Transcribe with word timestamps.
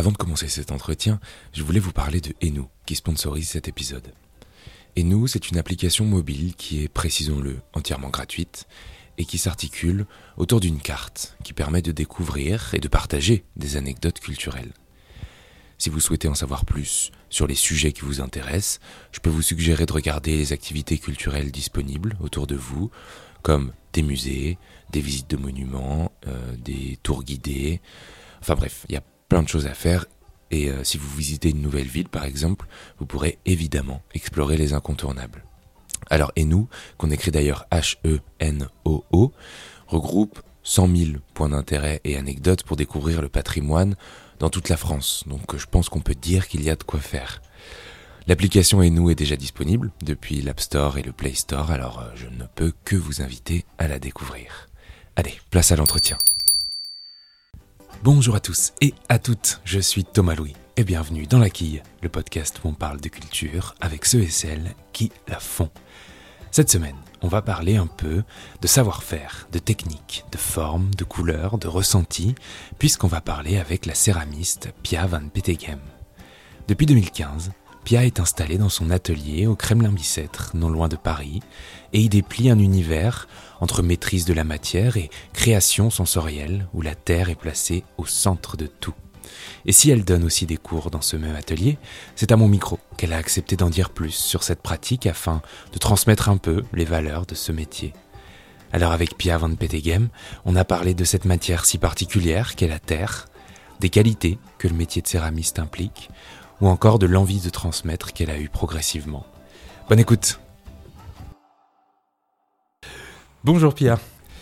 Avant 0.00 0.12
de 0.12 0.16
commencer 0.16 0.48
cet 0.48 0.72
entretien, 0.72 1.20
je 1.52 1.62
voulais 1.62 1.78
vous 1.78 1.92
parler 1.92 2.22
de 2.22 2.32
Enu, 2.42 2.62
qui 2.86 2.96
sponsorise 2.96 3.50
cet 3.50 3.68
épisode. 3.68 4.14
Enu, 4.96 5.28
c'est 5.28 5.50
une 5.50 5.58
application 5.58 6.06
mobile 6.06 6.54
qui 6.56 6.82
est, 6.82 6.88
précisons-le, 6.88 7.60
entièrement 7.74 8.08
gratuite 8.08 8.66
et 9.18 9.26
qui 9.26 9.36
s'articule 9.36 10.06
autour 10.38 10.58
d'une 10.58 10.80
carte 10.80 11.36
qui 11.44 11.52
permet 11.52 11.82
de 11.82 11.92
découvrir 11.92 12.72
et 12.72 12.78
de 12.78 12.88
partager 12.88 13.44
des 13.56 13.76
anecdotes 13.76 14.20
culturelles. 14.20 14.72
Si 15.76 15.90
vous 15.90 16.00
souhaitez 16.00 16.28
en 16.28 16.34
savoir 16.34 16.64
plus 16.64 17.12
sur 17.28 17.46
les 17.46 17.54
sujets 17.54 17.92
qui 17.92 18.00
vous 18.00 18.22
intéressent, 18.22 18.80
je 19.12 19.20
peux 19.20 19.28
vous 19.28 19.42
suggérer 19.42 19.84
de 19.84 19.92
regarder 19.92 20.34
les 20.34 20.54
activités 20.54 20.96
culturelles 20.96 21.52
disponibles 21.52 22.16
autour 22.20 22.46
de 22.46 22.56
vous, 22.56 22.90
comme 23.42 23.74
des 23.92 24.02
musées, 24.02 24.56
des 24.92 25.02
visites 25.02 25.28
de 25.28 25.36
monuments, 25.36 26.10
euh, 26.26 26.56
des 26.56 26.98
tours 27.02 27.22
guidés. 27.22 27.82
Enfin 28.40 28.54
bref, 28.54 28.86
il 28.88 28.94
y 28.94 28.96
a 28.96 29.02
plein 29.30 29.42
de 29.42 29.48
choses 29.48 29.66
à 29.66 29.72
faire. 29.72 30.04
Et 30.50 30.68
euh, 30.68 30.84
si 30.84 30.98
vous 30.98 31.08
visitez 31.16 31.50
une 31.50 31.62
nouvelle 31.62 31.86
ville, 31.86 32.08
par 32.08 32.24
exemple, 32.24 32.66
vous 32.98 33.06
pourrez 33.06 33.38
évidemment 33.46 34.02
explorer 34.12 34.58
les 34.58 34.74
incontournables. 34.74 35.44
Alors, 36.10 36.32
et 36.36 36.44
nous, 36.44 36.68
qu'on 36.98 37.10
écrit 37.10 37.30
d'ailleurs 37.30 37.66
H-E-N-O-O, 37.70 39.32
regroupe 39.86 40.42
100 40.64 40.96
000 40.96 41.10
points 41.32 41.48
d'intérêt 41.48 42.00
et 42.04 42.16
anecdotes 42.16 42.64
pour 42.64 42.76
découvrir 42.76 43.22
le 43.22 43.28
patrimoine 43.28 43.94
dans 44.40 44.50
toute 44.50 44.68
la 44.68 44.76
France. 44.76 45.24
Donc, 45.26 45.56
je 45.56 45.66
pense 45.66 45.88
qu'on 45.88 46.00
peut 46.00 46.14
dire 46.14 46.48
qu'il 46.48 46.64
y 46.64 46.70
a 46.70 46.76
de 46.76 46.82
quoi 46.82 47.00
faire. 47.00 47.40
L'application 48.26 48.82
Enou 48.82 49.10
est 49.10 49.14
déjà 49.14 49.36
disponible 49.36 49.92
depuis 50.02 50.42
l'App 50.42 50.60
Store 50.60 50.98
et 50.98 51.02
le 51.02 51.12
Play 51.12 51.34
Store, 51.34 51.70
alors 51.70 52.00
euh, 52.00 52.10
je 52.16 52.26
ne 52.26 52.44
peux 52.54 52.72
que 52.84 52.96
vous 52.96 53.22
inviter 53.22 53.64
à 53.78 53.88
la 53.88 53.98
découvrir. 53.98 54.68
Allez, 55.16 55.38
place 55.50 55.72
à 55.72 55.76
l'entretien. 55.76 56.18
Bonjour 58.02 58.34
à 58.34 58.40
tous 58.40 58.72
et 58.80 58.94
à 59.10 59.18
toutes, 59.18 59.60
je 59.66 59.78
suis 59.78 60.06
Thomas 60.06 60.34
Louis 60.34 60.54
et 60.78 60.84
bienvenue 60.84 61.26
dans 61.26 61.38
La 61.38 61.50
Quille, 61.50 61.82
le 62.00 62.08
podcast 62.08 62.58
où 62.64 62.68
on 62.68 62.72
parle 62.72 62.98
de 62.98 63.10
culture 63.10 63.74
avec 63.78 64.06
ceux 64.06 64.22
et 64.22 64.30
celles 64.30 64.74
qui 64.94 65.12
la 65.28 65.38
font. 65.38 65.68
Cette 66.50 66.70
semaine, 66.70 66.96
on 67.20 67.28
va 67.28 67.42
parler 67.42 67.76
un 67.76 67.86
peu 67.86 68.22
de 68.62 68.66
savoir-faire, 68.66 69.48
de 69.52 69.58
technique, 69.58 70.24
de 70.32 70.38
forme, 70.38 70.94
de 70.94 71.04
couleur, 71.04 71.58
de 71.58 71.68
ressenti, 71.68 72.34
puisqu'on 72.78 73.06
va 73.06 73.20
parler 73.20 73.58
avec 73.58 73.84
la 73.84 73.94
céramiste 73.94 74.72
Pia 74.82 75.06
van 75.06 75.28
Petegem. 75.28 75.80
Depuis 76.68 76.86
2015, 76.86 77.52
Pia 77.84 78.04
est 78.04 78.20
installée 78.20 78.58
dans 78.58 78.68
son 78.68 78.90
atelier 78.90 79.46
au 79.46 79.56
Kremlin-Bicêtre, 79.56 80.52
non 80.54 80.68
loin 80.68 80.88
de 80.88 80.96
Paris, 80.96 81.40
et 81.92 82.00
y 82.00 82.08
déplie 82.08 82.50
un 82.50 82.58
univers 82.58 83.26
entre 83.60 83.82
maîtrise 83.82 84.24
de 84.24 84.32
la 84.32 84.44
matière 84.44 84.96
et 84.96 85.10
création 85.32 85.90
sensorielle 85.90 86.68
où 86.72 86.82
la 86.82 86.94
terre 86.94 87.30
est 87.30 87.34
placée 87.34 87.84
au 87.98 88.06
centre 88.06 88.56
de 88.56 88.66
tout. 88.66 88.94
Et 89.66 89.72
si 89.72 89.90
elle 89.90 90.04
donne 90.04 90.24
aussi 90.24 90.46
des 90.46 90.56
cours 90.56 90.90
dans 90.90 91.00
ce 91.00 91.16
même 91.16 91.36
atelier, 91.36 91.78
c'est 92.16 92.32
à 92.32 92.36
mon 92.36 92.48
micro 92.48 92.78
qu'elle 92.96 93.12
a 93.12 93.18
accepté 93.18 93.56
d'en 93.56 93.70
dire 93.70 93.90
plus 93.90 94.12
sur 94.12 94.42
cette 94.42 94.62
pratique 94.62 95.06
afin 95.06 95.42
de 95.72 95.78
transmettre 95.78 96.28
un 96.28 96.36
peu 96.36 96.64
les 96.72 96.84
valeurs 96.84 97.26
de 97.26 97.34
ce 97.34 97.52
métier. 97.52 97.92
Alors 98.72 98.92
avec 98.92 99.16
Pia 99.16 99.36
van 99.36 99.54
Petegem, 99.54 100.08
on 100.44 100.56
a 100.56 100.64
parlé 100.64 100.94
de 100.94 101.04
cette 101.04 101.24
matière 101.24 101.64
si 101.64 101.78
particulière 101.78 102.54
qu'est 102.54 102.68
la 102.68 102.78
terre, 102.78 103.26
des 103.80 103.90
qualités 103.90 104.38
que 104.58 104.68
le 104.68 104.74
métier 104.74 105.02
de 105.02 105.06
céramiste 105.06 105.58
implique, 105.58 106.10
ou 106.60 106.68
encore 106.68 106.98
de 106.98 107.06
l'envie 107.06 107.40
de 107.40 107.50
transmettre 107.50 108.12
qu'elle 108.12 108.30
a 108.30 108.38
eue 108.38 108.48
progressivement. 108.48 109.24
Bonne 109.88 110.00
écoute 110.00 110.40
Bonjour 113.42 113.74
Pia. 113.74 113.98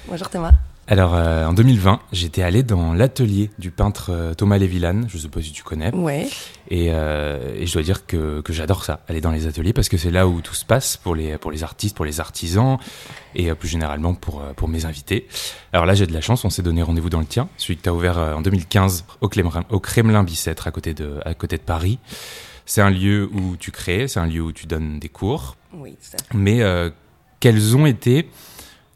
Bonjour 0.08 0.28
Thomas. 0.28 0.52
Alors 0.91 1.14
euh, 1.14 1.44
en 1.44 1.53
2020, 1.53 2.00
j'étais 2.12 2.41
allé 2.41 2.62
dans 2.62 2.94
l'atelier 2.94 3.50
du 3.58 3.70
peintre 3.70 4.11
euh, 4.11 4.33
Thomas 4.33 4.56
Lévillane, 4.56 5.05
je 5.11 5.19
ne 5.19 5.22
sais 5.22 5.28
pas 5.28 5.42
si 5.42 5.53
tu 5.53 5.62
connais. 5.62 5.94
Ouais. 5.94 6.27
Euh, 6.72 7.55
et, 7.58 7.67
je 7.67 7.72
dois 7.75 7.83
dire 7.83 8.06
que, 8.06 8.41
que 8.41 8.55
j'adore 8.55 8.84
ça, 8.84 9.00
aller 9.06 9.20
dans 9.20 9.31
les 9.31 9.47
ateliers, 9.47 9.75
parce 9.75 9.91
que 9.91 9.98
c'est 9.98 10.11
là 10.11 10.27
où 10.27 10.41
tout 10.41 10.55
se 10.55 10.64
passe 10.64 10.97
pour 10.97 11.14
les, 11.14 11.36
pour 11.36 11.50
les 11.50 11.62
artistes, 11.62 11.94
pour 11.94 12.06
les 12.06 12.20
artisans, 12.20 12.78
et 13.34 13.54
plus 13.54 13.69
généralement 13.69 14.15
pour, 14.15 14.43
pour 14.56 14.69
mes 14.69 14.87
invités. 14.87 15.28
Alors 15.75 15.84
là, 15.84 15.93
j'ai 15.93 16.06
de 16.06 16.15
la 16.15 16.22
chance, 16.22 16.47
on 16.47 16.50
s'est 16.50 16.62
donné 16.62 16.82
rendez-vous 16.82 17.10
dans 17.10 17.20
le 17.20 17.26
tien, 17.26 17.50
celui 17.59 17.76
que 17.76 17.82
tu 17.82 17.91
as 17.91 17.94
ouvert 17.94 18.16
en 18.16 18.41
2015 18.41 19.05
au 19.20 19.28
Kremlin, 19.28 19.65
au 19.69 19.81
Kremlin 19.81 20.25
Bicêtre, 20.25 20.69
à 20.69 20.70
côté 20.70 20.94
de, 20.94 21.20
à 21.26 21.34
côté 21.34 21.59
de 21.59 21.62
Paris. 21.62 21.99
C'est 22.65 22.81
un 22.81 22.91
lieu 22.91 23.28
où 23.34 23.56
tu 23.59 23.72
crées, 23.72 24.09
c'est 24.09 24.20
un 24.20 24.26
lieu 24.26 24.41
où 24.41 24.53
tu 24.53 24.66
donnes 24.66 24.99
des 24.99 25.10
cours. 25.10 25.56
Oui, 25.75 25.97
fait. 26.00 26.16
Mais 26.32 26.62
quelles 27.41 27.76
ont 27.76 27.84
été 27.84 28.31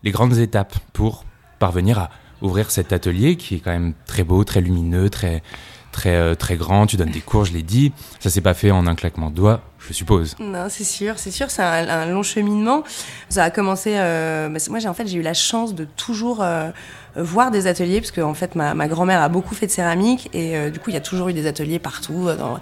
les 0.03 0.11
grandes 0.11 0.39
étapes 0.39 0.75
pour 0.95 1.25
parvenir 1.63 1.97
à 2.01 2.11
ouvrir 2.41 2.73
cet 2.73 2.93
atelier 2.93 3.37
qui 3.37 3.55
est 3.55 3.59
quand 3.61 3.71
même 3.71 3.95
très 4.05 4.25
beau, 4.25 4.43
très 4.43 4.61
lumineux, 4.61 5.09
très 5.09 5.45
très 5.93 6.17
euh, 6.17 6.35
très 6.35 6.57
grand. 6.57 6.87
Tu 6.87 6.97
donnes 6.97 7.13
des 7.13 7.21
cours, 7.21 7.45
je 7.45 7.53
l'ai 7.53 7.63
dit. 7.63 7.93
Ça 8.19 8.31
s'est 8.31 8.41
pas 8.41 8.55
fait 8.55 8.73
en 8.73 8.89
un 8.89 8.97
claquement 8.97 9.31
de 9.31 9.37
doigts, 9.37 9.61
je 9.79 9.93
suppose. 9.93 10.35
Non, 10.41 10.67
c'est 10.69 10.83
sûr, 10.83 11.19
c'est 11.19 11.31
sûr. 11.31 11.53
C'est 11.53 11.63
un, 11.63 12.07
long 12.07 12.25
cheminement. 12.25 12.83
Ça 13.29 13.45
a 13.45 13.51
commencé. 13.51 13.93
Euh, 13.95 14.49
bah, 14.49 14.59
moi, 14.71 14.81
j'ai 14.81 14.89
en 14.89 14.95
fait 14.95 15.07
j'ai 15.07 15.19
eu 15.19 15.23
la 15.23 15.35
chance 15.35 15.73
de 15.73 15.85
toujours 15.85 16.43
euh, 16.43 16.71
voir 17.15 17.53
des 17.53 17.69
ateliers 17.69 18.01
parce 18.01 18.11
que 18.11 18.23
en 18.23 18.35
fait 18.35 18.57
ma, 18.57 18.89
grand-mère 18.89 19.23
a 19.23 19.29
beaucoup 19.29 19.55
fait 19.55 19.67
de 19.67 19.73
céramique 19.73 20.29
et 20.33 20.71
du 20.71 20.81
coup 20.81 20.91
il 20.91 20.95
y 20.95 20.97
a 20.97 21.01
toujours 21.01 21.29
eu 21.29 21.33
des 21.33 21.47
ateliers 21.47 21.79
partout 21.79 22.29
dans 22.37 22.59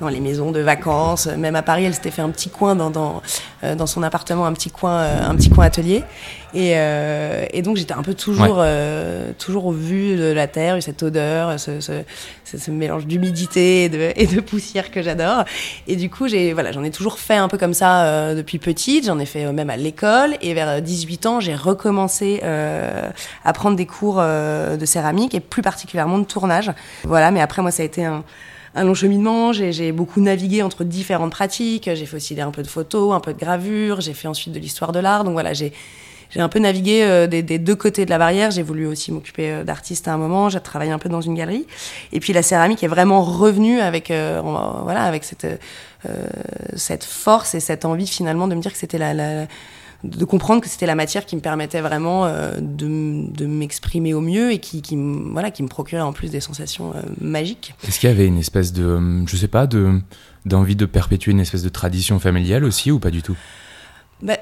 dans 0.00 0.08
les 0.08 0.20
maisons 0.20 0.50
de 0.52 0.60
vacances. 0.60 1.26
Même 1.26 1.56
à 1.56 1.62
Paris, 1.62 1.84
elle 1.84 1.94
s'était 1.94 2.10
fait 2.10 2.22
un 2.22 2.30
petit 2.30 2.50
coin 2.50 2.74
dans, 2.74 2.90
dans, 2.90 3.22
euh, 3.64 3.74
dans 3.74 3.86
son 3.86 4.02
appartement, 4.02 4.46
un 4.46 4.52
petit 4.52 4.70
coin, 4.70 5.00
euh, 5.00 5.28
un 5.28 5.34
petit 5.34 5.50
coin 5.50 5.64
atelier. 5.64 6.04
Et, 6.54 6.72
euh, 6.76 7.44
et 7.50 7.60
donc 7.60 7.76
j'étais 7.76 7.92
un 7.92 8.02
peu 8.02 8.14
toujours, 8.14 8.64
toujours 9.38 9.66
au 9.66 9.72
vu 9.72 10.16
de 10.16 10.32
la 10.32 10.46
terre, 10.46 10.82
cette 10.82 11.02
odeur, 11.02 11.60
ce, 11.60 11.80
ce, 11.80 12.02
ce 12.44 12.70
mélange 12.70 13.06
d'humidité 13.06 13.84
et 13.84 13.88
de, 13.90 14.12
et 14.16 14.26
de, 14.26 14.40
poussière 14.40 14.90
que 14.90 15.02
j'adore. 15.02 15.44
Et 15.86 15.96
du 15.96 16.08
coup, 16.08 16.28
j'ai, 16.28 16.54
voilà, 16.54 16.72
j'en 16.72 16.82
ai 16.82 16.90
toujours 16.90 17.18
fait 17.18 17.36
un 17.36 17.48
peu 17.48 17.58
comme 17.58 17.74
ça 17.74 18.34
depuis 18.34 18.58
petite. 18.58 19.06
J'en 19.06 19.18
ai 19.18 19.26
fait 19.26 19.52
même 19.52 19.68
à 19.68 19.76
l'école. 19.76 20.36
Et 20.40 20.54
vers 20.54 20.80
18 20.80 21.26
ans, 21.26 21.40
j'ai 21.40 21.54
recommencé 21.54 22.40
à 22.42 23.52
prendre 23.52 23.76
des 23.76 23.86
cours 23.86 24.16
de 24.16 24.84
céramique 24.84 25.34
et 25.34 25.40
plus 25.40 25.62
particulièrement 25.62 26.18
de 26.18 26.24
tournage. 26.24 26.72
Voilà, 27.04 27.30
mais 27.32 27.42
après, 27.42 27.60
moi, 27.60 27.70
ça 27.70 27.82
a 27.82 27.86
été 27.86 28.04
un 28.04 28.24
un 28.76 28.84
long 28.84 28.94
cheminement. 28.94 29.52
J'ai 29.52 29.90
beaucoup 29.90 30.20
navigué 30.20 30.62
entre 30.62 30.84
différentes 30.84 31.32
pratiques. 31.32 31.90
J'ai 31.92 32.06
fait 32.06 32.16
aussi 32.16 32.40
un 32.40 32.50
peu 32.50 32.62
de 32.62 32.68
photos, 32.68 33.14
un 33.14 33.20
peu 33.20 33.32
de 33.32 33.38
gravure. 33.38 34.00
J'ai 34.00 34.12
fait 34.12 34.28
ensuite 34.28 34.52
de 34.52 34.58
l'histoire 34.58 34.92
de 34.92 35.00
l'art. 35.00 35.24
Donc 35.24 35.32
voilà, 35.32 35.54
j'ai 35.54 35.72
un 36.36 36.48
peu 36.48 36.58
navigué 36.58 37.02
euh, 37.02 37.26
des, 37.26 37.42
deux 37.42 37.74
côtés 37.74 38.04
de 38.04 38.10
la 38.10 38.18
barrière. 38.18 38.50
J'ai 38.50 38.62
voulu 38.62 38.86
aussi 38.86 39.10
m'occuper 39.10 39.50
euh, 39.50 39.64
d'artistes 39.64 40.06
à 40.06 40.12
un 40.12 40.18
moment. 40.18 40.50
J'ai 40.50 40.60
travaillé 40.60 40.92
un 40.92 40.98
peu 40.98 41.08
dans 41.08 41.22
une 41.22 41.34
galerie. 41.34 41.66
Et 42.12 42.20
puis 42.20 42.32
la 42.32 42.42
céramique 42.42 42.84
est 42.84 42.88
vraiment 42.88 43.22
revenue 43.22 43.80
avec, 43.80 44.10
euh, 44.10 44.40
voilà, 44.42 45.02
avec 45.04 45.24
cette, 45.24 45.46
cette 46.76 47.04
force 47.04 47.54
et 47.54 47.60
cette 47.60 47.84
envie 47.84 48.06
finalement 48.06 48.46
de 48.46 48.54
me 48.54 48.60
dire 48.60 48.72
que 48.72 48.78
c'était 48.78 48.98
la 48.98 49.48
de 50.06 50.24
comprendre 50.24 50.60
que 50.62 50.68
c'était 50.68 50.86
la 50.86 50.94
matière 50.94 51.26
qui 51.26 51.36
me 51.36 51.40
permettait 51.40 51.80
vraiment 51.80 52.26
euh, 52.26 52.56
de, 52.60 53.30
de 53.32 53.46
m'exprimer 53.46 54.14
au 54.14 54.20
mieux 54.20 54.52
et 54.52 54.58
qui, 54.58 54.82
qui, 54.82 54.96
voilà, 54.96 55.50
qui 55.50 55.62
me 55.62 55.68
procurait 55.68 56.02
en 56.02 56.12
plus 56.12 56.30
des 56.30 56.40
sensations 56.40 56.92
euh, 56.94 57.02
magiques. 57.20 57.74
Est-ce 57.86 57.98
qu'il 58.00 58.08
y 58.08 58.12
avait 58.12 58.26
une 58.26 58.38
espèce 58.38 58.72
de, 58.72 58.84
euh, 58.84 59.26
je 59.26 59.36
sais 59.36 59.48
pas, 59.48 59.66
de, 59.66 60.00
d'envie 60.44 60.76
de 60.76 60.86
perpétuer 60.86 61.32
une 61.32 61.40
espèce 61.40 61.62
de 61.62 61.68
tradition 61.68 62.18
familiale 62.18 62.64
aussi 62.64 62.90
ou 62.90 62.98
pas 62.98 63.10
du 63.10 63.22
tout? 63.22 63.36
Bah, 64.22 64.38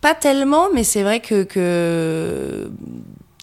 Pas 0.00 0.14
tellement, 0.14 0.66
mais 0.74 0.84
c'est 0.84 1.02
vrai 1.02 1.20
que, 1.20 1.44
que 1.44 2.70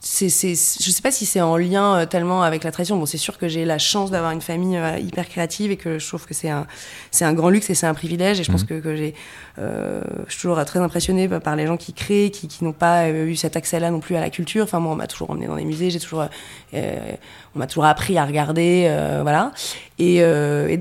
c'est, 0.02 0.30
c'est, 0.30 0.52
je 0.52 0.92
sais 0.92 1.02
pas 1.02 1.12
si 1.12 1.26
c'est 1.26 1.42
en 1.42 1.58
lien 1.58 1.98
euh, 1.98 2.06
tellement 2.06 2.42
avec 2.42 2.64
la 2.64 2.72
tradition. 2.72 2.98
Bon, 2.98 3.06
c'est 3.06 3.18
sûr 3.18 3.38
que 3.38 3.50
j'ai 3.50 3.66
la 3.66 3.78
chance 3.78 4.12
d'avoir 4.12 4.32
une 4.32 4.40
famille 4.40 4.78
euh, 4.78 4.98
hyper 4.98 5.28
créative 5.28 5.72
et 5.72 5.78
que 5.78 6.00
je 6.00 6.08
trouve 6.08 6.26
que 6.26 6.34
c'est 6.34 6.50
un, 6.50 6.68
c'est 7.12 7.26
un 7.26 7.34
grand 7.34 7.50
luxe 7.50 7.70
et 7.70 7.76
c'est 7.76 7.86
un 7.86 7.94
privilège. 7.94 8.40
Et 8.40 8.44
je 8.46 8.52
pense 8.52 8.62
mhm. 8.62 8.68
que, 8.68 8.74
que 8.80 8.96
j'ai, 8.96 9.14
euh, 9.60 10.02
je 10.28 10.32
suis 10.32 10.42
toujours 10.44 10.64
très 10.64 10.80
impressionnée 10.80 11.28
par 11.28 11.58
les 11.58 11.68
gens 11.68 11.76
qui 11.76 11.92
créent, 11.92 12.32
qui, 12.32 12.48
qui 12.48 12.64
n'ont 12.64 12.72
pas 12.72 13.10
eu 13.10 13.36
cet 13.36 13.58
accès-là 13.58 13.92
non 13.92 14.00
plus 14.00 14.16
à 14.16 14.22
la 14.22 14.30
culture. 14.30 14.64
Enfin, 14.64 14.80
moi, 14.80 14.94
on 14.94 14.96
m'a 14.96 15.08
toujours 15.08 15.32
emmené 15.32 15.48
dans 15.48 15.56
les 15.56 15.66
musées, 15.66 15.90
j'ai 15.90 16.00
toujours, 16.00 16.26
on 16.74 17.60
m'a 17.60 17.68
toujours 17.68 17.86
appris 17.86 18.18
à 18.18 18.26
regarder, 18.26 18.90
voilà. 19.22 19.52
Et, 19.98 20.22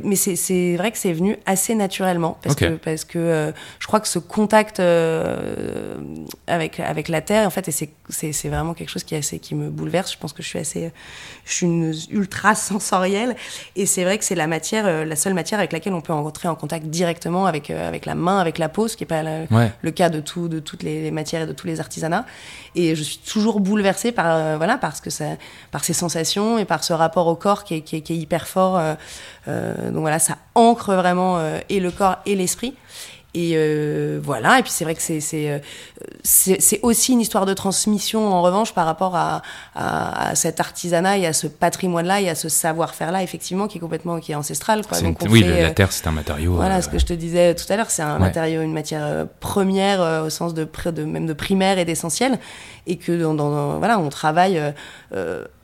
mais 0.05 0.17
c'est, 0.17 0.37
c'est 0.37 0.76
vrai 0.76 0.93
que 0.93 0.99
c'est 0.99 1.12
venu 1.12 1.37
assez 1.44 1.75
naturellement 1.75 2.38
parce 2.43 2.55
que, 2.55 2.76
parce 2.76 3.05
que 3.05 3.53
je 3.79 3.87
crois 3.87 4.00
que 4.00 4.09
ce 4.09 4.19
contact 4.19 4.81
avec, 6.47 6.79
avec 6.81 7.09
la 7.09 7.21
terre, 7.21 7.47
en 7.47 7.50
fait, 7.50 7.69
et 7.69 7.73
c'est, 7.73 7.91
c'est, 8.09 8.32
c'est 8.32 8.49
vraiment 8.49 8.75
quelque 8.75 8.91
chose 8.91 9.05
qui, 9.09 9.15
assez, 9.15 9.39
qui 9.39 9.55
me 9.55 9.71
bouleverse. 9.71 10.13
Je 10.13 10.19
pense 10.19 10.33
que 10.33 10.43
je 10.43 10.49
suis 10.49 10.59
assez, 10.59 10.93
je 11.45 11.53
suis 11.53 11.67
une 11.67 11.95
ultra 12.11 12.55
sensorielle, 12.55 13.35
et 13.75 13.87
c'est 13.87 14.05
vrai 14.05 14.19
que 14.19 14.25
c'est 14.25 14.35
la 14.35 14.47
matière, 14.47 14.87
euh, 14.87 15.05
la 15.05 15.17
seule 15.17 15.35
matière 15.35 15.59
avec 15.59 15.73
laquelle 15.73 15.95
on 15.95 16.01
peut 16.01 16.13
entrer 16.13 16.49
en 16.49 16.55
contact 16.55 16.87
directement 16.87 17.47
avec 17.47 17.71
euh, 17.71 17.89
avec 17.89 18.05
la 18.05 18.15
main, 18.15 18.39
avec 18.39 18.59
la 18.59 18.69
peau, 18.69 18.87
ce 18.87 18.97
qui 18.97 19.05
n'est 19.05 19.09
pas 19.09 19.23
le, 19.23 19.91
cas 19.91 20.11
de 20.11 20.21
tout, 20.21 20.49
de 20.49 20.61
toutes 20.61 20.83
les, 20.83 21.11
matières 21.11 21.43
et 21.43 21.47
de 21.47 21.53
tous 21.53 21.67
les 21.67 21.81
artisanats. 21.81 22.27
Et 22.75 22.95
je 22.95 23.03
suis 23.03 23.19
toujours 23.19 23.61
bouleversée 23.61 24.13
par 24.13 24.27
euh, 24.37 24.57
voilà 24.59 24.77
parce 24.77 25.01
que 25.01 25.11
ça, 25.11 25.25
par 25.71 25.85
ces 25.85 25.95
sensations 25.95 26.59
et 26.59 26.67
par 26.67 26.85
ce 26.85 26.93
rapport 26.93 27.27
au 27.29 27.35
corps 27.35 27.65
qui 27.65 27.77
est, 27.77 27.81
qui 27.81 27.97
est, 27.97 28.11
hyper 28.11 28.47
fort. 28.47 28.81
donc 29.47 30.01
voilà, 30.01 30.19
ça 30.19 30.37
ancre 30.55 30.95
vraiment 30.95 31.41
et 31.69 31.81
le 31.81 31.91
corps 31.91 32.19
et 32.27 32.35
l'esprit. 32.35 32.75
Et 33.35 33.53
euh, 33.57 34.19
voilà, 34.23 34.59
et 34.59 34.63
puis 34.63 34.73
c'est 34.73 34.85
vrai 34.85 34.95
que 34.95 35.03
c'est 35.03 35.21
c'est 35.21 35.61
c'est 36.23 36.81
aussi 36.83 37.13
une 37.13 37.21
histoire 37.21 37.45
de 37.45 37.53
transmission 37.53 38.27
en 38.33 38.41
revanche 38.41 38.73
par 38.73 38.87
rapport 38.87 39.17
à, 39.17 39.43
à, 39.75 40.31
à 40.31 40.35
cet 40.35 40.61
artisanat 40.61 41.19
et 41.19 41.27
à 41.27 41.35
ce 41.35 41.47
patrimoine-là 41.47 42.23
et 42.23 42.31
à 42.31 42.35
ce 42.35 42.49
savoir-faire-là 42.49 43.23
effectivement 43.23 43.69
qui 43.69 43.77
est 43.77 43.81
complètement 43.83 44.19
qui 44.19 44.33
est 44.33 44.35
ancestral. 44.35 44.85
Quoi. 44.87 45.03
Donc 45.03 45.19
oui, 45.29 45.43
la 45.43 45.71
terre 45.73 45.93
c'est 45.93 46.07
un 46.07 46.13
matériau. 46.13 46.55
Voilà, 46.55 46.81
ce 46.81 46.89
que 46.89 46.99
je 46.99 47.05
te 47.05 47.13
disais 47.13 47.55
tout 47.55 47.71
à 47.71 47.77
l'heure, 47.77 47.91
c'est 47.91 48.03
un 48.03 48.19
matériau, 48.19 48.63
une 48.63 48.73
matière 48.73 49.27
première 49.41 50.25
au 50.25 50.31
sens 50.31 50.55
de, 50.55 50.67
de 50.87 51.05
même 51.05 51.27
de 51.27 51.35
primaire 51.35 51.79
et 51.79 51.85
d'essentiel, 51.85 52.39
et 52.87 52.97
que 52.97 53.13
dans, 53.13 53.35
dans, 53.35 53.79
voilà, 53.79 53.99
on 53.99 54.09
travaille 54.09 54.59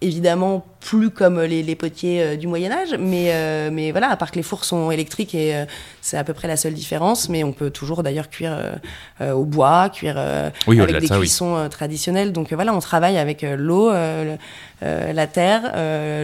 évidemment 0.03 0.67
plus 0.85 1.11
comme 1.11 1.41
les, 1.41 1.63
les 1.63 1.75
potiers 1.75 2.37
du 2.37 2.47
Moyen 2.47 2.71
Âge, 2.71 2.95
mais 2.99 3.33
mais 3.71 3.91
voilà, 3.91 4.11
à 4.11 4.17
part 4.17 4.31
que 4.31 4.37
les 4.37 4.43
fours 4.43 4.65
sont 4.65 4.91
électriques 4.91 5.35
et 5.35 5.65
c'est 6.05 6.19
à 6.19 6.25
peu 6.25 6.35
près 6.35 6.49
la 6.49 6.59
seule 6.59 6.75
différence, 6.75 7.31
mais 7.31 7.45
on 7.45 7.53
peut 7.53 7.71
toujours 7.71 8.03
d'ailleurs 8.03 8.29
cuire 8.29 8.53
euh, 8.53 8.75
euh, 9.23 9.33
au 9.33 9.45
bois, 9.45 9.89
cuire 9.89 10.17
euh, 10.19 10.51
avec 10.69 10.99
des 10.99 11.09
cuissons 11.09 11.69
traditionnelles. 11.71 12.33
Donc 12.33 12.53
voilà, 12.53 12.75
on 12.75 12.81
travaille 12.81 13.17
avec 13.17 13.43
l'eau, 13.43 13.91
la 13.91 15.27
terre, 15.27 15.73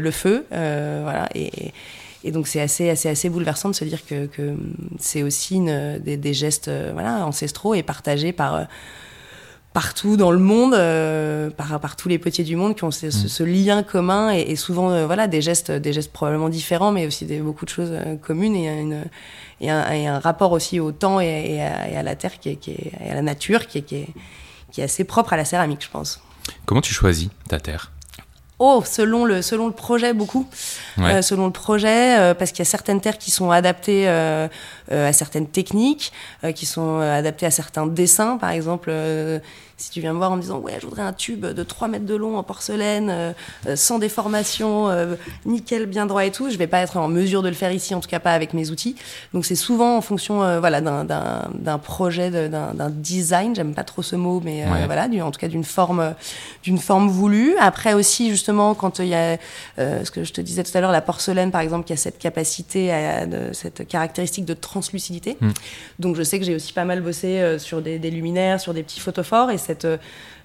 le 0.00 0.10
feu, 0.10 0.44
voilà. 0.50 1.28
Et, 1.34 1.72
et 2.22 2.32
donc 2.32 2.46
c'est 2.46 2.60
assez, 2.60 2.90
assez, 2.90 3.08
assez 3.08 3.30
bouleversant 3.30 3.70
de 3.70 3.74
se 3.74 3.84
dire 3.84 4.04
que, 4.04 4.26
que 4.26 4.54
c'est 4.98 5.22
aussi 5.22 5.56
une, 5.56 5.98
des, 5.98 6.18
des, 6.18 6.34
gestes 6.34 6.70
voilà, 6.92 7.24
ancestraux 7.26 7.74
et 7.74 7.82
partagés 7.82 8.32
par 8.32 8.66
partout 9.72 10.16
dans 10.16 10.30
le 10.32 10.38
monde, 10.38 10.72
par, 11.56 11.78
par 11.80 11.96
tous 11.96 12.08
les 12.08 12.18
petits 12.18 12.42
du 12.42 12.56
monde 12.56 12.74
qui 12.74 12.84
ont 12.84 12.90
ce, 12.90 13.06
mm. 13.06 13.10
ce, 13.10 13.42
lien 13.44 13.82
commun 13.82 14.32
et, 14.32 14.40
et 14.40 14.56
souvent 14.56 15.06
voilà 15.06 15.28
des 15.28 15.40
gestes, 15.40 15.70
des 15.70 15.92
gestes 15.92 16.12
probablement 16.12 16.48
différents, 16.48 16.90
mais 16.90 17.06
aussi 17.06 17.24
des, 17.24 17.38
beaucoup 17.38 17.64
de 17.64 17.70
choses 17.70 17.92
communes 18.22 18.56
et 18.56 18.80
une, 18.80 19.04
et 19.60 19.70
un, 19.70 20.14
un, 20.14 20.18
rapport 20.18 20.52
aussi 20.52 20.80
au 20.80 20.92
temps 20.92 21.20
et, 21.20 21.60
à, 21.60 22.02
la 22.02 22.16
terre 22.16 22.38
qui 22.38 22.50
est, 22.50 22.56
qui 22.56 22.72
est, 22.72 22.92
et 23.04 23.10
à 23.10 23.14
la 23.14 23.22
nature 23.22 23.66
qui 23.66 23.78
est, 23.78 23.82
qui, 23.82 23.96
est, 23.96 24.08
qui 24.72 24.80
est 24.80 24.84
assez 24.84 25.04
propre 25.04 25.32
à 25.32 25.36
la 25.36 25.44
céramique, 25.44 25.84
je 25.84 25.90
pense. 25.90 26.20
Comment 26.66 26.80
tu 26.80 26.94
choisis 26.94 27.28
ta 27.48 27.60
terre? 27.60 27.92
Oh, 28.62 28.82
selon 28.84 29.24
le, 29.24 29.40
selon 29.40 29.68
le 29.68 29.72
projet, 29.72 30.12
beaucoup. 30.12 30.46
Euh, 30.98 31.22
selon 31.22 31.46
le 31.46 31.52
projet, 31.52 32.18
euh, 32.18 32.34
parce 32.34 32.50
qu'il 32.50 32.58
y 32.58 32.62
a 32.62 32.66
certaines 32.66 33.00
terres 33.00 33.16
qui 33.16 33.30
sont 33.30 33.50
adaptées 33.50 34.06
euh, 34.06 34.48
à 34.90 35.12
certaines 35.12 35.46
techniques, 35.46 36.12
qui 36.54 36.66
sont 36.66 36.98
adaptées 36.98 37.46
à 37.46 37.50
certains 37.50 37.86
dessins. 37.86 38.36
Par 38.38 38.50
exemple, 38.50 38.90
si 39.80 39.90
tu 39.90 40.00
viens 40.00 40.12
me 40.12 40.18
voir 40.18 40.32
en 40.32 40.36
me 40.36 40.42
disant 40.42 40.58
ouais 40.58 40.74
je 40.78 40.86
voudrais 40.86 41.02
un 41.02 41.12
tube 41.12 41.46
de 41.46 41.62
3 41.62 41.88
mètres 41.88 42.04
de 42.04 42.14
long 42.14 42.36
en 42.36 42.42
porcelaine 42.42 43.08
euh, 43.10 43.32
euh, 43.66 43.76
sans 43.76 43.98
déformation 43.98 44.90
euh, 44.90 45.14
nickel 45.46 45.86
bien 45.86 46.04
droit 46.04 46.24
et 46.24 46.30
tout 46.30 46.50
je 46.50 46.58
vais 46.58 46.66
pas 46.66 46.80
être 46.80 46.98
en 46.98 47.08
mesure 47.08 47.42
de 47.42 47.48
le 47.48 47.54
faire 47.54 47.72
ici 47.72 47.94
en 47.94 48.00
tout 48.00 48.08
cas 48.08 48.20
pas 48.20 48.32
avec 48.32 48.52
mes 48.52 48.70
outils. 48.70 48.94
Donc 49.32 49.46
c'est 49.46 49.54
souvent 49.54 49.96
en 49.96 50.00
fonction 50.00 50.58
voilà 50.60 50.80
d'un 50.80 51.78
projet 51.78 52.30
d'un 52.30 52.90
design. 52.90 53.54
J'aime 53.54 53.74
pas 53.74 53.84
trop 53.84 54.02
ce 54.02 54.16
mot 54.16 54.40
mais 54.44 54.64
voilà 54.86 55.08
du, 55.08 55.22
en 55.22 55.30
tout 55.30 55.40
cas 55.40 55.48
d'une 55.48 55.64
forme 55.64 56.14
d'une 56.62 56.78
forme 56.78 57.08
voulue. 57.08 57.54
Après 57.58 57.94
aussi 57.94 58.30
justement 58.30 58.74
quand 58.74 58.98
il 58.98 59.08
y 59.08 59.14
a 59.14 59.38
ce 59.78 60.10
que 60.10 60.24
je 60.24 60.32
te 60.32 60.40
disais 60.40 60.62
tout 60.62 60.76
à 60.76 60.80
l'heure 60.80 60.92
la 60.92 61.00
porcelaine 61.00 61.50
par 61.50 61.60
exemple 61.60 61.86
qui 61.86 61.92
a 61.92 61.96
cette 61.96 62.18
capacité 62.18 62.92
à, 62.92 63.26
de, 63.26 63.52
cette 63.52 63.86
caractéristique 63.88 64.44
de 64.44 64.54
translucidité 64.80 65.36
hmm. 65.40 65.50
donc 65.98 66.16
je 66.16 66.22
sais 66.22 66.38
que 66.38 66.44
j'ai 66.44 66.54
aussi 66.54 66.72
pas 66.72 66.84
mal 66.84 67.00
bossé 67.02 67.58
sur 67.58 67.82
des, 67.82 67.98
des, 67.98 68.10
luminaires 68.10 68.60
sur 68.60 68.74
des 68.74 68.82
petits 68.82 69.00
photophores. 69.00 69.50
Et 69.50 69.58
cette 69.58 69.84
euh, 69.84 69.96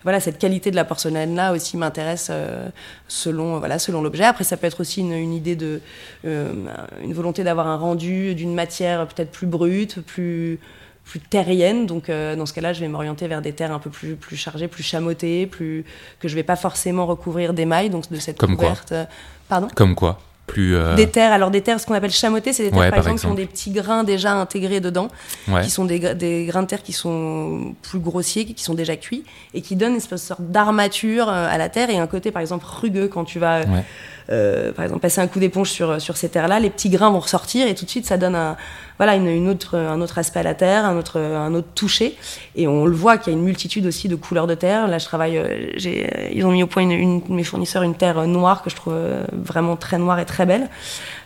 voilà 0.03 0.19
cette 0.19 0.37
qualité 0.37 0.69
de 0.69 0.75
la 0.75 0.85
porcelaine 0.85 1.35
là 1.35 1.51
aussi 1.51 1.77
m'intéresse 1.77 2.27
euh, 2.29 2.69
selon 3.07 3.59
voilà 3.59 3.79
selon 3.79 4.01
l'objet. 4.01 4.23
Après 4.23 4.43
ça 4.43 4.57
peut 4.57 4.67
être 4.67 4.81
aussi 4.81 5.01
une, 5.01 5.33
idée 5.33 5.55
de 5.55 5.81
euh, 6.25 6.53
une 7.01 7.13
volonté 7.13 7.43
d'avoir 7.43 7.67
un 7.67 7.77
rendu 7.77 8.35
d'une 8.35 8.53
matière 8.53 9.07
peut-être 9.07 9.31
plus 9.31 9.47
brute 9.47 10.01
plus 10.01 10.59
plus 11.03 11.19
terrienne. 11.19 11.85
Donc 11.85 12.09
dans 12.09 12.45
ce 12.45 12.53
cas-là 12.53 12.73
je 12.73 12.81
vais 12.81 12.88
m'orienter 12.88 13.27
vers 13.27 13.41
des 13.41 13.53
terres 13.53 13.71
un 13.71 13.79
peu 13.79 13.89
plus 13.89 14.15
plus 14.15 14.38
chargées 14.38 14.67
plus 14.67 14.83
chamottées 14.83 15.47
plus 15.47 15.85
que 16.19 16.27
je 16.27 16.35
vais 16.35 16.43
pas 16.43 16.55
forcément 16.55 17.05
recouvrir 17.05 17.53
d'émail 17.53 17.89
donc 17.89 18.11
de 18.11 18.17
cette 18.17 18.38
Comme 18.38 18.55
couverte. 18.55 18.89
Quoi 18.89 19.07
pardon? 19.47 19.67
Comme 19.75 19.95
quoi 19.95 20.19
plus 20.47 20.75
euh... 20.75 20.95
des 20.95 21.09
terres 21.09 21.31
alors 21.31 21.51
des 21.51 21.62
terres 21.62 21.80
ce 21.80 21.86
qu'on 21.86 21.94
appelle 21.94 22.12
chamottées 22.12 22.53
c'est 22.53 22.63
des 22.63 22.69
terres 22.69 22.80
ouais, 22.80 22.89
par, 22.89 23.03
par 23.03 23.12
exemple, 23.12 23.13
exemple, 23.13 23.36
qui 23.36 23.42
ont 23.42 23.45
des 23.45 23.47
petits 23.47 23.71
grains 23.71 24.03
déjà 24.03 24.33
intégrés 24.33 24.80
dedans 24.80 25.07
ouais. 25.47 25.63
qui 25.63 25.69
sont 25.69 25.86
des, 25.86 26.13
des, 26.15 26.45
grains 26.45 26.63
de 26.63 26.68
terre 26.68 26.83
qui 26.83 26.94
sont 26.94 27.74
plus 27.81 28.00
grossiers 28.00 28.45
qui 28.45 28.63
sont 28.63 28.74
déjà 28.74 28.95
cuits 28.95 29.24
et 29.53 29.62
qui 29.62 29.75
donnent 29.75 29.95
une 29.95 30.00
sorte 30.00 30.42
d'armature 30.42 31.30
euh, 31.30 31.47
à 31.50 31.57
la 31.57 31.69
terre 31.69 31.89
et 31.89 31.97
un 31.97 32.07
côté 32.07 32.31
par 32.31 32.42
exemple 32.42 32.65
rugueux 32.68 33.07
quand 33.07 33.25
tu 33.25 33.39
vas 33.39 33.62
ouais. 33.62 33.83
Euh, 34.30 34.72
par 34.72 34.86
exemple 34.86 35.01
passer 35.01 35.22
un 35.22 35.27
coup 35.27 35.39
d'éponge 35.39 35.69
sur 35.69 36.01
sur 36.01 36.18
ces 36.18 36.30
terres 36.30 36.48
là 36.48 36.60
les 36.60 36.69
petits 36.69 36.89
grains 36.89 37.10
vont 37.10 37.19
ressortir 37.19 37.68
et 37.68 37.75
tout 37.75 37.86
de 37.86 37.89
suite 37.89 38.06
ça 38.06 38.18
donne 38.18 38.36
un 38.36 38.57
voilà 38.98 39.16
une, 39.16 39.27
une, 39.27 39.50
autre 39.50 39.77
un 39.77 40.00
autre 40.01 40.18
aspect 40.18 40.39
à 40.39 40.44
la 40.44 40.54
terre 40.54 40.86
un 40.86 40.98
autre 40.98 41.19
un 41.19 41.54
autre 41.54 41.68
toucher. 41.75 42.16
Et 42.56 42.68
on 42.68 42.86
le 42.86 42.95
voit 42.95 43.18
qu'il 43.18 43.33
y 43.33 43.36
a 43.36 43.39
une 43.39 43.45
multitude 43.45 43.86
aussi 43.86 44.07
de 44.07 44.16
couleurs 44.16 44.48
de 44.48 44.56
terre. 44.56 44.88
Là 44.88 44.98
je 44.98 45.06
travaille 45.06 45.38
euh, 45.38 45.72
j'ai 45.75 46.10
ils 46.33 46.45
ont 46.45 46.51
mis 46.51 46.63
au 46.63 46.68
point 46.68 46.83
une, 46.83 46.92
une, 46.92 47.22
mes 47.30 47.44
fournisseurs 47.44 47.83
une 47.83 47.95
terre 47.95 48.25
noire 48.27 48.63
que 48.63 48.69
je 48.69 48.75
trouve 48.75 48.94
euh, 48.94 49.25
vraiment 49.31 49.75
très 49.75 49.98
noire 49.98 50.19
et 50.19 50.25
très 50.25 50.45
belle. 50.45 50.69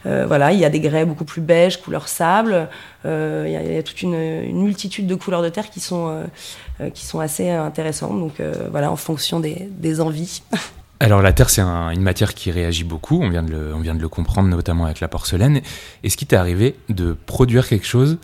Euh, 0.06 0.26
voilà 0.26 0.54
il 0.54 0.60
y 0.60 0.66
a 0.66 0.70
des 0.70 0.80
grès 0.80 1.06
beaucoup 1.06 1.26
plus 1.26 1.42
beige 1.42 1.78
couleur 1.78 2.08
sable. 2.08 2.70
Euh, 3.06 3.44
il, 3.48 3.54
y 3.54 3.56
a, 3.56 3.62
il 3.62 3.74
y 3.74 3.78
a 3.78 3.84
toute 3.84 4.02
une, 4.02 4.16
une, 4.16 4.62
multitude 4.62 5.08
de 5.08 5.16
couleurs 5.16 5.42
de 5.42 5.50
terre 5.50 5.70
qui 5.70 5.80
sont 5.80 6.26
euh, 6.82 6.90
qui 6.90 7.06
sont 7.06 7.20
assez 7.20 7.50
intéressantes. 7.50 8.18
Donc 8.18 8.42
voilà 8.72 8.92
en 8.92 8.96
fonction 8.96 9.40
des, 9.40 9.70
des 9.70 10.02
envies 10.02 10.42
Alors 11.02 11.22
la 11.22 11.32
terre, 11.32 11.50
c'est 11.50 11.62
un, 11.62 11.92
une 11.92 12.02
matière 12.02 12.34
qui 12.34 12.52
réagit 12.52 12.84
beaucoup, 12.84 13.22
on 13.22 13.30
vient, 13.30 13.44
de 13.44 13.54
le, 13.54 14.10
comprendre 14.10 14.50
notamment 14.50 14.86
avec 14.86 15.00
la 15.00 15.08
porcelaine. 15.08 15.62
Est-ce 16.04 16.18
qu'il 16.18 16.28
t'est 16.28 16.36
arrivé 16.36 16.76
de 16.90 17.16
produire 17.26 17.68
quelque 17.68 17.86
chose 17.86 18.18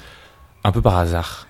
un 0.66 0.72
peu 0.74 0.81
par 0.81 0.98
hasard? 0.98 1.48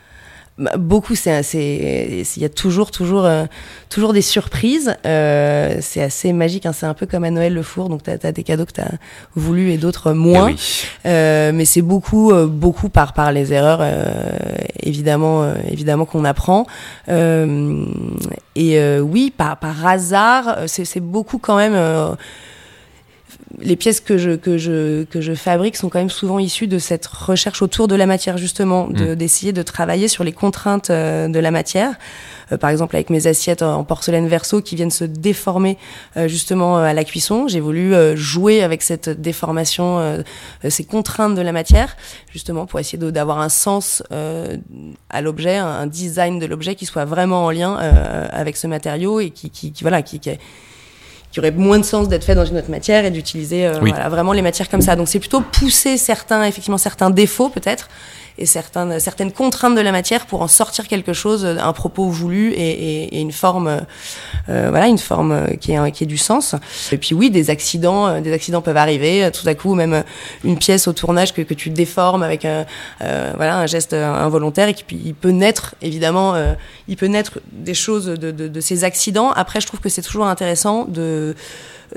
Beaucoup 0.58 1.16
c'est 1.16 1.42
il 1.44 2.42
y 2.42 2.46
a 2.46 2.50
toujours 2.50 2.92
toujours 2.92 3.26
euh, 3.26 3.46
toujours 3.90 4.14
des 4.14 4.22
surprises. 4.22 4.96
Euh, 5.06 5.78
c'est 5.82 6.02
assez 6.02 6.32
magique 6.32 6.66
hein, 6.66 6.72
c'est 6.72 6.86
un 6.86 6.94
peu 6.94 7.06
comme 7.06 7.26
à 7.26 7.32
Noël 7.32 7.54
le 7.54 7.62
four. 7.62 7.90
Donc 7.90 8.04
tu 8.04 8.10
as, 8.10 8.18
as, 8.24 8.32
des 8.32 8.44
cadeaux 8.44 8.66
que 8.66 8.72
tu 8.72 8.82
as 8.82 8.92
voulu 9.36 9.72
et 9.72 9.78
d'autres 9.78 10.14
moins. 10.14 10.50
Eh 10.50 10.54
oui. 10.54 10.84
euh, 11.08 11.52
mais 11.54 11.66
c'est 11.66 11.82
beaucoup 11.82 12.32
euh, 12.32 12.48
beaucoup 12.48 12.88
par 12.88 13.12
par 13.14 13.34
les 13.34 13.52
erreurs 13.52 13.80
euh, 13.82 14.16
évidemment 14.82 15.44
euh, 15.44 15.56
évidemment 15.70 16.06
qu'on 16.06 16.24
apprend. 16.24 16.66
Et 17.08 19.00
oui 19.00 19.34
par 19.36 19.58
par 19.58 19.86
hasard 19.86 20.60
c'est 20.68 21.02
beaucoup 21.02 21.38
quand 21.38 21.58
même 21.58 21.76
les 23.60 23.76
pièces 23.76 24.00
que 24.00 24.18
je, 24.18 24.32
que, 24.32 24.58
je, 24.58 25.04
que 25.04 25.22
je 25.22 25.34
fabrique 25.34 25.76
sont 25.76 25.90
quand 25.90 26.00
même 26.00 26.10
souvent 26.10 26.40
issues 26.40 26.68
de 26.68 26.80
cette 26.80 27.06
recherche 27.06 27.62
autour 27.62 27.88
de 27.88 27.96
la 27.96 28.06
matière, 28.06 28.38
justement, 28.38 28.88
d'essayer 28.88 29.54
de, 29.54 29.60
mmh. 29.60 29.64
de, 29.64 29.66
travailler 29.66 30.08
sur 30.08 30.24
les 30.24 30.32
contraintes 30.32 30.90
euh, 30.90 31.28
de 31.28 31.40
la 31.40 31.52
matière. 31.52 31.94
Euh, 32.52 32.58
par 32.58 32.70
exemple, 32.70 32.96
avec 32.96 33.10
mes 33.10 33.28
assiettes 33.28 33.62
en 33.62 33.84
porcelaine 33.84 34.28
verso 34.28 34.62
qui 34.62 34.76
viennent 34.76 34.92
se 34.92 35.04
déformer 35.04 35.78
euh, 36.18 36.28
justement 36.28 36.78
à 36.78 36.94
la 36.94 37.04
cuisson, 37.04 37.48
j'ai 37.48 37.60
voulu 37.60 37.94
jouer 38.16 38.64
avec 38.64 38.82
cette 38.82 39.10
déformation, 39.10 40.24
ces 40.68 40.84
contraintes 40.84 41.36
de 41.36 41.42
la 41.42 41.52
matière, 41.52 41.96
justement 42.32 42.66
pour 42.66 42.80
essayer 42.80 42.98
d'avoir 42.98 43.40
un 43.40 43.50
sens 43.50 44.04
à 45.10 45.22
l'objet, 45.22 45.58
un, 45.58 45.88
design 45.88 46.40
de 46.40 46.46
l'objet 46.46 46.76
qui 46.76 46.86
soit 46.86 47.06
vraiment 47.06 47.46
en 47.46 47.52
lien 47.52 47.76
avec 48.32 48.58
ce 48.58 48.68
matériau 48.68 49.20
et 49.20 49.30
qui, 49.30 49.50
qui, 49.50 49.72
qui 49.72 49.84
voilà, 49.84 50.02
qui, 50.02 50.20
qui 50.20 50.32
qui 51.36 51.42
aurait 51.42 51.52
moins 51.52 51.80
de 51.80 51.84
sens 51.84 52.08
d'être 52.08 52.24
fait 52.24 52.34
dans 52.34 52.46
une 52.46 52.58
autre 52.58 52.72
matière 52.72 53.04
et 53.04 53.12
d'utiliser 53.12 53.68
euh, 53.68 53.74
oui. 53.82 53.90
voilà, 53.90 54.08
vraiment 54.08 54.32
les 54.32 54.42
matières 54.42 54.70
comme 54.70 54.80
ça. 54.80 54.96
Donc 54.96 55.10
c'est 55.10 55.20
plutôt 55.20 55.42
pousser 55.42 55.98
certains, 55.98 56.46
effectivement, 56.46 56.78
certains 56.78 57.10
défauts 57.10 57.50
peut-être 57.50 57.90
et 58.38 58.46
certaines, 58.46 59.00
certaines 59.00 59.32
contraintes 59.32 59.76
de 59.76 59.82
la 59.82 59.92
matière 59.92 60.26
pour 60.26 60.42
en 60.42 60.48
sortir 60.48 60.88
quelque 60.88 61.14
chose, 61.14 61.46
un 61.46 61.74
propos 61.74 62.10
voulu 62.10 62.52
et, 62.52 62.56
et, 62.56 63.18
et 63.18 63.22
une 63.22 63.32
forme, 63.32 63.82
euh, 64.50 64.68
voilà, 64.70 64.88
une 64.88 64.98
forme 64.98 65.58
qui 65.60 65.74
est, 65.74 65.92
qui 65.92 66.04
est 66.04 66.08
du 66.08 66.18
sens. 66.18 66.56
Et 66.92 66.98
puis 66.98 67.16
oui, 67.16 67.30
des 67.30 67.50
accidents, 67.50 68.08
euh, 68.08 68.22
des 68.22 68.34
accidents 68.34 68.62
peuvent 68.62 68.78
arriver. 68.78 69.30
Tout 69.32 69.48
à 69.48 69.56
coup, 69.56 69.76
même 69.76 70.04
une 70.44 70.58
pièce 70.58 70.88
au 70.88 70.94
tournage 70.94 71.34
que, 71.34 71.42
que 71.42 71.54
tu 71.54 71.70
déformes 71.70 72.24
avec 72.24 72.46
un, 72.46 72.66
euh, 73.02 73.34
voilà, 73.36 73.58
un 73.58 73.66
geste 73.68 73.94
involontaire 73.94 74.68
et 74.68 74.74
qui 74.74 74.84
il 75.06 75.14
peut 75.14 75.30
naître, 75.30 75.76
évidemment, 75.82 76.36
euh, 76.36 76.54
il 76.88 76.98
peut 76.98 77.08
naître 77.08 77.40
des 77.52 77.74
choses 77.74 78.06
de, 78.06 78.32
de, 78.32 78.48
de 78.48 78.60
ces 78.62 78.84
accidents. 78.84 79.32
Après, 79.32 79.62
je 79.62 79.68
trouve 79.68 79.80
que 79.80 79.90
c'est 79.90 80.02
toujours 80.02 80.28
intéressant 80.28 80.86
de 80.86 81.36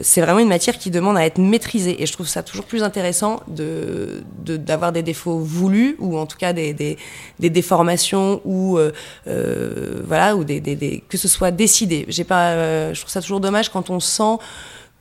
c'est 0.03 0.21
vraiment 0.21 0.41
une 0.41 0.49
matière 0.49 0.77
qui 0.79 0.91
demande 0.91 1.17
à 1.17 1.25
être 1.25 1.39
maîtrisée 1.39 2.03
et 2.03 2.07
je 2.07 2.13
trouve 2.13 2.29
ça 2.29 2.43
toujours 2.43 2.67
plus 2.67 2.83
intéressant 2.83 3.41
de 3.49 4.23
d'avoir 4.45 4.93
de, 4.93 4.97
des 4.97 5.03
défauts 5.03 5.39
voulus 5.39 5.97
ou 5.99 6.19
en 6.19 6.27
tout 6.29 6.39
cas 6.39 6.53
des, 6.53 6.97
déformations 7.41 8.41
ou 8.45 8.79
euh, 8.79 8.93
euh, 9.27 10.03
voilà 10.07 10.37
ou 10.37 10.45
des, 10.45 11.03
que 11.09 11.17
ce 11.17 11.29
soit 11.29 11.51
décidé. 11.51 12.07
J'ai 12.09 12.25
euh, 12.31 12.95
je 12.95 13.01
trouve 13.01 13.11
ça 13.11 13.21
toujours 13.21 13.41
dommage 13.41 13.71
quand 13.71 13.91
on 13.91 14.01
sent 14.01 14.39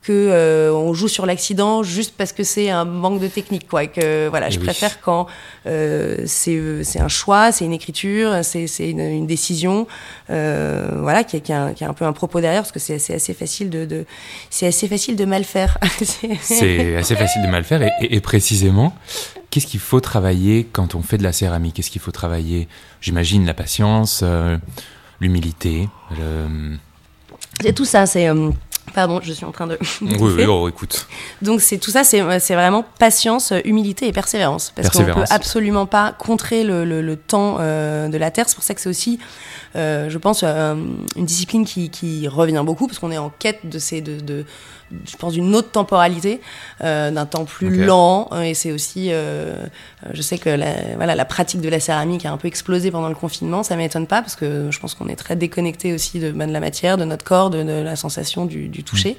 que 0.07 0.13
euh, 0.13 0.71
on 0.73 0.93
joue 0.93 1.09
sur 1.09 1.25
l'accident 1.25 1.83
juste 1.83 2.13
parce 2.17 2.31
que 2.31 2.43
c'est 2.43 2.69
un 2.69 2.85
manque 2.85 3.19
de 3.19 3.27
technique, 3.27 3.67
quoi. 3.67 3.83
Et 3.83 3.87
que 3.89 4.29
voilà, 4.29 4.47
Et 4.47 4.51
je 4.51 4.59
oui. 4.59 4.63
préfère 4.65 5.01
quand 5.01 5.27
euh, 5.65 6.23
c'est 6.25 6.55
euh, 6.55 6.81
c'est 6.83 6.99
un 7.01 7.09
choix, 7.09 7.51
c'est 7.51 7.65
une 7.65 7.73
écriture, 7.73 8.31
c'est 8.43 8.67
une, 8.89 8.99
une 9.01 9.27
décision, 9.27 9.85
euh, 10.29 10.89
voilà, 11.01 11.23
qui 11.25 11.35
a, 11.35 11.39
qui, 11.41 11.51
a 11.51 11.63
un, 11.65 11.73
qui 11.73 11.83
a 11.83 11.89
un 11.89 11.93
peu 11.93 12.05
un 12.05 12.13
propos 12.13 12.39
derrière, 12.39 12.61
parce 12.61 12.71
que 12.71 12.79
c'est 12.79 12.95
assez, 12.95 13.13
assez 13.15 13.33
facile 13.33 13.69
de, 13.69 13.83
de 13.85 14.05
c'est 14.49 14.67
assez 14.67 14.87
facile 14.87 15.15
de 15.17 15.25
mal 15.25 15.43
faire. 15.43 15.77
C'est- 16.41 16.95
assez 16.95 17.15
facile 17.15 17.41
de 17.41 17.47
mal 17.47 17.63
faire. 17.63 17.81
Et, 17.81 17.91
et- 18.01 18.15
et 18.15 18.21
précisément, 18.21 18.93
qu'est-ce 19.49 19.67
qu'il 19.67 19.79
faut 19.81 19.99
travailler 19.99 20.65
quand 20.71 20.95
on 20.95 21.01
fait 21.01 21.17
de 21.17 21.23
la 21.23 21.33
céramique? 21.33 21.75
Qu'est-ce 21.75 21.91
qu'il 21.91 22.01
faut 22.01 22.11
travailler? 22.11 22.67
J'imagine 23.01 23.45
la 23.45 23.53
patience, 23.53 24.21
euh, 24.23 24.57
l'humilité. 25.19 25.89
le- 26.17 26.77
c'est 27.61 27.73
tout 27.73 27.85
ça. 27.85 28.05
C'est 28.05 28.27
Pardon, 28.97 29.19
je 29.21 29.31
suis 29.31 29.45
en 29.45 29.51
train 29.51 29.67
de. 29.67 29.77
Oui, 30.01 30.17
oui, 30.19 30.45
oh, 30.47 30.67
écoute. 30.67 31.05
Donc 31.43 31.61
c'est 31.61 31.77
tout 31.77 31.91
ça, 31.91 32.03
c'est 32.03 32.39
c'est 32.39 32.55
vraiment 32.55 32.83
patience, 32.97 33.51
euh, 33.51 33.59
humilité 33.63 34.07
et 34.07 34.11
persévérance, 34.11 34.73
parce 34.75 34.89
qu'on 34.89 34.97
peut 34.97 35.05
Persévérance. 35.05 35.31
absolument 35.31 35.85
pas 35.85 36.13
contrer 36.13 36.63
le, 36.63 36.83
le- 36.83 37.03
le 37.03 37.15
temps 37.15 37.57
euh, 37.59 38.07
de 38.07 38.17
la 38.17 38.31
terre. 38.31 38.45
C'est 38.49 38.55
pour 38.55 38.63
ça 38.63 38.73
que 38.73 38.81
c'est 38.81 38.89
aussi, 38.89 39.19
euh, 39.75 40.09
je 40.09 40.17
pense, 40.17 40.41
euh, 40.43 40.73
une 41.15 41.25
discipline 41.25 41.63
qui, 41.63 41.91
qui 41.91 42.27
revient 42.27 42.63
beaucoup, 42.65 42.87
parce 42.87 42.97
qu'on 42.97 43.11
est 43.11 43.19
en 43.19 43.29
quête 43.37 43.69
de 43.69 43.77
ces, 43.77 44.01
de, 44.01 44.19
de- 44.19 44.45
je 45.06 45.17
pense, 45.17 45.34
d'une 45.34 45.53
autre 45.56 45.70
temporalité, 45.72 46.39
euh, 46.84 47.12
d'un 47.12 47.25
temps 47.25 47.46
plus 47.46 47.67
Ok. 47.82 47.88
lent. 47.88 48.27
hein, 48.32 48.41
Et 48.41 48.53
c'est 48.53 48.72
aussi, 48.72 49.10
euh, 49.12 49.65
je 50.13 50.22
sais 50.22 50.38
que 50.38 50.50
la, 50.50 50.74
voilà, 50.96 51.15
la 51.15 51.25
pratique 51.25 51.62
de 51.62 51.70
la 51.70 51.79
céramique 51.79 52.25
a 52.25 52.32
un 52.32 52.38
peu 52.38 52.48
explosé 52.48 52.89
pendant 52.91 53.10
le 53.10 53.15
confinement. 53.15 53.63
Ça 53.63 53.75
m'étonne 53.75 54.08
pas, 54.08 54.22
parce 54.22 54.36
que 54.36 54.70
je 54.72 54.79
pense 54.79 54.94
qu'on 54.96 55.08
est 55.10 55.15
très 55.15 55.36
déconnecté 55.36 55.94
aussi 55.94 56.20
de, 56.20 56.32
ben, 56.32 56.48
de 56.48 56.53
la 56.53 56.60
matière, 56.60 56.98
de 56.98 57.03
notre 57.06 57.24
corps, 57.25 57.50
de, 57.50 57.63
de 57.63 57.82
la 57.84 57.96
sensation 57.96 58.46
du, 58.46 58.67
du 58.70 58.84
toucher. 58.84 59.17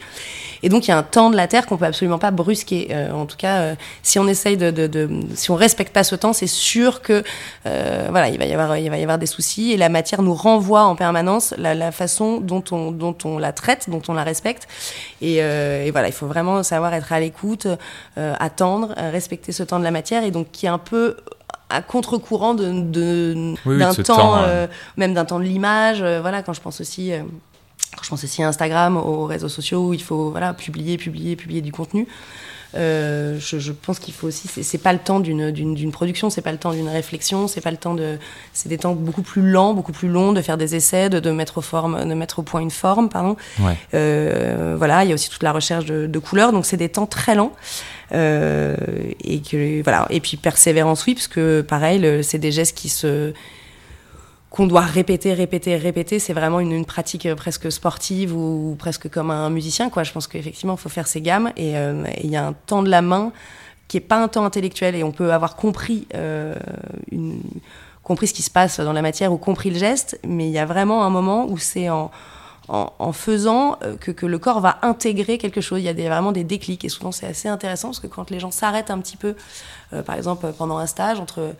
Et 0.62 0.68
donc 0.70 0.86
il 0.86 0.90
y 0.90 0.92
a 0.92 0.98
un 0.98 1.02
temps 1.02 1.30
de 1.30 1.36
la 1.36 1.46
terre 1.46 1.66
qu'on 1.66 1.76
peut 1.76 1.84
absolument 1.84 2.18
pas 2.18 2.30
brusquer. 2.30 2.88
Euh, 2.90 3.12
en 3.12 3.26
tout 3.26 3.36
cas, 3.36 3.58
euh, 3.58 3.74
si 4.02 4.18
on 4.18 4.26
essaye 4.26 4.56
de, 4.56 4.70
de, 4.70 4.86
de- 4.86 5.08
si 5.34 5.50
on 5.50 5.54
respecte 5.54 5.92
pas 5.92 6.02
ce 6.04 6.16
temps, 6.16 6.32
c'est 6.32 6.46
sûr 6.48 7.02
que 7.02 7.22
euh, 7.66 8.06
voilà, 8.10 8.28
il 8.28 8.38
va 8.38 8.46
y 8.46 8.52
avoir, 8.52 8.76
il 8.78 8.88
va 8.90 8.98
y 8.98 9.02
avoir 9.02 9.18
des 9.18 9.26
soucis. 9.26 9.72
Et 9.72 9.76
la 9.76 9.88
matière 9.88 10.22
nous 10.22 10.34
renvoie 10.34 10.84
en 10.84 10.96
permanence 10.96 11.54
la, 11.58 11.74
la 11.74 11.92
façon 11.92 12.40
dont 12.40 12.64
on, 12.72 12.90
dont 12.90 13.16
on 13.24 13.38
la 13.38 13.52
traite, 13.52 13.88
dont 13.90 14.02
on 14.08 14.14
la 14.14 14.24
respecte. 14.24 14.66
Et, 15.20 15.42
euh, 15.42 15.57
et 15.84 15.90
voilà, 15.90 16.08
il 16.08 16.12
faut 16.14 16.26
vraiment 16.26 16.62
savoir 16.62 16.92
être 16.94 17.12
à 17.12 17.20
l'écoute, 17.20 17.66
euh, 18.18 18.34
attendre, 18.38 18.94
euh, 18.98 19.10
respecter 19.10 19.52
ce 19.52 19.62
temps 19.62 19.78
de 19.78 19.84
la 19.84 19.90
matière, 19.90 20.24
et 20.24 20.30
donc 20.30 20.50
qui 20.52 20.66
est 20.66 20.70
un 20.70 20.78
peu 20.78 21.16
à 21.70 21.82
contre-courant 21.82 22.54
de, 22.54 22.70
de- 22.72 23.34
Oui, 23.66 23.74
oui, 23.74 23.78
d'un 23.78 23.92
temps, 23.94 24.02
temps, 24.16 24.36
euh. 24.38 24.46
euh, 24.46 24.66
même 24.96 25.12
d'un 25.14 25.24
temps 25.26 25.38
de 25.38 25.44
l'image. 25.44 25.98
euh, 26.02 26.20
voilà, 26.20 26.42
quand 26.42 26.54
je 26.54 26.60
pense 26.60 26.80
aussi. 26.80 27.12
euh, 27.12 27.20
quand 27.96 28.02
je 28.04 28.08
pense 28.10 28.24
aussi 28.24 28.42
à 28.42 28.48
Instagram, 28.48 28.96
aux 28.96 29.24
réseaux 29.26 29.48
sociaux 29.48 29.88
où 29.88 29.94
il 29.94 30.02
faut 30.02 30.30
voilà 30.30 30.52
publier, 30.54 30.96
publier, 30.98 31.36
publier 31.36 31.60
du 31.62 31.72
contenu. 31.72 32.06
Euh, 32.74 33.38
je, 33.40 33.58
je 33.58 33.72
pense 33.72 33.98
qu'il 33.98 34.12
faut 34.12 34.26
aussi, 34.26 34.46
c'est- 34.48 34.78
pas 34.78 34.92
le 34.92 34.98
temps 34.98 35.20
d'une 35.20 35.50
d'une 35.50 35.74
d'une 35.74 35.90
production, 35.90 36.28
c'est 36.28 36.42
pas 36.42 36.52
le 36.52 36.58
temps 36.58 36.72
d'une 36.72 36.88
réflexion, 36.88 37.48
c'est 37.48 37.62
pas 37.62 37.70
le 37.70 37.78
temps 37.78 37.94
de, 37.94 38.18
c'est 38.52 38.68
des 38.68 38.76
temps 38.78 38.92
beaucoup 38.94 39.22
plus 39.22 39.40
lents, 39.50 39.72
beaucoup 39.72 39.92
plus 39.92 40.08
longs 40.08 40.32
de 40.32 40.42
faire 40.42 40.58
des 40.58 40.74
essais, 40.76 41.08
de, 41.08 41.18
de 41.18 41.30
mettre 41.30 41.58
au 41.58 41.62
forme, 41.62 42.06
de 42.06 42.14
mettre 42.14 42.40
au 42.40 42.42
point 42.42 42.60
une 42.60 42.70
forme, 42.70 43.08
pardon. 43.08 43.36
Ouais. 43.60 43.76
Euh, 43.94 44.74
voilà, 44.76 45.04
il 45.04 45.08
y 45.08 45.12
a 45.12 45.14
aussi 45.14 45.30
toute 45.30 45.42
la 45.42 45.52
recherche 45.52 45.86
de, 45.86 46.06
de 46.06 46.18
couleurs, 46.18 46.52
donc 46.52 46.66
c'est 46.66 46.76
des 46.76 46.90
temps 46.90 47.06
très 47.06 47.34
lents. 47.34 47.52
Euh, 48.12 48.76
et 49.24 49.40
que 49.40 49.82
voilà, 49.82 50.06
et 50.10 50.20
puis 50.20 50.36
persévérance, 50.36 51.04
oui, 51.06 51.14
parce 51.14 51.28
que 51.28 51.62
pareil, 51.62 52.22
c'est 52.22 52.38
des 52.38 52.52
gestes 52.52 52.76
qui 52.76 52.88
se 52.88 53.32
qu'on 54.50 54.66
doit 54.66 54.80
répéter, 54.80 55.34
répéter, 55.34 55.76
répéter. 55.76 56.18
C'est 56.18 56.32
vraiment 56.32 56.60
une, 56.60 56.72
une 56.72 56.86
pratique 56.86 57.26
euh, 57.26 57.34
presque 57.34 57.70
sportive 57.70 58.34
ou, 58.34 58.76
presque 58.78 59.08
comme 59.10 59.30
un 59.30 59.50
musicien, 59.50 59.90
quoi. 59.90 60.04
Je 60.04 60.12
pense 60.12 60.26
qu'effectivement, 60.26 60.74
il 60.74 60.80
faut 60.80 60.88
faire 60.88 61.06
ses 61.06 61.20
gammes 61.20 61.52
et 61.56 61.76
euh, 61.76 62.04
et 62.14 62.24
il 62.24 62.30
y 62.30 62.36
a 62.36 62.46
un 62.46 62.52
temps 62.52 62.82
de 62.82 62.88
la 62.88 63.02
main 63.02 63.32
qui 63.88 63.96
est 63.96 64.00
pas 64.00 64.22
un 64.22 64.28
temps 64.28 64.44
intellectuel 64.44 64.94
et 64.94 65.02
on 65.02 65.12
peut 65.12 65.32
avoir 65.32 65.56
compris 65.56 66.06
euh, 66.14 66.54
une 67.10 67.40
compris 68.02 68.26
ce 68.26 68.34
qui 68.34 68.42
se 68.42 68.50
passe 68.50 68.80
dans 68.80 68.94
la 68.94 69.02
matière 69.02 69.32
ou 69.32 69.36
compris 69.36 69.70
le 69.70 69.78
geste, 69.78 70.18
mais 70.26 70.46
il 70.46 70.52
y 70.52 70.58
a 70.58 70.64
vraiment 70.64 71.04
un 71.04 71.10
moment 71.10 71.46
où 71.46 71.58
c'est 71.58 71.90
en 71.90 72.10
en, 72.68 72.92
en 72.98 73.12
faisant 73.12 73.78
euh, 73.82 73.96
que, 73.96 74.10
que 74.10 74.26
le 74.26 74.38
corps 74.38 74.60
va 74.60 74.78
intégrer 74.82 75.38
quelque 75.38 75.60
chose. 75.60 75.80
Il 75.80 75.84
y 75.84 75.88
a 75.88 75.94
des, 75.94 76.08
vraiment 76.08 76.32
des 76.32 76.44
déclics 76.44 76.84
et 76.84 76.88
souvent 76.88 77.12
c'est 77.12 77.26
assez 77.26 77.48
intéressant 77.48 77.88
parce 77.88 78.00
que 78.00 78.06
quand 78.06 78.30
les 78.30 78.40
gens 78.40 78.50
s'arrêtent 78.50 78.90
un 78.90 78.98
petit 78.98 79.16
peu, 79.16 79.34
euh, 79.92 80.02
par 80.02 80.16
exemple 80.16 80.52
pendant 80.56 80.78
un 80.78 80.86
stage, 80.86 81.18
entre 81.18 81.54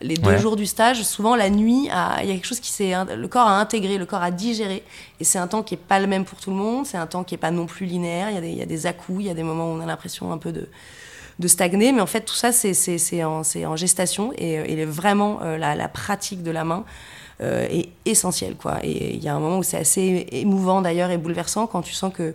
les 0.00 0.16
deux 0.16 0.30
Ouais. 0.30 0.38
jours 0.38 0.56
du 0.56 0.66
stage, 0.66 1.02
souvent 1.02 1.36
la 1.36 1.50
nuit, 1.50 1.82
il 1.84 1.86
y 1.86 1.90
a 1.90 2.20
quelque 2.24 2.46
chose 2.46 2.60
qui 2.60 2.70
s'est, 2.72 2.92
le 3.16 3.28
corps 3.28 3.46
a 3.48 3.58
intégré, 3.60 3.98
le 3.98 4.06
corps 4.06 4.22
a 4.22 4.30
digéré 4.30 4.82
et 5.20 5.24
c'est 5.24 5.38
un 5.38 5.46
temps 5.46 5.62
qui 5.62 5.74
est 5.74 5.78
pas 5.78 6.00
le 6.00 6.06
même 6.06 6.24
pour 6.24 6.40
tout 6.40 6.50
le 6.50 6.56
monde, 6.56 6.86
c'est 6.86 6.96
un 6.96 7.06
temps 7.06 7.22
qui 7.24 7.34
est 7.34 7.38
pas 7.38 7.50
non 7.50 7.66
plus 7.66 7.86
linéaire, 7.86 8.30
il 8.30 8.34
y 8.34 8.38
a 8.38 8.40
des, 8.40 8.48
il 8.50 8.58
y 8.58 8.62
a 8.62 8.66
des 8.66 8.86
à-coups, 8.86 9.20
il 9.20 9.26
y 9.26 9.30
a 9.30 9.34
des 9.34 9.42
moments 9.42 9.66
où 9.70 9.76
on 9.76 9.80
a 9.80 9.86
l'impression 9.86 10.32
un 10.32 10.38
peu 10.38 10.52
de 10.52 10.68
de 11.40 11.48
stagner, 11.48 11.90
mais 11.90 12.00
en 12.00 12.06
fait 12.06 12.20
tout 12.20 12.34
ça 12.34 12.52
c'est 12.52 12.74
c'est 12.74 12.96
c'est 12.96 13.24
en, 13.24 13.42
c'est 13.42 13.66
en 13.66 13.74
gestation 13.74 14.32
et, 14.38 14.58
euh, 14.60 14.64
et 14.68 14.84
vraiment 14.84 15.40
euh, 15.42 15.58
la, 15.58 15.74
la 15.74 15.88
pratique 15.88 16.44
de 16.44 16.52
la 16.52 16.62
main 16.62 16.84
euh, 17.40 17.66
est 17.68 17.88
essentielle 18.06 18.54
quoi. 18.54 18.78
Et 18.84 19.14
il 19.16 19.22
y 19.22 19.28
a 19.28 19.34
un 19.34 19.40
moment 19.40 19.58
où 19.58 19.64
c'est 19.64 19.78
assez 19.78 20.26
émouvant 20.30 20.80
d'ailleurs 20.80 21.10
et 21.10 21.18
bouleversant 21.18 21.66
quand 21.66 21.82
tu 21.82 21.92
sens 21.92 22.12
que 22.14 22.34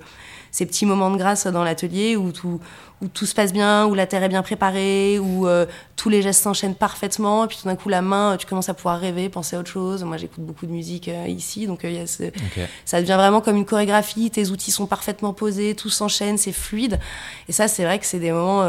ces 0.52 0.66
petits 0.66 0.86
moments 0.86 1.12
de 1.12 1.18
grâce 1.18 1.48
dans 1.48 1.64
l'atelier 1.64 2.16
où 2.16 2.32
tout 2.32 2.60
où 3.02 3.08
tout 3.08 3.26
se 3.26 3.34
passe 3.34 3.54
bien, 3.54 3.86
où 3.86 3.94
la 3.96 4.06
terre 4.08 4.24
est 4.24 4.28
bien 4.28 4.42
préparée, 4.42 5.20
où 5.20 5.48
euh, 5.48 5.66
tous 5.96 6.10
les 6.10 6.22
gestes 6.22 6.44
s'enchaînent 6.44 6.76
parfaitement, 6.76 7.46
et 7.46 7.48
puis 7.48 7.56
tout 7.56 7.66
d'un 7.66 7.78
coup 7.78 7.88
la 7.88 8.02
main, 8.02 8.36
tu 8.38 8.46
commences 8.46 8.68
à 8.68 8.74
pouvoir 8.74 9.00
rêver, 9.00 9.30
penser 9.30 9.56
à 9.56 9.60
autre 9.60 9.70
chose. 9.70 10.04
Moi 10.04 10.18
j'écoute 10.18 10.44
beaucoup 10.44 10.66
de 10.66 10.72
musique 10.74 11.08
euh, 11.08 11.26
ici, 11.30 11.66
donc 11.66 11.86
euh, 11.86 11.90
il 11.92 11.96
y 11.96 12.00
a 12.00 12.06
ce, 12.08 12.24
Ok. 12.24 12.60
ça 12.84 13.00
devient 13.00 13.14
vraiment 13.14 13.40
comme 13.40 13.56
une 13.56 13.64
chorégraphie, 13.66 14.30
tes 14.32 14.50
outils 14.50 14.72
sont 14.72 14.86
parfaitement 14.86 15.32
posés, 15.32 15.76
tout 15.76 15.90
s'enchaîne, 15.90 16.38
c'est 16.38 16.52
fluide. 16.52 17.00
Et 17.48 17.54
ça, 17.54 17.70
c'est 17.70 17.86
vrai 17.86 18.00
que 18.00 18.06
c'est 18.06 18.20
des 18.20 18.34
moments 18.34 18.68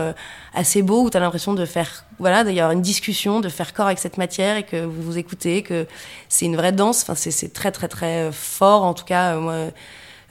assez 0.54 0.82
beaux 0.82 1.02
où 1.02 1.10
tu 1.10 1.16
as 1.16 1.20
l'impression 1.20 1.52
de 1.54 1.64
faire, 1.64 2.04
voilà, 2.20 2.44
d'ailleurs 2.44 2.70
une 2.70 2.82
discussion, 2.82 3.40
de 3.40 3.48
faire 3.48 3.72
corps 3.74 3.86
avec 3.86 3.98
cette 3.98 4.16
matière 4.16 4.56
et 4.56 4.62
que 4.62 4.84
vous 4.84 5.02
vous 5.02 5.18
écoutez, 5.18 5.64
que 5.64 5.88
c'est 6.28 6.44
une 6.44 6.54
vraie 6.54 6.70
danse. 6.70 7.02
Enfin, 7.02 7.16
c'est- 7.16 7.52
très, 7.52 7.72
très, 7.72 7.88
très 7.88 8.30
fort. 8.30 8.84
En 8.84 8.94
tout 8.94 9.04
cas, 9.04 9.34
moi, 9.36 9.56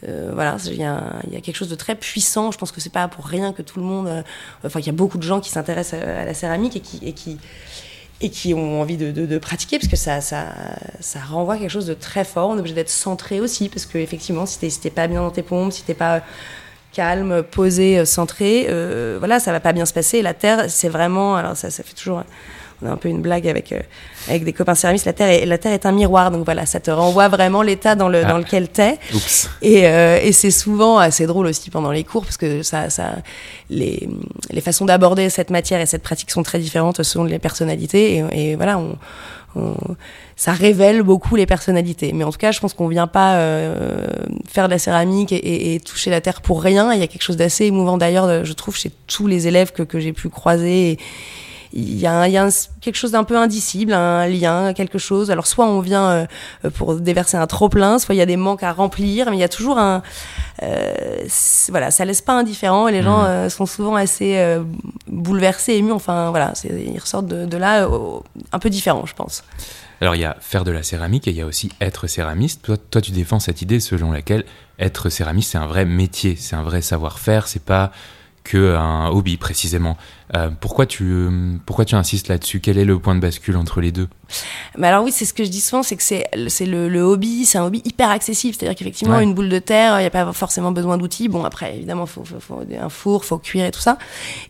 euh, 0.07 0.31
voilà, 0.33 0.57
il 0.65 0.75
y, 0.75 0.83
a 0.83 1.41
quelque 1.41 1.55
chose 1.55 1.69
de 1.69 1.75
très 1.75 1.95
puissant. 1.95 2.51
Je 2.51 2.57
pense 2.57 2.71
que 2.71 2.79
c'est 2.79 2.91
pas 2.91 3.07
pour 3.07 3.25
rien 3.25 3.53
que 3.53 3.61
tout 3.61 3.79
le 3.79 3.85
monde, 3.85 4.07
euh, 4.07 4.21
enfin, 4.65 4.79
il 4.79 4.85
y 4.85 4.89
a 4.89 4.93
beaucoup 4.93 5.17
de 5.17 5.23
gens 5.23 5.39
qui 5.41 5.49
s'intéressent 5.49 6.01
à, 6.01 6.25
la 6.25 6.33
céramique 6.33 6.75
et 6.75 6.79
qui, 6.79 6.99
et 7.05 7.13
qui, 7.13 7.37
et 8.21 8.29
qui 8.29 8.53
ont 8.53 8.81
envie 8.81 8.97
de, 8.97 9.11
de- 9.11 9.37
pratiquer 9.37 9.77
parce 9.77 9.89
que 9.89 9.97
ça, 9.97 10.21
ça, 10.21 10.53
ça 10.99 11.19
renvoie 11.19 11.57
quelque 11.57 11.69
chose 11.69 11.87
de 11.87 11.93
très 11.93 12.23
fort. 12.23 12.49
On 12.49 12.55
est 12.55 12.59
obligé 12.59 12.75
d'être 12.75 12.89
centré 12.89 13.41
aussi 13.41 13.69
parce 13.69 13.85
que 13.85 13.97
effectivement, 13.97 14.45
si 14.45 14.59
t'es 14.59 14.69
si 14.69 14.89
pas 14.89 15.07
bien 15.07 15.21
dans 15.21 15.31
tes 15.31 15.43
pompes, 15.43 15.73
si 15.73 15.83
t'es 15.83 15.93
pas 15.93 16.21
calme, 16.91 17.43
posé, 17.43 17.99
euh, 17.99 18.05
centré, 18.05 18.67
euh, 18.69 19.17
voilà, 19.19 19.39
ça 19.39 19.51
va 19.51 19.59
pas 19.59 19.73
bien 19.73 19.85
se 19.85 19.93
passer. 19.93 20.21
La 20.21 20.33
terre, 20.33 20.65
c'est 20.69 20.89
vraiment, 20.89 21.35
alors 21.35 21.55
ça, 21.55 21.69
ça 21.69 21.83
fait 21.83 21.93
toujours, 21.93 22.23
on 22.81 22.87
a 22.87 22.91
un 22.91 22.97
peu 22.97 23.09
une 23.09 23.21
blague 23.21 23.47
avec 23.47 23.71
euh, 23.71 23.79
avec 24.29 24.43
des 24.43 24.53
copains 24.53 24.75
céramistes. 24.75 25.05
La 25.05 25.13
terre, 25.13 25.29
est, 25.29 25.45
la 25.45 25.57
terre 25.57 25.73
est 25.73 25.85
un 25.85 25.91
miroir, 25.91 26.31
donc 26.31 26.45
voilà, 26.45 26.65
ça 26.65 26.79
te 26.79 26.91
renvoie 26.91 27.27
vraiment 27.27 27.61
l'état 27.61 27.95
dans 27.95 28.09
le 28.09 28.21
Ah. 28.23 28.29
dans 28.29 28.37
lequel 28.37 28.69
t'es. 28.69 28.97
Oups. 29.13 29.49
Et, 29.61 29.87
euh, 29.87 30.19
et 30.21 30.31
c'est 30.31 30.51
souvent 30.51 30.97
assez 30.97 31.25
drôle 31.27 31.47
aussi 31.47 31.69
pendant 31.69 31.91
les 31.91 32.03
cours 32.03 32.23
parce 32.23 32.37
que 32.37 32.63
ça, 32.63 32.89
ça, 32.89 33.13
les, 33.69 34.07
les 34.51 34.61
façons 34.61 34.85
d'aborder 34.85 35.29
cette 35.29 35.49
matière 35.49 35.81
et 35.81 35.85
cette 35.85 36.03
pratique 36.03 36.31
sont 36.31 36.43
très 36.43 36.59
différentes 36.59 37.03
selon 37.03 37.23
les 37.25 37.39
personnalités. 37.39 38.23
Et, 38.33 38.51
et 38.51 38.55
voilà, 38.55 38.77
on, 38.77 38.97
on- 39.55 39.75
ça 40.35 40.53
révèle 40.53 41.01
beaucoup 41.03 41.35
les 41.35 41.45
personnalités. 41.45 42.13
Mais 42.13 42.23
en 42.23 42.31
tout 42.31 42.37
cas, 42.37 42.53
je 42.53 42.61
pense 42.61 42.73
qu'on 42.73 42.87
vient 42.87 43.07
pas 43.07 43.35
euh, 43.37 44.07
faire 44.47 44.67
de 44.67 44.71
la 44.71 44.79
céramique 44.79 45.33
et, 45.33 45.35
et- 45.35 45.75
et 45.75 45.79
toucher 45.81 46.09
la 46.11 46.21
terre 46.21 46.41
pour 46.41 46.61
rien. 46.63 46.93
Il 46.93 46.99
y 46.99 47.03
a 47.03 47.07
quelque 47.07 47.23
chose 47.23 47.35
d'assez 47.35 47.65
émouvant 47.65 47.97
d'ailleurs, 47.97 48.45
je 48.45 48.53
trouve, 48.53 48.77
chez 48.77 48.89
tous 49.07 49.27
les 49.27 49.47
élèves 49.47 49.73
que, 49.73 49.83
que 49.83 49.99
j'ai 49.99 50.13
pu 50.13 50.29
croiser. 50.29 50.91
Et, 50.91 50.99
il 51.73 51.99
y 51.99 52.07
a, 52.07 52.13
un- 52.21 52.27
il 52.27 52.33
y 52.33 52.37
a 52.37 52.45
un- 52.45 52.49
quelque 52.81 52.95
chose 52.95 53.11
d'un 53.11 53.23
peu 53.23 53.37
indicible, 53.37 53.93
un 53.93 54.25
lien, 54.27 54.73
quelque 54.73 54.97
chose. 54.97 55.29
Alors 55.31 55.45
soit 55.47 55.65
on 55.67 55.79
vient 55.81 56.09
euh, 56.65 56.69
pour 56.75 56.95
déverser 56.95 57.37
un 57.37 57.47
trop 57.47 57.69
plein, 57.69 57.99
soit 57.99 58.15
il 58.15 58.17
y 58.17 58.21
a 58.21 58.25
des 58.25 58.37
manques 58.37 58.63
à 58.63 58.71
remplir, 58.73 59.29
mais 59.29 59.37
il 59.37 59.39
y 59.39 59.43
a 59.43 59.49
toujours 59.49 59.77
un, 59.77 60.01
euh, 60.63 60.93
voilà, 61.69 61.91
ça 61.91 62.05
laisse 62.05 62.21
pas 62.21 62.33
indifférent 62.33 62.87
et 62.87 62.91
les 62.91 63.03
gens 63.03 63.23
euh, 63.23 63.49
sont 63.49 63.65
souvent 63.65 63.95
assez 63.95 64.37
euh, 64.37 64.63
bouleversés, 65.07 65.73
émus. 65.73 65.91
Enfin 65.91 66.29
voilà, 66.29 66.53
ils 66.63 66.99
ressortent 66.99 67.27
de, 67.27 67.45
de 67.45 67.57
là 67.57 67.83
euh, 67.85 68.19
un 68.51 68.59
peu 68.59 68.69
différents, 68.69 69.05
je 69.05 69.13
pense. 69.13 69.43
Alors 70.01 70.15
il 70.15 70.21
y 70.21 70.25
a 70.25 70.37
faire 70.39 70.63
de 70.63 70.71
la 70.71 70.81
céramique 70.83 71.27
et 71.27 71.31
il 71.31 71.37
y 71.37 71.41
a 71.41 71.45
aussi 71.45 71.71
être 71.81 72.07
céramiste. 72.07 72.61
Toi, 72.63 72.77
toi 72.77 73.01
tu 73.01 73.11
défends 73.11 73.39
cette 73.39 73.61
idée 73.61 73.79
selon 73.79 74.11
laquelle 74.11 74.45
être 74.79 75.09
céramiste 75.09 75.51
c'est 75.51 75.57
un 75.57 75.67
vrai 75.67 75.85
métier, 75.85 76.35
c'est 76.37 76.55
un 76.55 76.63
vrai 76.63 76.81
savoir-faire, 76.81 77.47
c'est 77.47 77.63
pas 77.63 77.91
que 78.45 78.75
un 78.75 79.07
hobby 79.09 79.35
précisément. 79.37 79.97
Euh, 80.35 80.49
pourquoi 80.59 80.85
tu 80.85 81.05
euh, 81.05 81.57
pourquoi 81.65 81.85
tu 81.85 81.95
insistes 81.95 82.27
là-dessus? 82.27 82.59
Quel 82.59 82.77
est 82.77 82.85
le 82.85 82.99
point 82.99 83.15
de 83.15 83.19
bascule 83.19 83.57
entre 83.57 83.81
les 83.81 83.91
deux? 83.91 84.07
Mais 84.77 84.87
alors 84.87 85.03
oui, 85.03 85.11
c'est 85.11 85.25
ce 85.25 85.33
que 85.33 85.43
je 85.43 85.49
dis 85.49 85.59
souvent, 85.59 85.81
c'est 85.81 85.95
que 85.95 86.03
c'est 86.03 86.25
c'est 86.47 86.67
le, 86.67 86.87
le 86.87 87.01
hobby, 87.01 87.45
c'est 87.45 87.57
un 87.57 87.65
hobby 87.65 87.81
hyper 87.83 88.11
accessible. 88.11 88.55
C'est-à-dire 88.55 88.77
qu'effectivement, 88.77 89.19
une 89.19 89.33
boule 89.33 89.49
de 89.49 89.57
terre, 89.59 89.97
il 89.99 90.01
n'y 90.01 90.07
a 90.07 90.11
pas 90.11 90.31
forcément 90.33 90.71
besoin 90.71 90.97
d'outils. 90.97 91.29
Bon, 91.29 91.43
après, 91.43 91.75
évidemment, 91.75 92.05
faut, 92.05 92.23
faut, 92.23 92.39
faut 92.39 92.61
un 92.79 92.89
four, 92.89 93.25
faut 93.25 93.39
cuire 93.39 93.65
et 93.65 93.71
tout 93.71 93.79
ça. 93.79 93.97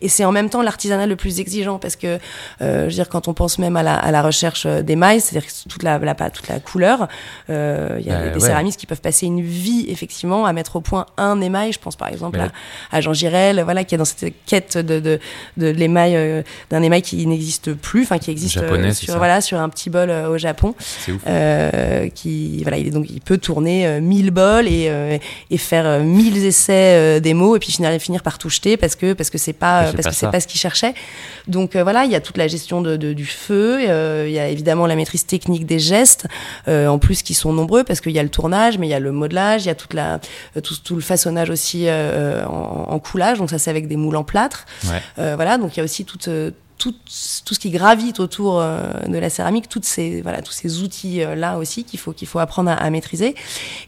Et 0.02 0.08
c'est 0.08 0.24
en 0.24 0.32
même 0.32 0.50
temps 0.50 0.62
l'artisanat 0.62 1.06
le 1.06 1.16
plus 1.16 1.40
exigeant 1.40 1.78
parce 1.78 1.96
que, 1.96 2.18
euh, 2.60 2.82
je 2.82 2.84
veux 2.84 2.90
dire, 2.90 3.08
quand 3.08 3.28
on 3.28 3.34
pense 3.34 3.58
même 3.58 3.76
à 3.76 3.82
la, 3.82 3.94
à 3.94 4.10
la 4.10 4.22
recherche 4.22 4.66
des 4.66 4.96
mailles, 4.96 5.20
c'est-à-dire 5.20 5.50
toute 5.68 5.82
la, 5.82 5.98
la, 5.98 6.14
toute 6.14 6.48
la 6.48 6.60
couleur, 6.60 7.08
euh, 7.48 7.96
il 8.00 8.06
y 8.06 8.10
a 8.10 8.28
des 8.28 8.40
céramistes 8.40 8.78
qui 8.78 8.86
peuvent 8.86 9.00
passer 9.00 9.26
une 9.26 9.40
vie 9.40 9.86
effectivement 9.88 10.44
à 10.44 10.52
mettre 10.52 10.76
au 10.76 10.80
point 10.82 11.06
un 11.16 11.40
émail. 11.40 11.72
Je 11.72 11.78
pense 11.78 11.96
par 11.96 12.08
exemple 12.08 12.38
à, 12.38 12.50
à, 12.92 13.00
Jean 13.00 13.14
Girel, 13.14 13.62
voilà, 13.62 13.84
qui 13.84 13.94
est 13.94 13.98
dans 13.98 14.04
cette 14.04 14.34
quête 14.44 14.76
de, 14.76 15.00
de, 15.00 15.18
de 15.56 15.69
l'émail, 15.70 16.16
euh, 16.16 16.42
d'un 16.70 16.82
émail 16.82 17.02
qui 17.02 17.26
n'existe 17.26 17.74
plus, 17.74 18.02
enfin 18.02 18.18
qui 18.18 18.30
existe 18.30 18.54
Japonais, 18.54 18.92
sur, 18.92 19.16
voilà, 19.16 19.40
sur 19.40 19.58
un 19.58 19.68
petit 19.68 19.90
bol 19.90 20.10
au 20.10 20.38
Japon. 20.38 20.74
Euh, 21.26 22.08
qui, 22.14 22.62
voilà, 22.62 22.78
il 22.78 22.88
est 22.88 22.90
donc 22.90 23.06
il 23.08 23.20
peut 23.20 23.38
tourner 23.38 24.00
1000 24.00 24.30
bols 24.30 24.68
et, 24.68 25.20
et 25.50 25.58
faire 25.58 26.00
1000 26.00 26.44
essais 26.44 27.20
démos 27.20 27.56
et 27.56 27.58
puis 27.60 27.72
finir, 27.72 27.90
finir 28.00 28.22
par 28.22 28.38
tout 28.38 28.48
jeter 28.48 28.76
parce 28.76 28.96
que 28.96 29.12
parce 29.12 29.30
que 29.30 29.38
c'est 29.38 29.52
pas 29.52 29.92
parce 29.92 30.08
que 30.08 30.14
c'est 30.14 30.30
pas 30.30 30.40
ce 30.40 30.46
qu'il 30.46 30.60
cherchait. 30.60 30.94
Donc 31.48 31.76
voilà, 31.76 32.04
il 32.04 32.10
y 32.10 32.14
a 32.14 32.20
toute 32.20 32.36
la 32.36 32.48
gestion 32.48 32.80
de, 32.80 32.96
du 32.96 33.26
feu, 33.26 33.80
il 34.26 34.32
y 34.32 34.38
a 34.38 34.48
évidemment 34.48 34.86
la 34.86 34.96
maîtrise 34.96 35.26
technique 35.26 35.66
des 35.66 35.78
gestes, 35.78 36.26
en 36.66 36.98
plus 36.98 37.22
qui 37.22 37.34
sont 37.34 37.52
nombreux 37.52 37.84
parce 37.84 38.00
qu'il 38.00 38.12
y 38.12 38.18
a 38.18 38.22
le 38.22 38.28
tournage, 38.28 38.78
mais 38.78 38.86
il 38.86 38.90
y 38.90 38.94
a 38.94 39.00
le 39.00 39.12
modelage, 39.12 39.64
il 39.64 39.68
y 39.68 39.70
a 39.70 39.74
toute 39.74 39.94
la, 39.94 40.20
tout, 40.62 40.74
tout 40.82 40.94
le 40.94 41.00
façonnage 41.00 41.50
aussi 41.50 41.88
en, 41.90 42.86
en, 42.88 42.98
coulage. 42.98 43.38
Donc 43.38 43.50
ça 43.50 43.58
c'est 43.58 43.70
avec 43.70 43.88
des 43.88 43.96
moules 43.96 44.16
en 44.16 44.24
plâtre. 44.24 44.66
Ouais. 44.84 45.34
voilà, 45.34 45.58
donc 45.60 45.76
il 45.76 45.78
y 45.78 45.80
a 45.80 45.84
aussi 45.84 46.04
toute 46.04 46.28
tout, 46.80 46.94
tout, 47.44 47.54
ce 47.54 47.58
qui 47.58 47.70
gravite 47.70 48.18
autour 48.18 48.60
euh, 48.60 48.80
de 49.06 49.18
la 49.18 49.30
céramique, 49.30 49.68
toutes 49.68 49.84
ces, 49.84 50.22
voilà, 50.22 50.40
tous 50.42 50.52
ces 50.52 50.82
outils-là 50.82 51.54
euh, 51.54 51.58
aussi 51.58 51.84
qu'il 51.84 52.00
faut, 52.00 52.12
qu'il 52.12 52.26
faut 52.26 52.38
apprendre 52.38 52.70
à, 52.70 52.74
à, 52.74 52.90
maîtriser. 52.90 53.34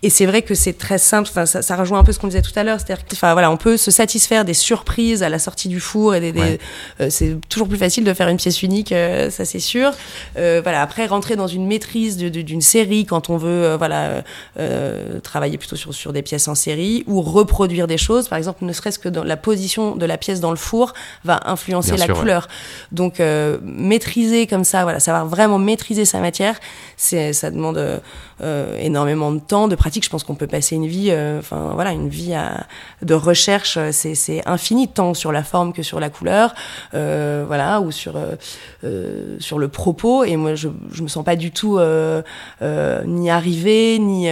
Et 0.03 0.11
c'est 0.11 0.27
vrai 0.27 0.43
que 0.43 0.55
c'est 0.55 0.75
très 0.75 0.99
simple, 0.99 1.29
enfin, 1.31 1.47
ça, 1.47 1.63
ça, 1.63 1.77
rejoint 1.77 1.99
un 1.99 2.05
peu 2.05 2.13
ce 2.13 2.19
qu'on 2.19 2.29
disait 2.29 2.43
tout 2.43 2.53
à 2.55 2.63
l'heure, 2.63 2.79
c'est-à-dire 2.79 3.05
enfin, 3.13 3.33
voilà, 3.33 3.51
on 3.51 3.57
peut 3.57 3.77
se 3.77 3.91
satisfaire 3.91 4.45
des 4.45 4.55
surprises 4.55 5.23
à 5.23 5.31
la 5.31 5.39
sortie 5.39 5.69
du 5.69 5.81
four 5.81 6.15
et 6.15 6.21
des, 6.21 6.33
des 6.33 6.43
Ouais. 6.43 6.59
euh, 7.01 7.07
c'est 7.09 7.37
toujours 7.49 7.69
plus 7.69 7.79
facile 7.79 8.05
de 8.05 8.13
faire 8.13 8.29
une 8.29 8.37
pièce 8.37 8.63
unique, 8.63 8.93
euh, 8.93 9.31
ça 9.31 9.45
c'est 9.45 9.61
sûr. 9.61 9.93
Euh, 10.37 10.61
voilà, 10.63 10.83
après 10.83 11.07
rentrer 11.07 11.37
dans 11.37 11.47
une 11.47 11.67
maîtrise 11.67 12.17
d'une 12.17 12.61
série 12.61 13.07
quand 13.07 13.31
on 13.31 13.37
veut, 13.37 13.77
voilà, 13.77 14.23
euh, 14.59 15.21
travailler 15.21 15.57
plutôt 15.57 15.77
sur, 15.77 15.95
sur 15.95 16.13
des 16.13 16.23
pièces 16.23 16.49
en 16.49 16.55
série 16.55 17.05
ou 17.07 17.23
reproduire 17.23 17.87
des 17.87 17.99
choses, 17.99 18.29
par 18.29 18.39
exemple, 18.39 18.65
ne 18.65 18.73
serait-ce 18.73 18.99
que 18.99 19.09
dans 19.09 19.25
la 19.25 19.37
position 19.37 19.97
de 19.97 20.05
la 20.05 20.19
pièce 20.19 20.41
dans 20.41 20.51
le 20.51 20.57
four 20.57 20.93
va 21.25 21.41
influencer 21.47 21.93
Bien 21.93 22.07
la 22.07 22.15
sûr, 22.15 22.25
ouais. 22.25 22.39
Donc 22.91 23.21
euh, 23.21 23.59
maîtriser 23.63 24.47
comme 24.47 24.65
ça, 24.65 24.83
voilà, 24.83 25.01
savoir 25.01 25.27
vraiment 25.27 25.59
maîtriser 25.59 26.05
sa 26.05 26.21
matière, 26.21 26.59
c'est 26.97 27.33
ça 27.33 27.51
demande 27.51 27.79
euh, 27.79 27.99
euh, 28.43 28.77
énormément 28.81 29.31
de 29.31 29.39
temps, 29.39 29.69
de 29.69 29.77
pratique. 29.77 30.05
Je 30.05 30.11
pense 30.11 30.25
qu'on 30.25 30.35
peut 30.35 30.47
passer 30.47 30.75
une 30.75 30.87
vie, 30.87 31.09
euh, 31.11 31.39
enfin 31.39 31.71
voilà, 31.75 31.93
une 31.93 32.09
vie 32.09 32.35
à- 32.35 32.67
de 33.03 33.15
recherche, 33.15 33.77
euh, 33.77 33.91
c'est 33.93 34.15
c'est 34.15 34.43
infini, 34.49 34.89
tant 34.89 35.15
sur 35.15 35.31
la 35.33 35.45
forme 35.45 35.73
que 35.73 35.83
sur 35.83 36.01
la 36.01 36.11
couleur, 36.11 36.55
euh, 36.95 37.45
voilà, 37.47 37.81
ou 37.81 37.91
sur 37.93 38.15
sur 39.39 39.59
le 39.59 39.69
propos. 39.69 40.25
Et 40.25 40.37
moi, 40.37 40.55
je 40.55 40.69
je 40.93 41.03
me 41.03 41.09
sens 41.09 41.25
pas 41.25 41.37
du 41.37 41.51
tout 41.53 41.79
euh, 41.79 42.23
euh, 42.63 43.03
ni 43.07 43.31
arrivée, 43.31 43.99
ni 43.99 44.29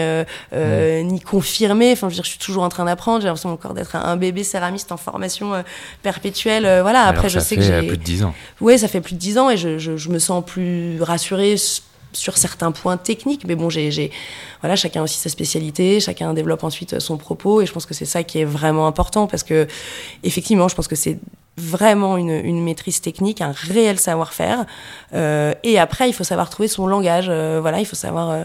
ni 0.52 1.20
confirmée. 1.20 1.92
Enfin, 1.92 2.08
je 2.08 2.14
veux 2.14 2.16
dire, 2.16 2.24
je 2.24 2.30
suis 2.30 2.38
toujours 2.38 2.62
en 2.62 2.68
train 2.68 2.84
d'apprendre. 2.84 3.20
J'ai 3.20 3.26
l'impression 3.26 3.52
encore 3.52 3.74
d'être 3.74 3.96
un, 3.96 4.16
bébé 4.16 4.44
céramiste 4.44 4.92
en 4.92 4.96
formation 4.96 5.52
perpétuelle. 6.02 6.62
Voilà. 6.82 7.02
Alors 7.02 7.10
Après, 7.10 7.28
je 7.28 7.38
sais 7.38 7.54
fait 7.54 7.60
que 7.60 7.62
j'ai 7.62 7.86
plus 7.86 7.96
de 7.98 8.02
10 8.02 8.24
ans. 8.24 8.34
Oui, 8.60 8.78
ça 8.78 8.88
fait 8.88 9.00
plus 9.00 9.14
de 9.14 9.18
dix 9.18 9.38
ans 9.38 9.50
et 9.50 9.56
je, 9.56 9.78
je, 9.78 10.08
me 10.08 10.18
sens 10.18 10.44
plus 10.44 11.00
rassurée 11.02 11.56
sur 12.12 12.36
certains 12.36 12.72
points 12.72 12.96
techniques. 12.96 13.44
Mais 13.46 13.54
bon, 13.54 13.70
j'ai, 13.70 14.10
voilà, 14.60 14.76
chacun 14.76 15.02
aussi 15.02 15.18
sa 15.18 15.28
spécialité, 15.28 16.00
chacun 16.00 16.34
développe 16.34 16.64
ensuite 16.64 17.00
son 17.00 17.16
propos 17.16 17.60
et 17.60 17.66
je 17.66 17.72
pense 17.72 17.86
que 17.86 17.94
c'est 17.94 18.04
ça 18.04 18.22
qui 18.22 18.40
est 18.40 18.44
vraiment 18.44 18.86
important 18.86 19.26
parce 19.26 19.42
que, 19.42 19.66
effectivement, 20.22 20.68
je 20.68 20.74
pense 20.74 20.88
que 20.88 20.96
c'est 20.96 21.18
vraiment 21.56 22.16
une, 22.16 22.30
une 22.30 22.62
maîtrise 22.62 23.00
technique, 23.00 23.40
un 23.40 23.52
réel 23.52 23.98
savoir-faire. 23.98 24.66
Euh, 25.14 25.52
et 25.62 25.78
après, 25.78 26.08
il 26.08 26.12
faut 26.12 26.24
savoir 26.24 26.50
trouver 26.50 26.68
son 26.68 26.86
langage. 26.86 27.26
Euh, 27.28 27.58
voilà, 27.60 27.80
il 27.80 27.86
faut 27.86 27.96
savoir 27.96 28.30
euh, 28.30 28.44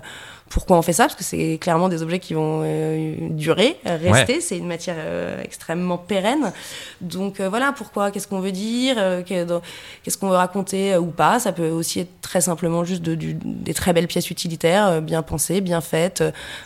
pourquoi 0.49 0.77
on 0.77 0.81
fait 0.83 0.93
ça 0.93 1.05
parce 1.05 1.15
que 1.15 1.23
c'est 1.23 1.57
clairement 1.59 1.89
des 1.89 2.03
objets 2.03 2.19
qui 2.19 2.33
vont 2.35 2.61
euh, 2.63 3.15
durer, 3.31 3.77
euh, 3.87 3.97
rester. 3.97 4.41
C'est 4.41 4.57
une 4.57 4.67
matière 4.67 4.95
euh, 4.99 5.41
extrêmement 5.43 5.97
pérenne. 5.97 6.53
Donc 7.01 7.39
euh, 7.39 7.49
voilà, 7.49 7.71
pourquoi, 7.75 8.11
qu'est-ce 8.11 8.27
qu'on 8.27 8.39
veut 8.39 8.51
dire, 8.51 8.95
qu'est-ce 9.25 10.17
qu'on 10.17 10.29
veut 10.29 10.35
raconter 10.35 10.95
ou 10.97 11.07
pas. 11.07 11.39
Ça 11.39 11.51
peut 11.51 11.69
aussi 11.69 12.01
être 12.01 12.21
très 12.21 12.41
simplement 12.41 12.83
juste 12.85 13.01
de, 13.01 13.15
du- 13.15 13.33
des 13.43 13.73
très 13.73 13.91
belles 13.91 14.07
pièces 14.07 14.29
utilitaires, 14.29 15.01
bien 15.01 15.23
pensées, 15.23 15.61
bien 15.61 15.81
faites. 15.81 16.23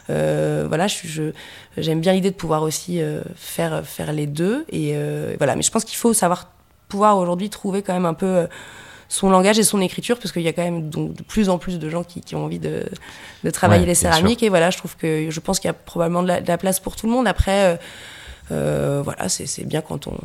Voilà, 0.07 0.87
je, 0.87 1.31
j'aime 1.77 2.01
bien 2.01 2.13
l'idée 2.13 2.31
de 2.31 2.35
pouvoir 2.35 2.63
aussi 2.63 2.99
faire, 3.35 3.85
faire 3.85 4.11
les 4.11 4.27
deux. 4.27 4.65
Et 4.71 4.93
voilà, 5.37 5.55
mais 5.55 5.61
je 5.63 5.71
pense 5.71 5.85
qu'il 5.85 5.97
faut 5.97 6.13
savoir 6.13 6.49
pouvoir 6.89 7.17
aujourd'hui 7.17 7.49
trouver 7.49 7.81
quand 7.81 7.93
même 7.93 8.05
un 8.05 8.13
peu 8.13 8.47
son 9.09 9.29
langage 9.29 9.59
et 9.59 9.63
son 9.63 9.81
écriture, 9.81 10.17
parce 10.19 10.31
qu'il 10.31 10.43
y 10.43 10.47
a 10.47 10.53
quand 10.53 10.63
même 10.63 10.89
donc, 10.89 11.13
de 11.13 11.23
plus 11.23 11.49
en 11.49 11.57
plus 11.57 11.79
de 11.79 11.89
gens 11.89 12.03
qui, 12.03 12.21
qui 12.21 12.35
ont 12.35 12.45
envie 12.45 12.59
de, 12.59 12.85
de 13.43 13.49
travailler 13.49 13.81
Ouais, 13.81 13.87
les 13.87 13.95
céramiques. 13.95 14.43
Et 14.43 14.49
voilà, 14.49 14.69
je 14.69 14.77
trouve 14.77 14.95
que 14.95 15.29
je 15.29 15.39
pense 15.39 15.59
qu'il 15.59 15.67
y 15.67 15.71
a 15.71 15.73
probablement 15.73 16.21
de 16.23 16.27
la, 16.27 16.41
de 16.41 16.47
la 16.47 16.57
place 16.57 16.79
pour 16.79 16.95
tout 16.95 17.07
le 17.07 17.11
monde. 17.11 17.27
Après, 17.27 17.65
euh, 17.65 17.77
euh, 18.51 19.01
voilà, 19.03 19.27
c'est, 19.27 19.65
bien 19.65 19.81
quand 19.81 20.07
on 20.07 20.15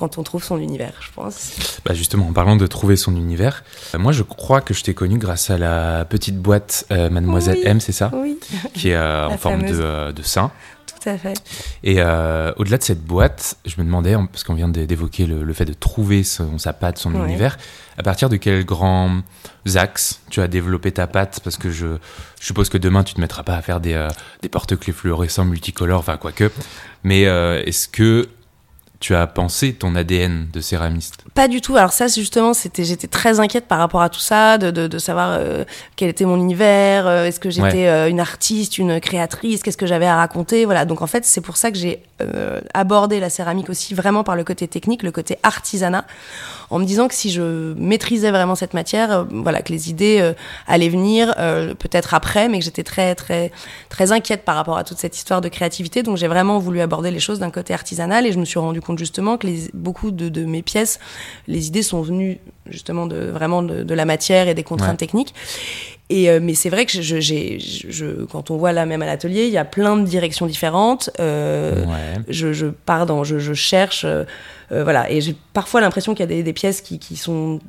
quand 0.00 0.16
on 0.16 0.22
trouve 0.22 0.42
son 0.42 0.58
univers, 0.58 0.94
je 1.00 1.10
pense. 1.14 1.52
Bah 1.84 1.92
justement, 1.92 2.26
en 2.28 2.32
parlant 2.32 2.56
de 2.56 2.66
trouver 2.66 2.96
son 2.96 3.14
univers, 3.16 3.62
euh, 3.94 3.98
moi 3.98 4.12
je 4.12 4.22
crois 4.22 4.62
que 4.62 4.72
je 4.72 4.82
t'ai 4.82 4.94
connu 4.94 5.18
grâce 5.18 5.50
à 5.50 5.58
la 5.58 6.06
petite 6.06 6.38
boîte 6.38 6.86
euh, 6.90 7.10
Mademoiselle 7.10 7.58
Oui. 7.58 7.66
M, 7.66 7.80
c'est 7.80 7.92
ça? 7.92 8.10
Oui, 8.14 8.38
Qui 8.72 8.88
est 8.90 8.94
euh, 8.94 9.28
en 9.28 9.36
forme 9.36 9.62
de, 9.62 10.10
de 10.10 10.22
sein. 10.22 10.50
Tout 11.02 11.08
à 11.08 11.16
fait. 11.18 11.34
Et 11.82 11.96
euh, 11.98 12.52
au-delà 12.56 12.78
de 12.78 12.82
cette 12.82 13.02
boîte, 13.02 13.56
je 13.64 13.74
me 13.78 13.84
demandais, 13.84 14.14
parce 14.32 14.44
qu'on 14.44 14.54
vient 14.54 14.68
d'é- 14.68 14.86
d'évoquer 14.86 15.26
le, 15.26 15.42
le 15.44 15.52
fait 15.54 15.64
de 15.64 15.72
trouver 15.72 16.22
son, 16.24 16.58
sa 16.58 16.72
patte, 16.72 16.98
son 16.98 17.14
Ouais. 17.14 17.24
univers, 17.28 17.56
à 17.98 18.02
partir 18.02 18.28
de 18.28 18.36
quels 18.36 18.64
grands 18.64 19.22
axes 19.74 20.20
tu 20.30 20.40
as 20.40 20.48
développé 20.48 20.92
ta 20.92 21.06
patte? 21.06 21.40
Parce 21.42 21.56
que 21.56 21.70
je, 21.70 21.96
je 22.40 22.46
suppose 22.46 22.68
que 22.68 22.78
demain 22.78 23.02
tu 23.04 23.14
te 23.14 23.20
mettras 23.20 23.42
pas 23.42 23.54
à 23.56 23.62
faire 23.62 23.80
des, 23.80 23.94
euh, 23.94 24.08
des 24.42 24.48
porte-clés 24.48 24.92
fluorescents 24.92 25.44
multicolores, 25.44 26.00
enfin 26.00 26.16
quoique. 26.16 26.50
Mais 27.02 27.26
euh, 27.26 27.62
est-ce 27.64 27.88
que 27.88 28.28
tu 29.00 29.14
as 29.14 29.26
pensé 29.26 29.72
ton 29.72 29.94
ADN 29.94 30.48
de 30.52 30.60
céramiste 30.60 31.24
Pas 31.34 31.48
du 31.48 31.62
tout. 31.62 31.74
Alors 31.74 31.92
ça, 31.92 32.06
justement, 32.06 32.52
c'était, 32.52 32.84
j'étais 32.84 33.06
très 33.06 33.40
inquiète 33.40 33.66
par 33.66 33.78
rapport 33.78 34.02
à 34.02 34.10
tout 34.10 34.20
ça, 34.20 34.58
de, 34.58 34.70
de, 34.70 34.86
de 34.86 34.98
savoir 34.98 35.30
euh, 35.32 35.64
quel 35.96 36.10
était 36.10 36.26
mon 36.26 36.36
univers, 36.36 37.06
euh, 37.06 37.24
est-ce 37.24 37.40
que 37.40 37.48
j'étais 37.48 37.88
euh, 37.88 38.10
une 38.10 38.20
artiste, 38.20 38.76
une 38.76 39.00
créatrice, 39.00 39.62
qu'est-ce 39.62 39.78
que 39.78 39.86
j'avais 39.86 40.06
à 40.06 40.16
raconter, 40.16 40.66
voilà. 40.66 40.84
Donc 40.84 41.00
en 41.00 41.06
fait, 41.06 41.24
c'est 41.24 41.40
pour 41.40 41.56
ça 41.56 41.70
que 41.70 41.78
j'ai 41.78 42.02
abordé 42.74 43.18
la 43.18 43.30
céramique 43.30 43.70
aussi 43.70 43.94
vraiment 43.94 44.24
par 44.24 44.36
le 44.36 44.44
côté 44.44 44.68
technique, 44.68 45.02
le 45.02 45.10
côté 45.10 45.38
artisanat, 45.42 46.04
en 46.68 46.78
me 46.78 46.84
disant 46.84 47.08
que 47.08 47.14
si 47.14 47.30
je 47.30 47.72
maîtrisais 47.78 48.30
vraiment 48.30 48.54
cette 48.54 48.74
matière, 48.74 49.26
voilà, 49.30 49.62
que 49.62 49.72
les 49.72 49.88
idées 49.88 50.34
allaient 50.66 50.90
venir 50.90 51.34
peut-être 51.78 52.12
après, 52.12 52.50
mais 52.50 52.58
que 52.58 52.64
j'étais 52.66 52.82
très 52.82 53.14
très 53.14 53.50
très 53.88 54.12
inquiète 54.12 54.44
par 54.44 54.56
rapport 54.56 54.76
à 54.76 54.84
toute 54.84 54.98
cette 54.98 55.16
histoire 55.16 55.40
de 55.40 55.48
créativité. 55.48 56.02
Donc 56.02 56.18
j'ai 56.18 56.28
vraiment 56.28 56.58
voulu 56.58 56.82
aborder 56.82 57.10
les 57.10 57.20
choses 57.20 57.38
d'un 57.38 57.50
côté 57.50 57.72
artisanal 57.72 58.26
et 58.26 58.32
je 58.32 58.38
me 58.38 58.44
suis 58.44 58.58
rendu 58.58 58.82
compte 58.82 58.89
justement 58.98 59.36
que 59.36 59.46
les, 59.46 59.70
beaucoup 59.74 60.10
de, 60.10 60.28
de 60.28 60.44
mes 60.44 60.62
pièces, 60.62 60.98
les 61.48 61.66
idées 61.68 61.82
sont 61.82 62.02
venues 62.02 62.38
justement 62.68 63.06
de 63.06 63.16
vraiment 63.16 63.62
de, 63.62 63.82
de 63.82 63.94
la 63.94 64.04
matière 64.04 64.48
et 64.48 64.54
des 64.54 64.62
contraintes 64.64 64.90
Ouais. 64.92 64.96
techniques. 64.96 65.34
Et 66.12 66.28
euh, 66.28 66.40
mais 66.42 66.54
c'est 66.54 66.70
vrai 66.70 66.86
que 66.86 66.92
je, 67.00 67.20
j'ai, 67.20 67.60
je, 67.60 67.90
je- 67.90 68.24
quand 68.24 68.50
on 68.50 68.56
voit 68.56 68.72
là 68.72 68.84
même 68.86 69.00
à 69.02 69.06
l'atelier, 69.06 69.44
il 69.46 69.52
y 69.52 69.58
a 69.58 69.64
plein 69.64 69.96
de 69.96 70.04
directions 70.04 70.46
différentes. 70.46 71.10
Euh, 71.20 71.84
Ouais. 71.86 72.22
je, 72.28 72.52
je 72.52 72.66
pars 72.66 73.06
dans, 73.06 73.22
je, 73.24 73.38
je 73.38 73.54
cherche, 73.54 74.04
euh, 74.04 74.24
voilà, 74.70 75.10
et 75.10 75.20
j'ai 75.20 75.36
parfois 75.52 75.80
l'impression 75.80 76.14
qu'il 76.14 76.20
y 76.20 76.24
a 76.24 76.34
des, 76.34 76.42
des 76.42 76.52
pièces 76.52 76.80
qui, 76.80 76.98
qui 76.98 77.16
sont 77.16 77.60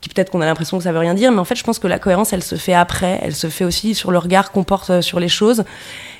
qui 0.00 0.10
peut-être 0.10 0.30
qu'on 0.30 0.40
a 0.42 0.46
l'impression 0.46 0.76
que 0.78 0.84
ça 0.84 0.92
veut 0.92 0.98
rien 0.98 1.14
dire, 1.14 1.32
mais 1.32 1.38
en 1.38 1.44
fait, 1.44 1.56
je 1.56 1.64
pense 1.64 1.78
que 1.78 1.88
la 1.88 1.98
cohérence, 1.98 2.32
elle 2.32 2.42
se 2.42 2.54
fait 2.56 2.74
après, 2.74 3.18
elle 3.22 3.34
se 3.34 3.48
fait 3.48 3.64
aussi 3.64 3.94
sur 3.94 4.10
le 4.12 4.18
regard 4.18 4.52
qu'on 4.52 4.62
porte 4.62 5.00
sur 5.00 5.18
les 5.18 5.28
choses, 5.28 5.64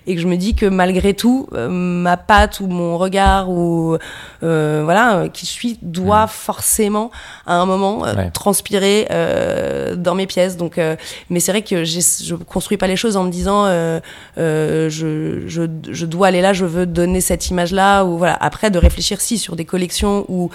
et 0.06 0.14
que 0.14 0.20
je 0.20 0.26
me 0.26 0.36
dis 0.36 0.54
que 0.54 0.66
malgré 0.66 1.14
tout, 1.14 1.48
euh, 1.52 1.68
ma 1.68 2.16
patte 2.16 2.60
ou 2.60 2.66
mon 2.66 2.96
regard 2.98 3.50
ou 3.50 3.96
euh, 4.42 4.80
voilà, 4.84 5.16
euh, 5.16 5.28
qui 5.28 5.46
je 5.46 5.50
suis 5.50 5.78
doit 5.82 6.26
forcément 6.26 7.10
à 7.46 7.56
un 7.56 7.66
moment 7.66 8.06
euh, 8.06 8.14
Ouais. 8.14 8.30
transpirer 8.30 9.06
euh, 9.10 9.96
dans 9.96 10.14
mes 10.14 10.26
pièces. 10.26 10.56
Donc, 10.56 10.78
euh, 10.78 10.96
mais 11.30 11.40
c'est 11.40 11.52
vrai 11.52 11.62
que 11.62 11.84
je 11.84 12.34
construis 12.34 12.76
pas 12.78 12.86
les 12.86 12.96
choses 12.96 13.16
en 13.16 13.24
me 13.24 13.30
disant 13.30 13.64
euh, 13.66 14.00
euh, 14.38 14.88
je, 14.90 15.46
je, 15.48 15.62
je 15.90 16.06
dois 16.06 16.28
aller 16.28 16.40
là, 16.40 16.52
je 16.52 16.64
veux 16.64 16.86
donner 16.86 17.20
cette 17.20 17.48
image-là 17.48 18.04
ou 18.04 18.16
voilà. 18.18 18.36
Après, 18.40 18.70
de 18.70 18.78
réfléchir 18.78 19.20
si 19.20 19.38
sur 19.38 19.56
des 19.56 19.64
collections 19.64 20.24
ou 20.28 20.50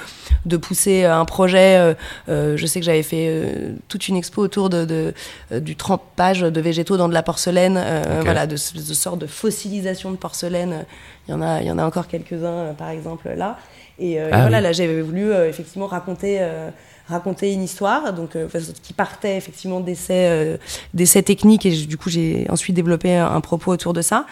de 0.46 0.58
pousser 0.58 1.04
un 1.06 1.26
projet. 1.26 1.96
je 2.28 2.66
sais 2.66 2.80
que 2.80 2.86
j'avais 2.86 3.04
fait 3.04 3.54
toute 3.88 4.08
une 4.08 4.16
expo 4.18 4.42
autour 4.42 4.70
de, 4.70 4.86
de, 4.86 5.14
du 5.60 5.76
trempage 5.76 6.42
de 6.42 6.62
végétaux 6.62 6.98
dans 6.98 7.10
de 7.10 7.14
la 7.14 7.24
porcelaine, 7.24 7.78
euh, 7.78 8.20
Ok. 8.20 8.26
voilà, 8.26 8.48
de, 8.48 8.56
ce- 8.56 8.74
de 8.76 8.94
sorte 8.94 9.20
de 9.20 9.28
fossilisation 9.42 10.10
de 10.12 10.18
porcelaine. 10.26 10.86
Il 11.28 11.32
y 11.32 11.34
en 11.34 11.42
a, 11.42 11.62
il 11.62 11.68
y 11.68 11.72
en 11.72 11.78
a 11.80 11.86
encore 11.86 12.08
quelques-uns, 12.08 12.60
euh, 12.70 12.74
par 12.74 12.90
exemple 12.90 13.28
là. 13.36 13.58
Et, 14.00 14.20
euh, 14.20 14.30
et 14.30 14.34
Ah 14.34 14.42
voilà, 14.42 14.58
oui. 14.58 14.64
là, 14.64 14.72
j'avais 14.72 15.02
voulu 15.02 15.32
euh, 15.32 15.50
effectivement 15.50 15.88
raconter, 15.88 16.38
euh, 16.40 16.70
raconter 17.08 17.54
une 17.54 17.64
histoire, 17.64 18.14
donc 18.14 18.36
euh, 18.36 18.48
qui 18.84 18.94
partait 18.94 19.36
effectivement 19.38 19.80
d'essais, 19.80 20.26
euh, 20.30 20.58
d'essais 20.94 21.22
techniques, 21.24 21.66
et 21.66 21.72
du 21.94 21.98
coup, 21.98 22.10
j'ai 22.10 22.48
ensuite 22.50 22.76
développé 22.76 23.16
un, 23.16 23.28
un 23.38 23.42
propos 23.42 23.72
autour 23.72 23.94
de 23.94 24.02
ça. 24.02 24.26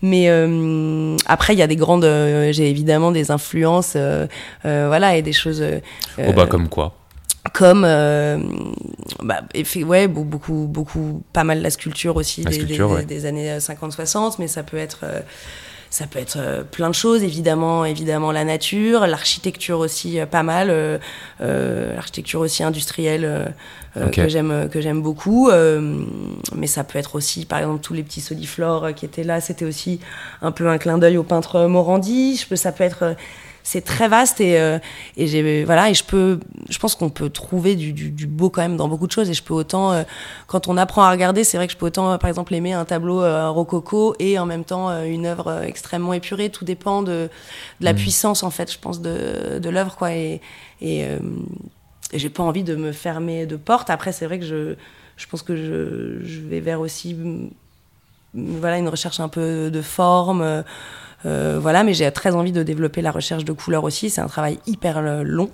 Mais 0.00 0.24
euh, 0.28 1.16
après, 1.26 1.52
il 1.54 1.58
y 1.58 1.62
a 1.62 1.68
des 1.68 1.76
grandes, 1.76 2.04
euh, 2.04 2.52
j'ai 2.52 2.68
évidemment 2.68 3.12
des 3.12 3.30
influences, 3.30 3.94
euh, 3.96 4.26
euh, 4.64 4.86
voilà, 4.88 5.16
et 5.16 5.22
des 5.22 5.32
choses. 5.42 5.60
euh, 5.62 5.78
Oh 6.18 6.32
bah 6.32 6.42
euh, 6.42 6.46
comme 6.46 6.68
quoi 6.68 6.94
comme 7.52 7.84
euh, 7.84 8.38
bah, 9.22 9.42
effe- 9.54 9.82
ouais 9.84 10.06
beau- 10.08 10.24
beaucoup 10.24 10.66
beaucoup 10.68 11.22
pas 11.32 11.44
mal 11.44 11.60
la 11.60 11.70
sculpture 11.70 12.16
aussi 12.16 12.42
La 12.42 12.50
des, 12.50 12.56
sculpture, 12.56 12.88
des, 12.88 12.94
ouais. 12.94 13.04
des 13.04 13.26
années 13.26 13.58
50-60 13.58 14.36
mais 14.38 14.46
ça 14.48 14.62
peut 14.62 14.76
être 14.76 15.00
euh, 15.02 15.20
ça 15.90 16.06
peut 16.06 16.20
être 16.20 16.36
euh, 16.38 16.62
plein 16.62 16.88
de 16.88 16.94
choses 16.94 17.22
évidemment 17.22 17.84
évidemment 17.84 18.30
la 18.32 18.44
nature 18.44 19.06
l'architecture 19.08 19.80
aussi 19.80 20.20
euh, 20.20 20.26
pas 20.26 20.42
mal 20.44 20.70
euh, 20.70 20.98
euh, 21.40 21.94
l'architecture 21.96 22.40
aussi 22.40 22.62
industrielle 22.62 23.24
euh, 23.24 23.44
euh, 23.96 24.08
que 24.08 24.28
j'aime 24.28 24.68
que 24.70 24.80
j'aime 24.80 25.02
beaucoup 25.02 25.50
euh, 25.50 26.04
mais 26.54 26.68
ça 26.68 26.84
peut 26.84 26.98
être 26.98 27.16
aussi 27.16 27.44
par 27.44 27.58
exemple 27.58 27.80
tous 27.82 27.92
les 27.92 28.04
petits 28.04 28.20
soliflores 28.22 28.84
euh, 28.84 28.92
qui 28.92 29.04
étaient 29.04 29.24
là 29.24 29.40
c'était 29.40 29.64
aussi 29.66 29.98
un 30.42 30.52
peu 30.52 30.68
un 30.68 30.78
clin 30.78 30.96
d'œil 30.96 31.18
au 31.18 31.24
peintre 31.24 31.66
Morandi 31.66 32.36
je 32.36 32.46
peux 32.46 32.56
ça 32.56 32.70
peut 32.72 32.84
être 32.84 33.02
euh, 33.02 33.14
c'est 33.62 33.82
très 33.84 34.08
vaste 34.08 34.40
et, 34.40 34.58
euh, 34.58 34.78
et 35.16 35.26
j'ai 35.26 35.64
voilà 35.64 35.88
et 35.90 35.94
je 35.94 36.04
peux 36.04 36.40
je 36.68 36.78
pense 36.78 36.94
qu'on 36.94 37.10
peut 37.10 37.30
trouver 37.30 37.76
du, 37.76 37.92
du, 37.92 38.10
du 38.10 38.26
beau 38.26 38.50
quand 38.50 38.62
même 38.62 38.76
dans 38.76 38.88
beaucoup 38.88 39.06
de 39.06 39.12
choses. 39.12 39.30
Et 39.30 39.34
je 39.34 39.42
peux 39.42 39.54
autant 39.54 39.92
euh, 39.92 40.02
quand 40.46 40.68
on 40.68 40.76
apprend 40.76 41.02
à 41.02 41.10
regarder 41.10 41.44
c'est 41.44 41.56
vrai 41.56 41.66
que 41.66 41.72
je 41.72 41.78
peux 41.78 41.86
autant 41.86 42.12
euh, 42.12 42.18
par 42.18 42.28
exemple 42.28 42.54
aimer 42.54 42.72
un 42.72 42.84
tableau 42.84 43.22
euh, 43.22 43.50
rococo 43.50 44.14
et 44.18 44.38
en 44.38 44.46
même 44.46 44.64
temps 44.64 44.90
euh, 44.90 45.04
une 45.04 45.26
œuvre 45.26 45.48
euh, 45.48 45.62
extrêmement 45.62 46.12
épurée. 46.12 46.50
Tout 46.50 46.64
dépend 46.64 47.02
de, 47.02 47.28
de 47.80 47.84
la 47.84 47.92
Mm. 47.92 47.96
puissance 47.96 48.42
en 48.42 48.50
fait 48.50 48.72
je 48.72 48.78
pense 48.78 49.00
de, 49.00 49.58
de 49.58 49.70
l'œuvre 49.70 49.96
quoi. 49.96 50.12
Et, 50.12 50.40
et, 50.80 51.04
euh, 51.04 51.18
et 52.12 52.18
j'ai 52.18 52.30
pas 52.30 52.42
envie 52.42 52.64
de 52.64 52.74
me 52.74 52.92
fermer 52.92 53.46
de 53.46 53.56
porte. 53.56 53.90
Après 53.90 54.12
c'est 54.12 54.26
vrai 54.26 54.38
que 54.38 54.44
je 54.44 54.74
je 55.16 55.26
pense 55.26 55.42
que 55.42 55.54
je, 55.56 56.24
je 56.24 56.40
vais 56.40 56.60
vers 56.60 56.80
aussi 56.80 57.16
voilà 58.34 58.78
une 58.78 58.88
recherche 58.88 59.20
un 59.20 59.28
peu 59.28 59.70
de 59.70 59.82
forme 59.82 60.42
euh, 60.42 60.62
euh, 61.24 61.58
voilà, 61.60 61.84
mais 61.84 61.94
j'ai 61.94 62.10
très 62.10 62.34
envie 62.34 62.52
de 62.52 62.62
développer 62.62 63.00
la 63.00 63.10
recherche 63.10 63.44
de 63.44 63.52
couleurs 63.52 63.84
aussi. 63.84 64.10
C'est 64.10 64.20
un 64.20 64.26
travail 64.26 64.58
hyper 64.66 64.98
euh, 64.98 65.22
long. 65.24 65.50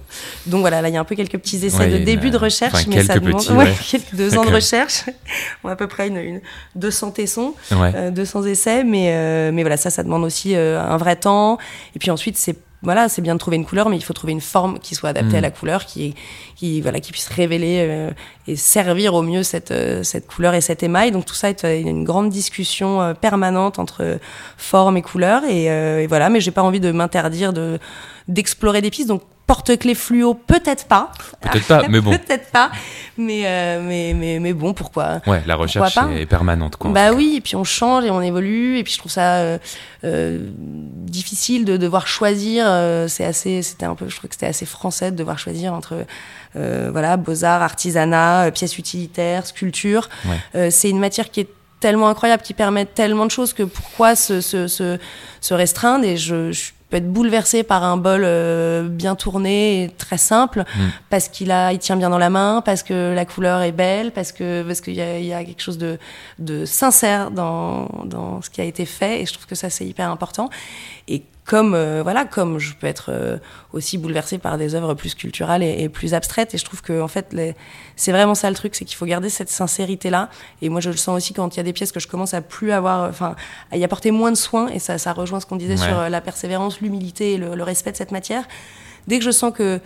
Donc 0.47 0.61
voilà, 0.61 0.81
là, 0.81 0.89
il 0.89 0.95
y 0.95 0.97
a 0.97 1.01
un 1.01 1.05
peu 1.05 1.15
quelques 1.15 1.39
petits 1.39 1.65
essais 1.65 1.79
Ouais, 1.79 1.99
de 1.99 2.05
début 2.05 2.31
de 2.31 2.37
euh, 2.37 2.41
recherche, 2.41 2.75
enfin, 2.75 2.85
mais 2.89 3.05
ça 3.05 3.19
demande 3.19 3.41
petits, 3.41 3.53
ouais, 3.53 3.65
ouais. 3.65 3.75
quelques 3.91 4.15
deux 4.15 4.39
ans 4.39 4.45
de 4.45 4.51
recherche. 4.55 5.05
On 5.65 5.69
a 5.69 5.73
à 5.73 5.77
peu 5.77 5.87
près 5.87 6.09
une, 6.09 6.17
une 6.17 6.41
200 6.77 7.13
tessons, 7.13 7.55
euh, 7.73 8.11
200 8.11 8.45
essais, 8.45 8.85
mais, 8.85 9.11
euh, 9.11 9.53
mais 9.53 9.63
voilà, 9.63 9.77
ça, 9.77 9.91
ça 9.91 10.03
demande 10.03 10.25
aussi 10.25 10.55
un 10.55 10.97
vrai 10.97 11.17
temps. 11.17 11.59
Et 11.95 11.99
puis 11.99 12.11
ensuite, 12.11 12.37
c'est 12.37 12.57
voilà, 12.81 13.09
c'est 13.09 13.23
bien 13.23 13.35
de 13.35 13.41
trouver 13.41 13.57
une 13.57 13.65
couleur, 13.65 13.89
mais 13.89 13.97
il 13.97 14.05
faut 14.05 14.13
trouver 14.13 14.33
une 14.33 14.41
forme 14.41 14.79
qui 14.79 14.95
soit 14.95 15.09
adaptée 15.09 15.39
à 15.39 15.41
la 15.41 15.51
couleur, 15.51 15.85
qui, 15.85 16.15
qui, 16.59 16.81
voilà, 16.81 16.99
qui 16.99 17.13
puisse 17.13 17.29
révéler 17.29 17.87
euh, 17.89 18.11
et 18.49 18.57
servir 18.57 19.15
au 19.15 19.23
mieux 19.23 19.45
cette, 19.45 19.71
euh, 19.71 20.03
cette 20.03 20.27
couleur 20.27 20.55
et 20.55 20.61
cet 20.61 20.83
émail. 20.83 21.13
Donc 21.13 21.25
tout 21.25 21.35
ça 21.35 21.51
est 21.51 21.65
euh, 21.65 21.81
une 21.81 22.03
grande 22.03 22.31
discussion 22.31 23.01
euh, 23.01 23.15
permanente 23.15 23.79
entre 23.79 24.19
forme 24.57 24.97
et 24.97 25.03
couleur. 25.03 25.45
Et, 25.45 25.71
euh, 25.71 26.01
et 26.01 26.09
voilà, 26.09 26.31
mais 26.31 26.41
j'ai 26.41 26.51
pas 26.51 26.63
envie 26.63 26.81
de 26.81 26.91
m'interdire 26.91 27.53
de 27.53 27.79
d'explorer 28.27 28.83
des 28.83 28.91
pistes. 28.91 29.09
Donc 29.09 29.23
porte-clés 29.49 29.95
fluo, 29.95 30.35
peut-être 30.35 30.85
pas. 30.85 31.11
Peut-être 31.41 31.67
pas, 31.67 31.89
mais 31.89 32.01
bon. 32.01 32.11
peut-être 32.17 32.51
pas. 32.53 32.71
Mais, 33.17 33.45
euh, 33.47 33.83
mais, 33.83 34.13
mais, 34.15 34.39
mais 34.39 34.53
bon, 34.53 34.75
pourquoi? 34.75 35.21
Ouais, 35.27 35.43
la 35.47 35.57
recherche 35.57 35.97
est 36.17 36.27
permanente 36.27 36.77
quoi. 36.77 36.91
bah 36.91 37.13
oui, 37.13 37.35
et 37.39 37.41
puis 37.41 37.57
on 37.57 37.65
change 37.65 38.05
et 38.05 38.11
on 38.11 38.21
évolue, 38.21 38.79
et 38.79 38.85
puis 38.85 38.93
je 38.93 38.99
trouve 38.99 39.11
ça 39.11 39.37
euh, 39.37 39.59
euh, 40.05 40.51
difficile 40.55 41.65
de 41.65 41.79
devoir 41.79 42.07
choisir. 42.07 42.67
c'est 43.09 43.25
assez, 43.25 43.63
c'était 43.63 43.87
un 43.87 43.95
peu, 43.95 44.09
je 44.09 44.17
trouve 44.17 44.29
que 44.29 44.35
c'était 44.35 44.47
assez 44.47 44.67
français 44.67 45.11
de 45.11 45.17
devoir 45.17 45.39
choisir 45.39 45.73
entre 45.73 46.05
voilà 46.55 47.17
beaux-arts, 47.17 47.63
artisanat, 47.63 48.47
euh, 48.47 48.51
pièces 48.51 48.79
utilitaires, 48.79 49.47
sculpture. 49.47 50.09
Ouais. 50.25 50.37
Euh, 50.55 50.69
c'est 50.71 50.91
une 50.91 50.99
matière 51.01 51.31
qui 51.31 51.41
est 51.41 51.49
tellement 51.81 52.09
incroyable, 52.09 52.43
qui 52.43 52.55
permet 52.55 52.87
tellement 52.87 53.27
de 53.27 53.31
choses 53.31 53.53
que 53.53 53.63
pourquoi 53.63 54.17
se, 54.17 54.41
se, 54.41 54.67
se, 54.67 54.99
se 55.41 55.55
restreindre 55.55 56.05
Et 56.05 56.17
je, 56.17 56.51
je 56.51 56.71
peux 56.91 56.97
être 56.97 57.13
bouleversée 57.13 57.63
par 57.63 57.85
un 57.85 57.97
bol 57.97 58.23
euh, 58.25 58.89
bien 58.89 59.15
tourné 59.15 59.85
et 59.85 59.89
très 59.91 60.19
simple 60.19 60.65
Mm. 60.75 60.89
parce 61.11 61.29
qu'il 61.29 61.51
a, 61.53 61.73
il 61.73 61.79
tient 61.79 61.97
bien 61.97 62.11
dans 62.11 62.19
la 62.19 62.31
main, 62.31 62.63
parce 62.65 62.83
que 62.83 63.15
la 63.15 63.25
couleur 63.25 63.61
est 63.63 63.73
belle, 63.73 64.11
parce 64.11 64.33
que 64.33 64.63
parce 64.63 64.81
qu'il 64.81 64.95
y 64.95 65.03
a, 65.03 65.19
y 65.21 65.33
a 65.33 65.45
quelque 65.45 65.63
chose 65.63 65.79
de, 65.79 65.99
de 66.39 66.65
sincère 66.65 67.31
dans, 67.31 67.89
dans 68.05 68.43
ce 68.43 68.51
qui 68.51 68.61
a 68.61 68.65
été 68.65 68.87
fait. 68.87 69.21
Et 69.21 69.27
je 69.27 69.33
trouve 69.35 69.47
que 69.47 69.55
ça 69.55 69.71
c'est 69.71 69.87
hyper 69.87 70.11
important. 70.11 70.51
Et 71.09 71.23
comme 71.49 71.75
euh, 71.75 72.03
voilà, 72.03 72.25
comme 72.27 72.59
je 72.59 72.75
peux 72.75 72.87
être 72.87 73.07
euh, 73.11 73.39
aussi 73.73 73.97
bouleversée 73.99 74.39
par 74.39 74.59
des 74.59 74.75
œuvres 74.75 74.93
plus 74.95 75.15
culturelles 75.15 75.63
et, 75.63 75.83
et 75.83 75.89
plus 75.89 76.13
abstraites. 76.15 76.55
Et 76.55 76.59
je 76.59 76.65
trouve 76.65 76.83
que 76.83 77.01
en 77.01 77.09
fait, 77.09 77.33
les- 77.33 77.57
c'est 77.97 78.13
vraiment 78.13 78.35
ça 78.35 78.49
le 78.51 78.55
truc, 78.55 78.75
c'est 78.75 78.85
qu'il 78.85 78.97
faut 78.97 79.07
garder 79.07 79.31
cette 79.31 79.49
sincérité 79.49 80.11
là. 80.11 80.29
Et 80.63 80.69
moi, 80.69 80.81
je 80.81 80.91
le 80.91 80.97
sens 80.97 81.17
aussi 81.17 81.33
quand 81.33 81.55
il 81.55 81.57
y 81.57 81.61
a 81.61 81.65
des 81.65 81.73
pièces 81.73 81.91
que 81.91 82.01
je 82.01 82.07
commence 82.07 82.35
à 82.35 82.43
plus 82.43 82.71
avoir, 82.71 83.09
enfin, 83.09 83.35
à 83.73 83.77
y 83.79 83.83
apporter 83.85 84.11
moins 84.11 84.31
de 84.31 84.37
soins. 84.37 84.69
Et 84.69 84.79
ça, 84.79 84.99
ça 84.99 85.13
rejoint 85.13 85.41
ce 85.41 85.47
qu'on 85.47 85.57
disait 85.57 85.79
Ouais. 85.81 85.89
sur 85.89 85.99
euh, 85.99 86.09
la 86.11 86.21
persévérance, 86.21 86.81
l'humilité 86.81 87.33
et 87.33 87.37
le, 87.39 87.55
le 87.55 87.63
respect 87.65 87.93
de 87.93 87.97
cette 87.97 88.13
matière. 88.13 88.45
Dès 89.07 89.19
que 89.19 89.25
je 89.25 89.31
sens 89.31 89.53
que 89.55 89.81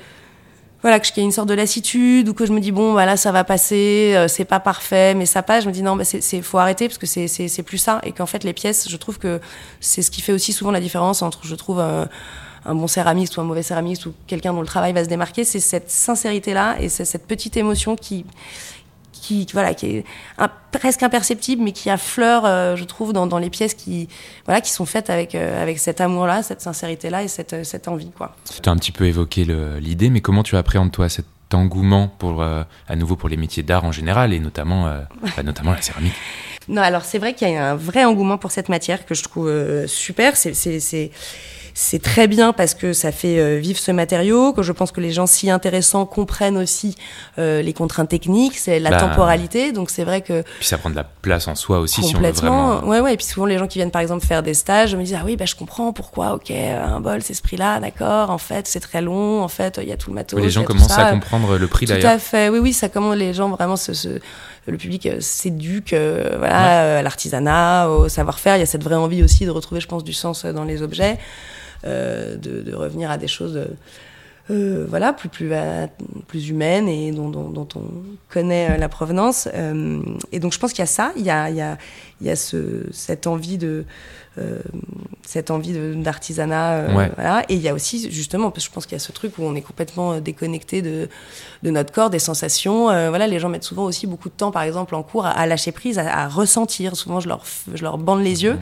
voilà 0.82 0.98
que 0.98 1.20
a 1.20 1.22
une 1.22 1.32
sorte 1.32 1.48
de 1.48 1.54
lassitude 1.54 2.28
ou 2.28 2.34
que 2.34 2.44
je 2.44 2.52
me 2.52 2.60
dis 2.60 2.72
bon 2.72 2.92
voilà 2.92 3.16
ça 3.16 3.30
va 3.30 3.44
passer 3.44 4.14
euh, 4.16 4.28
c'est 4.28 4.44
pas 4.44 4.60
parfait 4.60 5.14
mais 5.14 5.26
ça 5.26 5.42
passe. 5.42 5.64
Je 5.64 5.68
me 5.68 5.72
dis 5.72 5.82
non 5.82 5.96
bah 5.96 6.04
c'est 6.04 6.42
faut 6.42 6.58
arrêter 6.58 6.88
parce 6.88 6.98
que 6.98 7.06
c'est 7.06 7.28
c'est 7.28 7.62
plus 7.62 7.78
ça. 7.78 8.00
Et 8.02 8.12
qu'en 8.12 8.26
fait 8.26 8.44
les 8.44 8.52
pièces 8.52 8.88
je 8.88 8.96
trouve 8.96 9.18
que 9.18 9.40
c'est 9.80 10.02
ce 10.02 10.10
qui 10.10 10.20
fait 10.20 10.32
aussi 10.32 10.52
souvent 10.52 10.72
la 10.72 10.80
différence 10.80 11.22
entre 11.22 11.46
je 11.46 11.54
trouve 11.54 11.80
un, 11.80 12.08
un 12.64 12.74
bon 12.74 12.88
céramiste 12.88 13.36
ou 13.36 13.40
un 13.40 13.44
mauvais 13.44 13.62
céramiste 13.62 14.06
ou 14.06 14.14
quelqu'un 14.26 14.52
dont 14.52 14.60
le 14.60 14.66
travail 14.66 14.92
va 14.92 15.04
se 15.04 15.08
démarquer. 15.08 15.44
C'est 15.44 15.60
cette 15.60 15.90
sincérité 15.90 16.52
là 16.52 16.76
et 16.80 16.88
c'est 16.88 17.04
cette 17.04 17.26
petite 17.26 17.56
émotion 17.56 17.94
qui 17.96 18.24
qui 19.22 19.46
voilà 19.52 19.72
qui 19.72 19.86
est 19.98 20.04
un- 20.38 20.50
presque 20.72 21.02
imperceptible 21.02 21.62
mais 21.62 21.72
qui 21.72 21.88
affleure 21.90 22.44
euh, 22.44 22.76
je 22.76 22.84
trouve 22.84 23.12
dans, 23.12 23.26
dans 23.26 23.38
les 23.38 23.50
pièces 23.50 23.74
qui 23.74 24.08
voilà 24.46 24.60
qui 24.60 24.70
sont 24.72 24.84
faites 24.84 25.08
avec 25.10 25.34
euh, 25.34 25.62
avec 25.62 25.78
cet 25.78 26.00
amour 26.00 26.26
là 26.26 26.42
cette 26.42 26.60
sincérité 26.60 27.08
là 27.08 27.22
et 27.22 27.28
cette 27.28 27.52
euh, 27.52 27.64
cette 27.64 27.86
envie 27.88 28.10
quoi 28.10 28.34
Tu 28.62 28.68
as 28.68 28.72
un 28.72 28.76
petit 28.76 28.92
peu 28.92 29.06
évoqué 29.06 29.46
l'idée, 29.80 30.10
mais 30.10 30.20
comment 30.20 30.42
tu 30.42 30.56
appréhendes 30.56 30.90
toi 30.90 31.08
cet 31.08 31.26
engouement 31.54 32.08
pour 32.18 32.42
euh, 32.42 32.64
à 32.88 32.96
nouveau 32.96 33.14
pour 33.14 33.28
les 33.28 33.36
métiers 33.36 33.62
d'art 33.62 33.84
en 33.84 33.92
général 33.92 34.32
et 34.32 34.40
notamment 34.40 34.84
bah, 35.36 35.42
notamment 35.44 35.70
la 35.72 35.80
céramique? 35.82 36.14
Non, 36.68 36.82
alors 36.82 37.04
c'est 37.04 37.18
vrai 37.18 37.34
qu'il 37.34 37.48
y 37.48 37.56
a 37.56 37.72
un 37.72 37.76
vrai 37.76 38.04
engouement 38.04 38.38
pour 38.38 38.50
cette 38.50 38.68
matière 38.68 39.04
que 39.06 39.14
je 39.14 39.22
trouve 39.22 39.50
super. 39.86 40.36
C'est, 40.36 40.52
c'est, 41.74 42.02
très 42.02 42.26
bien 42.28 42.52
parce 42.52 42.74
que 42.74 42.92
ça 42.92 43.12
fait 43.12 43.38
euh, 43.38 43.58
vivre 43.58 43.78
ce 43.78 43.90
matériau, 43.92 44.52
que 44.52 44.62
je 44.62 44.72
pense 44.72 44.92
que 44.92 45.00
les 45.00 45.12
gens 45.12 45.26
si 45.26 45.50
intéressants 45.50 46.06
comprennent 46.06 46.56
aussi 46.56 46.96
euh, 47.38 47.62
les 47.62 47.72
contraintes 47.72 48.08
techniques, 48.08 48.56
c'est 48.58 48.78
la 48.80 48.90
Bah, 48.90 48.96
temporalité. 49.00 49.72
Donc 49.72 49.90
c'est 49.90 50.04
vrai 50.04 50.20
que 50.20 50.42
Puis 50.58 50.66
ça 50.68 50.78
prend 50.78 50.90
de 50.90 50.96
la 50.96 51.04
place 51.04 51.48
en 51.48 51.54
soi 51.54 51.78
aussi 51.80 51.96
si 51.96 52.00
on 52.00 52.06
veut 52.06 52.12
complètement, 52.14 52.68
vraiment. 52.76 52.88
ouais, 52.88 53.00
ouais. 53.00 53.14
Et 53.14 53.16
puis 53.16 53.26
souvent 53.26 53.46
les 53.46 53.58
gens 53.58 53.66
qui 53.66 53.78
viennent 53.78 53.90
par 53.90 54.02
exemple 54.02 54.26
faire 54.26 54.42
des 54.42 54.54
stages 54.54 54.94
me 54.96 55.02
disent 55.02 55.16
ah 55.18 55.22
oui 55.24 55.36
bah 55.36 55.44
je 55.46 55.54
comprends 55.54 55.92
pourquoi, 55.92 56.34
ok, 56.34 56.50
un 56.50 57.00
bol 57.00 57.22
c'est 57.22 57.34
ce 57.34 57.42
prix-là, 57.42 57.80
d'accord. 57.80 58.30
En 58.30 58.38
fait 58.38 58.66
c'est 58.68 58.80
très 58.80 59.00
long, 59.02 59.42
en 59.42 59.48
fait 59.48 59.78
il 59.82 59.88
y 59.88 59.92
a 59.92 59.96
tout 59.96 60.10
le 60.10 60.14
matos. 60.14 60.38
Oui, 60.38 60.44
les 60.44 60.50
gens 60.50 60.62
tout 60.62 60.68
commencent 60.68 60.90
à 60.98 61.10
comprendre 61.10 61.56
le 61.58 61.66
prix 61.68 61.86
Tout 61.86 61.92
d'ailleurs. 61.94 62.12
à 62.12 62.18
fait, 62.18 62.48
oui, 62.48 62.58
oui, 62.58 62.72
ça 62.72 62.88
comment 62.88 63.14
les 63.14 63.32
gens 63.34 63.48
vraiment 63.50 63.76
se, 63.76 63.92
se- 63.94 64.20
le 64.66 64.76
public 64.76 65.06
euh, 65.06 65.16
s'éduque, 65.20 65.92
euh, 65.92 66.36
voilà, 66.38 66.82
euh, 66.82 66.98
à 67.00 67.02
l'artisanat, 67.02 67.88
au 67.88 68.08
savoir-faire. 68.08 68.56
Il 68.56 68.60
y 68.60 68.62
a 68.62 68.66
cette 68.66 68.84
vraie 68.84 68.94
envie 68.94 69.22
aussi 69.24 69.44
de 69.44 69.50
retrouver, 69.50 69.80
je 69.80 69.88
pense, 69.88 70.04
du 70.04 70.12
sens 70.12 70.44
euh, 70.44 70.52
dans 70.52 70.62
les 70.64 70.82
objets, 70.82 71.12
euh, 71.14 71.16
de, 71.84 72.62
de 72.62 72.74
revenir 72.74 73.10
à 73.10 73.18
des 73.18 73.28
choses, 73.28 73.56
euh, 73.56 73.66
euh, 74.50 74.86
voilà, 74.88 75.12
plus 75.12 75.28
plus 75.28 75.48
euh, 75.52 75.86
plus 76.26 76.48
humaines 76.48 76.88
et 76.88 77.12
dont, 77.12 77.30
dont, 77.30 77.48
dont 77.48 77.68
on 77.76 77.84
connaît 78.28 78.72
euh, 78.72 78.76
la 78.76 78.88
provenance. 78.88 79.48
Euh, 79.54 80.02
et 80.32 80.40
donc, 80.40 80.52
je 80.52 80.58
pense 80.58 80.72
qu'il 80.72 80.80
y 80.80 80.82
a 80.82 80.86
ça, 80.86 81.12
il 81.16 81.22
y 81.22 81.30
a 81.30 81.48
il 81.48 81.56
y 81.56 81.60
a 81.60 81.78
il 82.20 82.26
y 82.26 82.30
a 82.30 82.36
ce, 82.36 82.86
cette 82.92 83.26
envie 83.26 83.56
de 83.56 83.84
euh, 84.31 84.31
cette 85.24 85.50
envie 85.50 85.72
d'artisanat, 85.96 86.72
euh, 86.72 86.94
Ouais. 86.96 87.10
voilà. 87.14 87.44
Et 87.48 87.54
il 87.54 87.60
y 87.60 87.68
a 87.68 87.74
aussi 87.74 88.10
justement, 88.10 88.50
parce 88.50 88.64
que 88.64 88.70
je 88.70 88.74
pense 88.74 88.86
qu'il 88.86 88.94
y 88.94 89.00
a 89.00 89.04
ce 89.04 89.12
truc 89.12 89.38
où 89.38 89.42
on 89.44 89.54
est 89.54 89.60
complètement 89.62 90.12
euh, 90.14 90.20
déconnecté 90.20 90.82
de 90.82 91.08
de 91.62 91.70
notre 91.70 91.92
corps, 91.92 92.10
des 92.10 92.18
sensations. 92.18 92.90
Euh, 92.90 93.08
voilà, 93.10 93.26
les 93.28 93.38
gens 93.38 93.48
mettent 93.48 93.62
souvent 93.62 93.84
aussi 93.84 94.06
beaucoup 94.08 94.28
de 94.28 94.34
temps, 94.34 94.50
par 94.50 94.62
exemple, 94.62 94.94
en 94.96 95.02
cours, 95.04 95.26
à, 95.26 95.30
à 95.30 95.46
lâcher 95.46 95.70
prise, 95.70 95.98
à, 95.98 96.12
à 96.24 96.28
ressentir. 96.28 96.96
Souvent, 96.96 97.20
je 97.20 97.28
leur, 97.28 97.44
je 97.72 97.82
leur 97.84 97.98
bande 97.98 98.22
les 98.22 98.42
yeux 98.42 98.58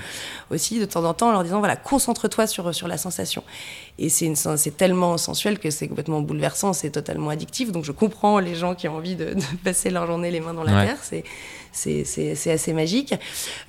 aussi 0.51 0.79
de 0.81 0.85
temps 0.85 1.05
en 1.05 1.15
temps 1.15 1.29
en 1.29 1.33
leur 1.33 1.45
disant 1.45 1.61
voilà, 1.61 1.77
concentre-toi 1.77 2.47
sur, 2.47 2.75
sur 2.75 2.89
la 2.89 2.99
sensation. 2.99 3.43
Et 3.99 4.09
c'est 4.11 4.27
une 4.27 4.37
sen- 4.37 4.57
c'est 4.59 4.77
tellement 4.77 5.17
sensuel 5.19 5.59
que 5.59 5.71
c'est 5.71 5.89
complètement 5.89 6.21
bouleversant, 6.21 6.73
c'est 6.73 6.91
totalement 6.91 7.31
addictif. 7.31 7.73
Donc, 7.73 7.85
je 7.85 7.93
comprends 7.93 8.39
les 8.39 8.55
gens 8.55 8.75
qui 8.75 8.87
ont 8.89 8.97
envie 8.97 9.15
de, 9.17 9.35
de 9.35 9.43
passer 9.65 9.89
leur 9.91 10.07
journée 10.07 10.31
les 10.31 10.41
mains 10.41 10.55
dans 10.55 10.65
la 10.65 10.73
Ouais. 10.75 10.87
terre. 10.87 10.99
C'est 11.03 11.25
c'est 11.73 12.51
assez 12.51 12.73
magique. 12.73 13.15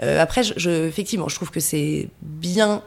Euh, 0.04 0.22
après, 0.22 0.44
je, 0.44 0.54
je- 0.58 0.88
effectivement, 0.88 1.28
je 1.30 1.36
trouve 1.36 1.52
que 1.52 1.60
c'est 1.60 2.10
bien 2.22 2.82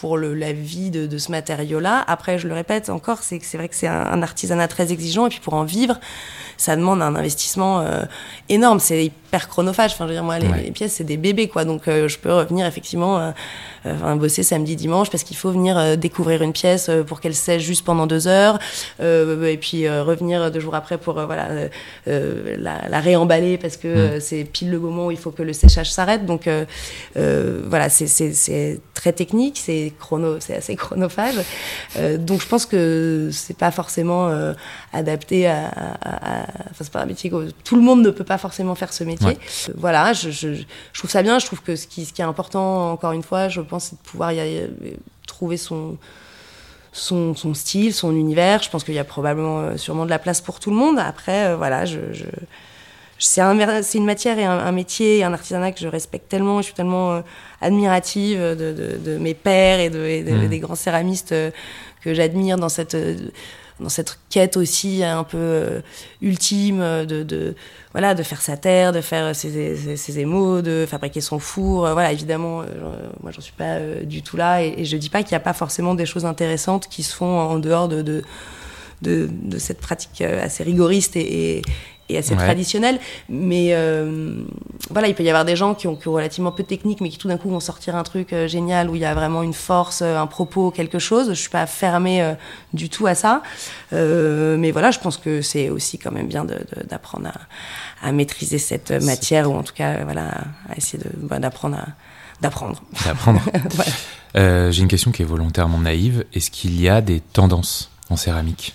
pour 0.00 0.18
le, 0.18 0.34
la 0.34 0.52
vie 0.52 0.90
de, 0.90 1.06
de 1.06 1.18
ce 1.18 1.30
matériau-là. 1.30 2.04
Après, 2.06 2.38
je 2.38 2.48
le 2.48 2.54
répète 2.54 2.90
encore, 2.90 3.22
c'est 3.22 3.40
vrai 3.54 3.68
que 3.68 3.74
c'est 3.74 3.86
un 3.86 4.22
artisanat 4.22 4.68
très 4.68 4.92
exigeant 4.92 5.26
et 5.26 5.30
puis 5.30 5.40
pour 5.40 5.54
en 5.54 5.64
vivre, 5.64 5.98
ça 6.56 6.76
demande 6.76 7.02
un 7.02 7.14
investissement 7.14 7.84
énorme. 8.48 8.80
C'est 8.80 9.06
hyper 9.06 9.48
chronophage. 9.48 9.92
Enfin, 9.92 10.04
je 10.04 10.10
veux 10.10 10.14
dire, 10.14 10.24
moi, 10.24 10.38
les, 10.38 10.70
pièces, 10.70 10.94
c'est 10.94 11.04
des 11.04 11.16
bébés, 11.16 11.48
quoi. 11.48 11.64
Donc, 11.64 11.82
je 11.86 12.18
peux 12.18 12.32
revenir 12.32 12.66
effectivement, 12.66 13.32
enfin, 13.84 14.16
bosser 14.16 14.42
samedi, 14.42 14.76
dimanche, 14.76 15.10
parce 15.10 15.24
qu'il 15.24 15.36
faut 15.36 15.50
venir 15.50 15.96
découvrir 15.96 16.42
une 16.42 16.52
pièce 16.52 16.90
pour 17.06 17.20
qu'elle 17.20 17.34
sèche 17.34 17.62
juste 17.62 17.84
pendant 17.84 18.06
deux 18.06 18.26
heures, 18.28 18.58
et 19.00 19.58
puis 19.60 19.88
revenir 19.88 20.50
deux 20.50 20.60
jours 20.60 20.74
après 20.74 20.98
pour 20.98 21.14
voilà 21.14 21.48
la, 22.06 22.88
la, 22.88 23.00
réemballer 23.00 23.58
parce 23.58 23.76
que 23.76 24.16
mm. 24.16 24.20
c'est 24.20 24.44
pile 24.44 24.70
le 24.70 24.78
moment 24.78 25.06
où 25.06 25.10
il 25.10 25.18
faut 25.18 25.30
que 25.30 25.42
le 25.42 25.52
séchage 25.52 25.90
s'arrête. 25.90 26.26
Donc, 26.26 26.48
voilà, 27.14 27.88
c'est 27.88 28.80
très 28.94 29.12
technique, 29.12 29.58
c'est 29.58 29.92
chrono, 29.98 30.40
c'est 30.40 30.56
assez 30.56 30.76
chronophage. 30.76 31.36
Euh, 31.96 32.16
donc 32.18 32.40
je 32.40 32.48
pense 32.48 32.66
que 32.66 33.30
c'est 33.32 33.56
pas 33.56 33.70
forcément 33.70 34.28
euh, 34.28 34.52
adapté 34.92 35.46
à, 35.46 36.45
Enfin, 36.48 36.84
c'est 36.84 36.92
pas 36.92 37.02
un 37.02 37.06
métier 37.06 37.30
que 37.30 37.50
tout 37.64 37.76
le 37.76 37.82
monde 37.82 38.02
ne 38.02 38.10
peut 38.10 38.24
pas 38.24 38.38
forcément 38.38 38.74
faire 38.74 38.92
ce 38.92 39.04
métier. 39.04 39.38
Euh, 39.68 39.72
voilà, 39.76 40.12
je, 40.12 40.30
je, 40.30 40.54
je, 40.54 40.98
trouve 40.98 41.10
ça 41.10 41.22
bien. 41.22 41.38
Je 41.38 41.46
trouve 41.46 41.62
que 41.62 41.76
ce 41.76 41.86
qui, 41.86 42.04
ce 42.04 42.12
qui 42.12 42.22
est 42.22 42.24
important, 42.24 42.92
encore 42.92 43.12
une 43.12 43.22
fois, 43.22 43.48
je 43.48 43.60
pense, 43.60 43.84
c'est 43.84 43.96
de 43.96 44.08
pouvoir 44.08 44.32
y 44.32 44.40
aller, 44.40 44.70
trouver 45.26 45.56
son. 45.56 45.96
Son, 46.98 47.34
son, 47.34 47.52
style, 47.52 47.92
son 47.92 48.16
univers. 48.16 48.62
Je 48.62 48.70
pense 48.70 48.82
qu'il 48.82 48.94
y 48.94 48.98
a 48.98 49.04
probablement, 49.04 49.76
sûrement 49.76 50.06
de 50.06 50.10
la 50.10 50.18
place 50.18 50.40
pour 50.40 50.60
tout 50.60 50.70
le 50.70 50.76
monde. 50.76 50.98
Après, 50.98 51.54
voilà, 51.54 51.84
je, 51.84 51.98
c'est 53.18 53.40
un, 53.40 53.58
une 53.94 54.04
matière 54.04 54.38
et 54.38 54.44
un, 54.44 54.72
métier 54.72 55.18
et 55.18 55.24
un 55.24 55.32
artisanat 55.32 55.72
que 55.72 55.80
je 55.80 55.88
respecte 55.88 56.28
tellement. 56.28 56.58
Je 56.58 56.66
suis 56.66 56.74
tellement 56.74 57.14
euh, 57.14 57.20
admirative 57.60 58.38
de, 58.38 58.98
de, 59.02 59.18
mes 59.18 59.34
pères 59.34 59.80
et, 59.80 59.88
de, 59.88 60.32
mmh. 60.32 60.48
des 60.48 60.58
grands 60.58 60.74
céramistes 60.74 61.32
euh, 61.32 61.50
que 62.02 62.12
j'admire 62.12 62.58
dans 62.58 62.68
cette, 62.68 62.94
euh, 62.94 63.16
dans 63.80 63.88
cette 63.88 64.18
quête 64.30 64.56
aussi 64.56 65.04
un 65.04 65.24
peu 65.24 65.82
ultime 66.22 66.80
de, 67.06 67.22
de, 67.22 67.54
voilà, 67.92 68.14
de 68.14 68.22
faire 68.22 68.40
sa 68.40 68.56
terre, 68.56 68.92
de 68.92 69.00
faire 69.00 69.36
ses, 69.36 69.96
ses, 69.96 70.18
émaux, 70.18 70.62
de 70.62 70.86
fabriquer 70.88 71.20
son 71.20 71.38
four. 71.38 71.80
voilà, 71.92 72.12
évidemment, 72.12 72.62
moi 73.22 73.32
j'en 73.32 73.40
suis 73.40 73.52
pas 73.52 73.78
du 74.02 74.22
tout 74.22 74.36
là 74.36 74.62
et, 74.62 74.74
et 74.78 74.84
je 74.84 74.96
dis 74.96 75.10
pas 75.10 75.22
qu'il 75.22 75.32
n'y 75.32 75.36
a 75.36 75.40
pas 75.40 75.52
forcément 75.52 75.94
des 75.94 76.06
choses 76.06 76.24
intéressantes 76.24 76.88
qui 76.88 77.02
se 77.02 77.14
font 77.14 77.38
en 77.38 77.58
dehors 77.58 77.88
de, 77.88 78.02
de 78.02 78.22
de, 79.02 79.28
de, 79.30 79.58
cette 79.58 79.78
pratique 79.78 80.22
assez 80.22 80.64
rigoriste 80.64 81.16
et, 81.16 81.58
et 81.58 81.62
assez 82.14 82.36
traditionnel. 82.36 83.00
Mais 83.28 83.68
euh, 83.70 84.44
voilà, 84.90 85.08
il 85.08 85.14
peut 85.14 85.24
y 85.24 85.28
avoir 85.28 85.44
des 85.44 85.56
gens 85.56 85.74
qui 85.74 85.88
ont, 85.88 85.98
relativement 86.04 86.52
peu 86.52 86.62
de 86.62 86.68
technique, 86.68 87.00
mais 87.00 87.08
qui 87.08 87.18
tout 87.18 87.28
d'un 87.28 87.36
coup 87.36 87.50
vont 87.50 87.60
sortir 87.60 87.96
un 87.96 88.04
truc 88.04 88.32
euh, 88.32 88.46
génial 88.46 88.88
où 88.88 88.94
il 88.94 89.00
y 89.00 89.04
a 89.04 89.14
vraiment 89.14 89.42
une 89.42 89.54
force, 89.54 90.02
euh, 90.02 90.16
un 90.16 90.26
propos, 90.26 90.70
quelque 90.70 90.98
chose. 90.98 91.28
Je 91.30 91.34
suis 91.34 91.50
pas 91.50 91.66
fermée 91.66 92.34
du 92.72 92.88
tout 92.88 93.06
à 93.06 93.14
ça. 93.14 93.42
mais 93.92 94.70
voilà, 94.70 94.90
je 94.90 95.00
pense 95.00 95.16
que 95.16 95.42
c'est 95.42 95.68
aussi 95.70 95.98
quand 95.98 96.12
même 96.12 96.28
bien 96.28 96.46
d'apprendre 96.88 97.30
à, 98.02 98.12
maîtriser 98.12 98.58
cette 98.58 98.92
matière, 99.02 99.50
ou 99.50 99.54
en 99.54 99.62
tout 99.62 99.74
cas, 99.74 100.04
voilà, 100.04 100.28
à 100.68 100.76
essayer 100.76 101.02
bah, 101.16 101.38
d'apprendre 101.38 101.76
à 101.76 101.86
d'apprendre. 102.40 102.82
D'apprendre. 103.04 103.40
J'ai 104.34 104.82
une 104.82 104.88
question 104.88 105.10
qui 105.10 105.22
est 105.22 105.26
volontairement 105.26 105.78
naïve. 105.78 106.24
Est-ce 106.34 106.50
qu'il 106.50 106.78
y 106.80 106.88
a 106.88 107.00
des 107.00 107.20
tendances 107.20 107.90
en 108.10 108.16
céramique? 108.16 108.74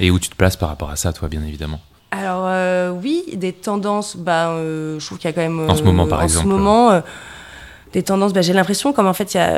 Et 0.00 0.10
où 0.10 0.18
tu 0.18 0.28
te 0.28 0.36
places 0.36 0.56
par 0.56 0.68
rapport 0.68 0.90
à 0.90 0.96
ça, 0.96 1.12
toi, 1.12 1.28
bien 1.28 1.42
évidemment? 1.42 1.80
Alors 2.10 2.44
euh, 2.46 2.90
oui, 2.90 3.24
des 3.34 3.52
tendances, 3.52 4.16
bah, 4.16 4.50
euh, 4.50 4.98
je 4.98 5.06
trouve 5.06 5.18
qu'il 5.18 5.28
y 5.28 5.32
a 5.32 5.34
quand 5.34 5.42
même... 5.42 5.68
en 5.68 5.76
ce 5.76 5.82
moment, 5.82 6.06
par 6.06 6.22
exemple. 6.22 6.46
En 6.46 6.50
ce 6.50 6.54
moment, 6.56 6.90
euh, 6.90 7.00
des 7.92 8.02
tendances, 8.02 8.32
bah, 8.32 8.40
j'ai 8.40 8.54
l'impression 8.54 8.92
comme 8.92 9.06
en 9.06 9.12
fait 9.12 9.34
il 9.34 9.36
y 9.36 9.40
a 9.40 9.52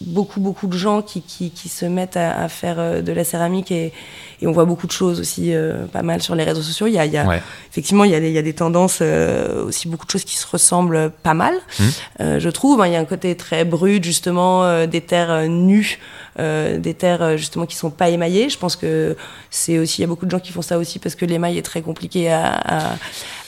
beaucoup, 0.00 0.40
beaucoup 0.40 0.68
de 0.68 0.76
gens 0.76 1.02
qui, 1.02 1.22
qui, 1.22 1.50
qui 1.50 1.68
se 1.68 1.86
mettent 1.86 2.16
à, 2.16 2.48
faire 2.48 3.02
de 3.02 3.12
la 3.12 3.24
céramique 3.24 3.72
et, 3.72 3.92
et, 4.40 4.46
on 4.46 4.52
voit 4.52 4.66
beaucoup 4.66 4.86
de 4.86 4.92
choses 4.92 5.18
aussi 5.18 5.52
pas 5.92 6.02
mal 6.02 6.22
sur 6.22 6.36
les 6.36 6.44
réseaux 6.44 6.62
sociaux. 6.62 6.86
Il 6.86 6.92
y 6.92 6.98
a, 6.98 7.06
il 7.06 7.12
y 7.12 7.16
a 7.16 7.40
Effectivement, 7.70 8.04
il 8.04 8.12
y, 8.12 8.14
a 8.14 8.20
des, 8.20 8.28
il 8.28 8.34
y 8.34 8.38
a 8.38 8.42
des 8.42 8.52
tendances, 8.52 9.00
aussi 9.00 9.88
beaucoup 9.88 10.06
de 10.06 10.10
choses 10.10 10.24
qui 10.24 10.36
se 10.36 10.46
ressemblent 10.46 11.10
pas 11.22 11.34
mal, 11.34 11.54
mmh. 11.80 12.38
je 12.38 12.48
trouve. 12.50 12.80
Hein. 12.80 12.86
Il 12.86 12.92
y 12.92 12.96
a 12.96 13.00
un 13.00 13.06
côté 13.06 13.34
très 13.36 13.64
brut, 13.64 14.04
justement, 14.04 14.86
des 14.86 15.00
terres 15.00 15.48
nues. 15.48 15.98
Euh, 16.38 16.76
des 16.76 16.92
terres 16.92 17.22
euh, 17.22 17.36
justement 17.38 17.64
qui 17.64 17.76
sont 17.76 17.90
pas 17.90 18.10
émaillées. 18.10 18.50
Je 18.50 18.58
pense 18.58 18.76
que 18.76 19.16
c'est 19.50 19.78
aussi, 19.78 19.98
il 19.98 20.00
y 20.02 20.04
a 20.04 20.06
beaucoup 20.06 20.26
de 20.26 20.30
gens 20.30 20.38
qui 20.38 20.52
font 20.52 20.60
ça 20.60 20.76
aussi 20.76 20.98
parce 20.98 21.14
que 21.14 21.24
l'émail 21.24 21.56
est 21.56 21.62
très 21.62 21.80
compliqué 21.80 22.30
à, 22.30 22.96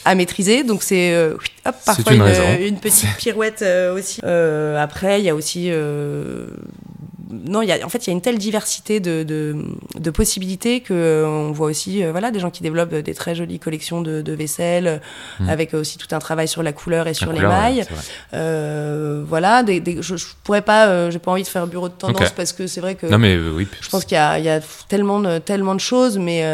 à, 0.06 0.14
maîtriser. 0.14 0.64
Donc 0.64 0.82
c'est 0.82 1.12
euh, 1.12 1.36
parfois 1.84 2.14
une, 2.14 2.66
une, 2.66 2.78
petite 2.78 3.14
pirouette 3.18 3.62
aussi. 3.94 4.22
après, 4.22 5.20
il 5.20 5.24
y 5.26 5.28
a 5.28 5.34
aussi 5.34 5.70
non, 7.30 7.60
y 7.60 7.72
a, 7.72 7.84
en 7.84 7.88
fait, 7.90 8.06
il 8.06 8.10
y 8.10 8.10
a 8.10 8.14
une 8.14 8.22
telle 8.22 8.38
diversité 8.38 9.00
de, 9.00 9.22
de, 9.22 10.10
possibilités 10.10 10.80
que 10.80 10.94
euh, 10.94 11.26
on 11.26 11.52
voit 11.52 11.66
aussi, 11.66 12.02
euh, 12.02 12.10
voilà, 12.10 12.30
des 12.30 12.40
gens 12.40 12.50
qui 12.50 12.62
développent 12.62 12.94
des 12.94 13.14
très 13.14 13.34
jolies 13.34 13.58
collections 13.58 14.00
de, 14.00 14.22
de 14.22 14.32
vaisselle, 14.32 15.02
mmh. 15.38 15.48
avec 15.48 15.74
aussi 15.74 15.98
tout 15.98 16.06
un 16.12 16.20
travail 16.20 16.48
sur 16.48 16.62
la 16.62 16.72
couleur 16.72 17.06
et 17.06 17.12
sur 17.12 17.30
les 17.32 17.40
mailles. 17.40 17.84
Euh, 18.32 19.22
voilà, 19.28 19.62
des, 19.62 19.82
je, 20.00 20.16
je, 20.16 20.26
pourrais 20.42 20.62
pas, 20.62 21.10
j'ai 21.10 21.18
pas 21.18 21.30
envie 21.30 21.42
de 21.42 21.48
faire 21.48 21.66
bureau 21.66 21.88
de 21.88 21.94
tendance 21.94 22.30
parce 22.30 22.52
que 22.52 22.66
c'est 22.66 22.80
vrai 22.80 22.94
que. 22.94 23.06
Non 23.06 23.18
mais 23.18 23.36
oui. 23.36 23.68
Je 23.80 23.88
pense 23.90 24.04
qu'il 24.04 24.16
y 24.16 24.18
a, 24.18 24.38
y 24.38 24.48
a 24.48 24.60
tellement 24.88 25.20
de 25.20 25.38
tellement 25.38 25.74
de 25.74 25.80
choses, 25.80 26.16
mais 26.18 26.44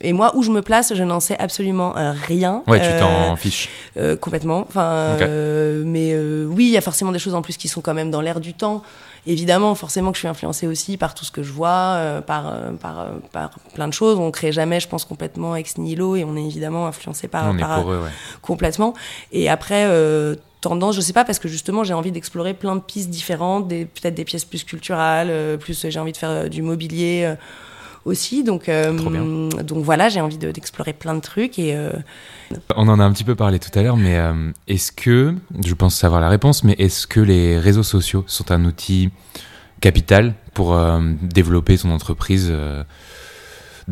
et 0.00 0.12
moi 0.12 0.32
où 0.36 0.42
je 0.42 0.50
me 0.50 0.60
place, 0.60 0.92
je 0.94 1.04
n'en 1.04 1.20
sais 1.20 1.38
absolument 1.38 1.94
rien. 2.26 2.62
Ouais, 2.66 2.80
tu 2.80 3.00
t'en 3.00 3.34
fiches. 3.36 3.70
complètement. 4.20 4.66
Enfin, 4.68 5.16
mais 5.84 6.14
oui, 6.46 6.66
il 6.66 6.72
y 6.72 6.76
a 6.76 6.82
forcément 6.82 7.12
des 7.12 7.18
choses 7.18 7.34
en 7.34 7.40
plus 7.42 7.56
qui 7.56 7.68
sont 7.68 7.80
quand 7.80 7.94
même 7.94 8.10
dans 8.10 8.20
l'air 8.20 8.40
du 8.40 8.52
temps 8.52 8.82
évidemment, 9.26 9.74
forcément 9.74 10.10
que 10.10 10.16
je 10.16 10.20
suis 10.20 10.28
influencée 10.28 10.66
aussi 10.66 10.96
par 10.96 11.14
tout 11.14 11.24
ce 11.24 11.30
que 11.30 11.42
je 11.42 11.52
vois, 11.52 11.94
euh, 11.96 12.20
par, 12.20 12.48
euh, 12.48 12.72
par, 12.72 13.00
euh, 13.00 13.06
par, 13.32 13.50
plein 13.74 13.88
de 13.88 13.92
choses. 13.92 14.18
On 14.18 14.30
crée 14.30 14.52
jamais, 14.52 14.80
je 14.80 14.88
pense, 14.88 15.04
complètement 15.04 15.56
ex 15.56 15.78
nihilo 15.78 16.16
et 16.16 16.24
on 16.24 16.36
est 16.36 16.44
évidemment 16.44 16.86
influencé 16.86 17.28
par, 17.28 17.56
par 17.56 17.84
complètement. 18.42 18.94
Et 19.32 19.48
après, 19.48 19.88
tendance, 20.60 20.96
je 20.96 21.00
sais 21.00 21.12
pas, 21.12 21.24
parce 21.24 21.38
que 21.38 21.48
justement, 21.48 21.84
j'ai 21.84 21.94
envie 21.94 22.12
d'explorer 22.12 22.54
plein 22.54 22.76
de 22.76 22.80
pistes 22.80 23.10
différentes, 23.10 23.68
peut-être 23.68 24.14
des 24.14 24.24
pièces 24.24 24.44
plus 24.44 24.64
culturelles, 24.64 25.58
plus 25.58 25.86
j'ai 25.88 26.00
envie 26.00 26.12
de 26.12 26.16
faire 26.16 26.48
du 26.48 26.62
mobilier 26.62 27.34
aussi. 28.04 28.44
Donc, 28.44 28.70
donc 28.70 29.84
voilà, 29.84 30.08
j'ai 30.08 30.20
envie 30.20 30.38
d'explorer 30.38 30.92
plein 30.92 31.14
de 31.14 31.20
trucs 31.20 31.58
et 31.58 31.76
on 32.76 32.88
en 32.88 32.98
a 32.98 33.04
un 33.04 33.12
petit 33.12 33.24
peu 33.24 33.34
parlé 33.34 33.58
tout 33.58 33.76
à 33.78 33.82
l'heure, 33.82 33.96
mais 33.96 34.18
euh, 34.18 34.52
est-ce 34.66 34.92
que, 34.92 35.34
je 35.64 35.74
pense 35.74 35.94
savoir 35.94 36.20
la 36.20 36.28
réponse, 36.28 36.64
mais 36.64 36.74
est-ce 36.78 37.06
que 37.06 37.20
les 37.20 37.58
réseaux 37.58 37.82
sociaux 37.82 38.24
sont 38.26 38.50
un 38.50 38.64
outil 38.64 39.10
capital 39.80 40.34
pour 40.54 40.74
euh, 40.74 41.00
développer 41.22 41.76
son 41.76 41.90
entreprise 41.90 42.52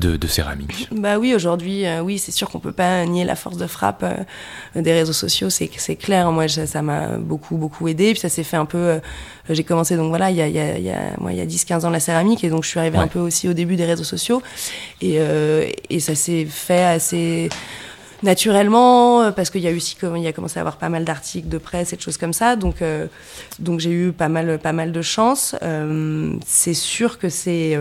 euh, 0.04 0.18
de, 0.18 0.26
céramique 0.26 0.88
Bah 0.92 1.18
oui, 1.18 1.34
aujourd'hui, 1.34 1.84
oui, 2.02 2.18
c'est 2.18 2.32
sûr 2.32 2.48
qu'on 2.50 2.58
peut 2.58 2.72
pas 2.72 3.04
nier 3.06 3.24
la 3.24 3.36
force 3.36 3.56
de 3.56 3.66
frappe 3.66 4.04
des 4.74 4.92
réseaux 4.92 5.12
sociaux, 5.12 5.50
c'est 5.50 5.70
c'est 5.76 5.96
clair. 5.96 6.30
Moi, 6.32 6.48
ça 6.48 6.82
m'a 6.82 7.18
beaucoup 7.18 7.56
beaucoup 7.56 7.88
aidé. 7.88 8.12
Puis 8.12 8.20
ça 8.20 8.28
s'est 8.28 8.44
fait 8.44 8.56
un 8.56 8.66
peu. 8.66 9.00
J'ai 9.48 9.64
commencé 9.64 9.96
donc 9.96 10.08
voilà, 10.08 10.30
il 10.30 10.36
y 10.36 10.42
a, 10.42 10.48
il 10.48 10.54
y 10.54 10.58
a, 10.60 10.78
il 10.78 10.84
y 10.84 10.90
a, 10.90 11.12
moi, 11.18 11.32
il 11.32 11.38
y 11.38 11.40
a 11.40 11.46
10-15 11.46 11.86
ans 11.86 11.90
la 11.90 12.00
céramique 12.00 12.44
et 12.44 12.50
donc 12.50 12.64
je 12.64 12.68
suis 12.68 12.78
arrivée 12.78 12.98
un 12.98 13.06
peu 13.06 13.18
aussi 13.18 13.48
au 13.48 13.54
début 13.54 13.76
des 13.76 13.86
réseaux 13.86 14.04
sociaux 14.04 14.42
et, 15.00 15.18
et 15.90 16.00
ça 16.00 16.14
s'est 16.14 16.44
fait 16.44 16.84
assez 16.84 17.48
naturellement 18.22 19.22
euh, 19.22 19.30
parce 19.30 19.50
qu'il 19.50 19.60
y 19.60 19.68
a 19.68 19.72
aussi 19.72 19.96
il 20.02 20.22
y 20.22 20.26
a 20.26 20.32
commencé 20.32 20.58
à 20.58 20.60
avoir 20.60 20.76
pas 20.76 20.88
mal 20.88 21.04
d'articles 21.04 21.48
de 21.48 21.58
presse 21.58 21.92
et 21.92 21.96
de 21.96 22.00
choses 22.00 22.16
comme 22.16 22.32
ça 22.32 22.56
donc 22.56 22.82
euh, 22.82 23.06
donc 23.58 23.80
j'ai 23.80 23.90
eu 23.90 24.12
pas 24.12 24.28
mal 24.28 24.58
pas 24.58 24.72
mal 24.72 24.92
de 24.92 25.02
chance 25.02 25.54
euh, 25.62 26.34
c'est 26.44 26.74
sûr 26.74 27.18
que 27.18 27.28
c'est 27.28 27.78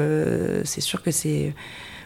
c'est 0.63 0.81
sûr 0.81 1.01
que 1.01 1.11
c'est 1.11 1.53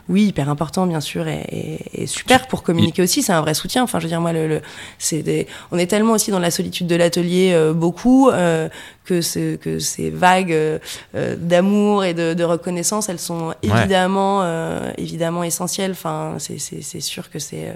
oui, 0.10 0.26
hyper 0.26 0.50
important, 0.50 0.88
bien 0.88 1.00
sûr, 1.00 1.28
et, 1.28 1.80
et, 1.94 2.08
super 2.08 2.48
pour 2.48 2.64
communiquer 2.64 3.02
aussi. 3.02 3.22
C'est 3.22 3.34
un 3.34 3.42
vrai 3.42 3.54
soutien. 3.54 3.84
Enfin, 3.84 4.00
je 4.00 4.06
veux 4.06 4.10
dire, 4.10 4.22
moi, 4.22 4.34
le, 4.34 4.48
le 4.48 4.62
c'est 4.98 5.22
des... 5.22 5.48
on 5.72 5.78
est 5.78 5.88
tellement 5.88 6.14
aussi 6.14 6.32
dans 6.32 6.40
la 6.40 6.52
solitude 6.52 6.88
de 6.88 6.96
l'atelier, 6.96 7.54
beaucoup, 7.74 8.30
euh, 8.30 8.70
que, 9.06 9.22
ce, 9.22 9.56
que 9.56 9.80
ces 9.80 10.10
vagues 10.10 10.52
euh, 10.52 10.80
d'amour 11.38 12.04
et 12.04 12.14
de, 12.14 12.34
de, 12.34 12.44
reconnaissance, 12.44 13.10
elles 13.10 13.20
sont 13.20 13.54
évidemment, 13.64 14.44
évidemment 14.98 15.44
essentielles. 15.44 15.92
Enfin, 15.92 16.36
c'est 16.40 17.02
sûr 17.02 17.30
que 17.30 17.40
c'est 17.40 17.74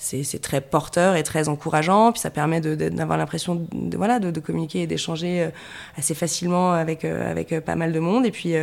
c'est 0.00 0.40
très 0.40 0.62
porteur 0.62 1.14
et 1.14 1.22
très 1.22 1.48
encourageant. 1.48 2.12
Puis 2.12 2.20
ça 2.20 2.30
permet 2.30 2.60
d'avoir 2.60 3.18
l'impression 3.18 3.66
de, 3.72 3.96
voilà, 3.96 4.18
de, 4.18 4.40
communiquer 4.40 4.82
et 4.82 4.86
d'échanger 4.86 5.42
euh, 5.42 5.50
assez 5.98 6.14
facilement 6.14 6.72
avec, 6.72 7.04
euh, 7.04 7.30
avec 7.30 7.52
euh, 7.52 7.60
pas 7.60 7.76
mal 7.76 7.92
de 7.92 8.00
monde. 8.00 8.24
Et 8.24 8.30
puis 8.30 8.54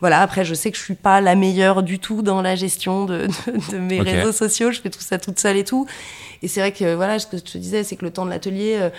voilà, 0.00 0.20
après, 0.20 0.44
je 0.44 0.54
sais 0.54 0.70
que 0.70 0.76
je 0.76 0.82
suis 0.82 0.94
pas 0.94 1.20
la 1.20 1.34
meilleure 1.34 1.82
du 1.82 1.98
tout 1.98 2.20
dans 2.20 2.42
la 2.42 2.56
gestion 2.56 3.06
de, 3.06 3.26
de 3.72 3.78
mes 3.78 4.00
réseaux 4.00 4.32
sociaux. 4.32 4.70
Je 4.70 4.80
fais 4.80 4.90
tout 4.90 5.00
ça 5.00 5.18
toute 5.18 5.40
seule 5.40 5.56
et 5.56 5.64
tout. 5.64 5.86
Et 6.42 6.48
c'est 6.48 6.60
vrai 6.60 6.72
que 6.72 6.94
voilà, 6.94 7.18
ce 7.18 7.26
que 7.26 7.38
je 7.38 7.42
te 7.42 7.58
disais, 7.58 7.84
c'est 7.84 7.96
que 7.96 8.04
le 8.04 8.10
temps 8.10 8.26
de 8.26 8.30
l'atelier. 8.30 8.90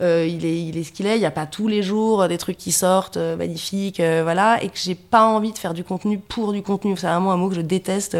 Euh, 0.00 0.26
il, 0.26 0.44
est, 0.44 0.60
il 0.60 0.78
est 0.78 0.82
ce 0.82 0.90
qu'il 0.90 1.06
est. 1.06 1.16
Il 1.16 1.20
n'y 1.20 1.26
a 1.26 1.30
pas 1.30 1.46
tous 1.46 1.68
les 1.68 1.82
jours 1.82 2.26
des 2.26 2.38
trucs 2.38 2.56
qui 2.56 2.72
sortent 2.72 3.18
magnifiques, 3.18 4.00
voilà, 4.00 4.60
et 4.62 4.68
que 4.68 4.76
j'ai 4.76 4.96
pas 4.96 5.26
envie 5.26 5.52
de 5.52 5.58
faire 5.58 5.74
du 5.74 5.84
contenu 5.84 6.18
pour 6.18 6.52
du 6.52 6.62
contenu. 6.62 6.96
C'est 6.96 7.06
vraiment 7.06 7.30
un 7.30 7.36
mot 7.36 7.48
que 7.48 7.54
je 7.54 7.60
déteste 7.60 8.16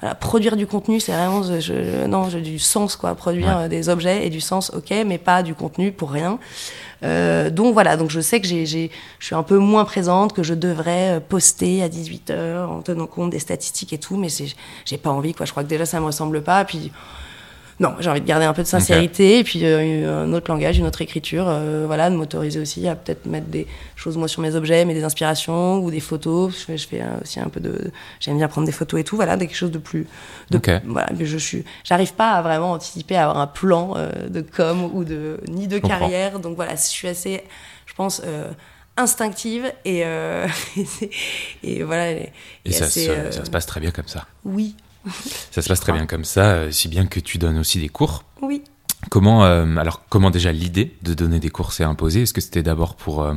voilà, 0.00 0.14
produire 0.14 0.56
du 0.56 0.66
contenu, 0.66 0.98
c'est 1.00 1.12
vraiment 1.12 1.42
je, 1.42 2.06
non, 2.06 2.28
j'ai 2.28 2.40
du 2.40 2.58
sens 2.58 2.96
quoi, 2.96 3.14
produire 3.14 3.68
des 3.68 3.88
objets 3.88 4.26
et 4.26 4.30
du 4.30 4.40
sens, 4.40 4.70
ok, 4.74 4.92
mais 5.06 5.18
pas 5.18 5.42
du 5.42 5.54
contenu 5.54 5.92
pour 5.92 6.10
rien. 6.10 6.38
Euh, 7.02 7.50
donc 7.50 7.72
voilà, 7.72 7.96
donc 7.96 8.10
je 8.10 8.20
sais 8.20 8.40
que 8.40 8.46
j'ai, 8.46 8.66
je 8.66 9.24
suis 9.24 9.34
un 9.34 9.42
peu 9.42 9.58
moins 9.58 9.84
présente, 9.84 10.32
que 10.32 10.42
je 10.42 10.54
devrais 10.54 11.22
poster 11.28 11.82
à 11.82 11.88
18h 11.88 12.66
en 12.66 12.82
tenant 12.82 13.06
compte 13.06 13.30
des 13.30 13.38
statistiques 13.38 13.92
et 13.92 13.98
tout, 13.98 14.16
mais 14.16 14.28
c'est, 14.28 14.46
j'ai 14.84 14.98
pas 14.98 15.10
envie 15.10 15.34
quoi. 15.34 15.46
Je 15.46 15.50
crois 15.52 15.64
que 15.64 15.68
déjà 15.68 15.86
ça 15.86 16.00
me 16.00 16.06
ressemble 16.06 16.42
pas. 16.42 16.64
Puis 16.64 16.92
non, 17.80 17.96
j'ai 17.98 18.10
envie 18.10 18.20
de 18.20 18.26
garder 18.26 18.44
un 18.44 18.52
peu 18.52 18.62
de 18.62 18.68
sincérité 18.68 19.38
et 19.38 19.44
puis 19.44 19.64
euh, 19.64 20.24
un 20.24 20.32
autre 20.34 20.50
langage, 20.50 20.78
une 20.78 20.86
autre 20.86 21.00
écriture, 21.00 21.46
euh, 21.48 21.84
voilà, 21.86 22.10
de 22.10 22.14
m'autoriser 22.14 22.60
aussi 22.60 22.86
à 22.86 22.94
peut-être 22.94 23.24
mettre 23.24 23.46
des 23.46 23.66
choses 23.96 24.18
moi 24.18 24.28
sur 24.28 24.42
mes 24.42 24.54
objets, 24.54 24.84
mais 24.84 24.92
des 24.92 25.02
inspirations 25.02 25.78
ou 25.78 25.90
des 25.90 26.00
photos. 26.00 26.52
Je 26.58 26.64
fais, 26.66 26.76
je 26.76 26.86
fais 26.86 27.02
aussi 27.22 27.40
un 27.40 27.48
peu 27.48 27.58
de, 27.58 27.90
j'aime 28.20 28.36
bien 28.36 28.48
prendre 28.48 28.66
des 28.66 28.72
photos 28.72 29.00
et 29.00 29.04
tout, 29.04 29.16
voilà, 29.16 29.38
quelque 29.38 29.56
chose 29.56 29.70
de 29.70 29.78
plus, 29.78 30.06
de, 30.50 30.60
voilà, 30.84 31.08
mais 31.18 31.24
je 31.24 31.38
suis, 31.38 31.64
j'arrive 31.82 32.12
pas 32.12 32.32
à 32.32 32.42
vraiment 32.42 32.72
anticiper 32.72 33.16
à 33.16 33.30
avoir 33.30 33.38
un 33.38 33.46
plan 33.46 33.94
euh, 33.96 34.28
de 34.28 34.42
com 34.42 34.90
ou 34.92 35.02
de 35.02 35.40
ni 35.48 35.66
de 35.66 35.78
carrière, 35.78 36.38
donc 36.38 36.56
voilà, 36.56 36.74
je 36.74 36.82
suis 36.82 37.08
assez, 37.08 37.42
je 37.86 37.94
pense 37.94 38.20
instinctive 38.98 39.72
et, 39.86 40.02
et, 41.62 41.82
voilà. 41.82 42.10
Et, 42.10 42.72
ça, 42.72 42.90
ça, 42.90 43.44
se 43.44 43.50
passe 43.50 43.64
très 43.64 43.80
bien 43.80 43.90
comme 43.90 44.08
ça. 44.08 44.26
Oui, 44.44 44.76
ça 45.50 45.62
se 45.62 45.68
passe 45.68 45.80
très 45.80 45.92
bien 45.92 46.06
comme 46.06 46.24
ça, 46.24 46.52
euh, 46.52 46.70
si 46.70 46.88
bien 46.88 47.06
que 47.06 47.20
tu 47.20 47.38
donnes 47.38 47.58
aussi 47.58 47.80
des 47.80 47.88
cours. 47.88 48.24
Oui. 48.42 48.62
Comment, 49.10 49.44
euh, 49.44 49.76
alors, 49.76 50.02
comment 50.08 50.30
déjà 50.30 50.52
l'idée 50.52 50.96
de 51.02 51.14
donner 51.14 51.40
des 51.40 51.50
cours 51.50 51.72
s'est 51.72 51.84
imposée? 51.84 52.22
Est-ce 52.22 52.34
que 52.34 52.40
c'était 52.40 52.62
d'abord 52.62 52.96
pour, 52.96 53.22
euh, 53.22 53.34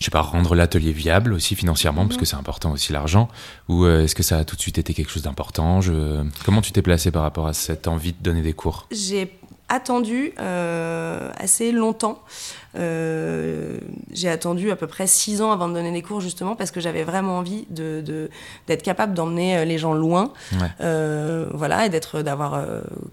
je 0.00 0.04
sais 0.04 0.10
pas, 0.10 0.22
rendre 0.22 0.54
l'atelier 0.54 0.92
viable 0.92 1.32
aussi 1.32 1.54
financièrement, 1.54 2.06
parce 2.06 2.16
que 2.16 2.22
mhm. 2.22 2.26
c'est 2.26 2.36
important 2.36 2.72
aussi 2.72 2.92
l'argent? 2.92 3.28
Ou 3.68 3.86
est-ce 3.86 4.14
que 4.14 4.24
ça 4.24 4.38
a 4.38 4.44
tout 4.44 4.56
de 4.56 4.60
suite 4.60 4.78
été 4.78 4.92
quelque 4.92 5.10
chose 5.10 5.22
d'important? 5.22 5.80
Je... 5.80 6.24
Comment 6.44 6.62
tu 6.62 6.72
t'es 6.72 6.82
placé 6.82 7.10
par 7.10 7.22
rapport 7.22 7.46
à 7.46 7.52
cette 7.52 7.86
envie 7.86 8.12
de 8.12 8.22
donner 8.22 8.42
des 8.42 8.54
cours? 8.54 8.88
J'ai 8.90 9.38
attendu 9.68 10.32
euh, 10.38 11.30
assez 11.36 11.72
longtemps. 11.72 12.22
Euh, 12.78 13.78
j'ai 14.12 14.28
attendu 14.28 14.70
à 14.70 14.76
peu 14.76 14.86
près 14.86 15.06
six 15.06 15.40
ans 15.40 15.50
avant 15.50 15.68
de 15.68 15.74
donner 15.74 15.92
des 15.92 16.02
cours 16.02 16.20
justement 16.20 16.56
parce 16.56 16.70
que 16.70 16.80
j'avais 16.80 17.04
vraiment 17.04 17.38
envie 17.38 17.66
de, 17.70 18.30
d'être 18.66 18.82
capable 18.82 19.14
d'emmener 19.14 19.58
euh, 19.58 19.64
les 19.64 19.78
gens 19.78 19.94
loin, 19.94 20.32
voilà, 21.52 21.86
et 21.86 21.88
d'être, 21.88 22.22
d'avoir 22.22 22.62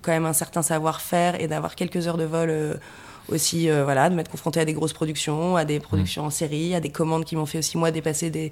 quand 0.02 0.12
même 0.12 0.26
un 0.26 0.34
certain 0.34 0.62
savoir-faire 0.62 1.40
et 1.42 1.48
d'avoir 1.48 1.76
quelques 1.76 2.08
heures 2.08 2.18
de 2.18 2.26
vol 2.26 2.80
aussi 3.30 3.70
euh, 3.70 3.84
voilà 3.84 4.10
de 4.10 4.16
m'être 4.16 4.30
confronté 4.30 4.60
à 4.60 4.66
des 4.66 4.74
grosses 4.74 4.94
productions 4.94 5.56
à 5.56 5.66
des 5.66 5.80
productions 5.80 6.26
en 6.26 6.30
série 6.30 6.76
à 6.76 6.80
des 6.80 6.90
commandes 6.90 7.26
qui 7.26 7.36
m'ont 7.36 7.46
fait 7.46 7.58
aussi 7.58 7.78
moi 7.78 7.92
dépasser 7.92 8.30
des, 8.30 8.52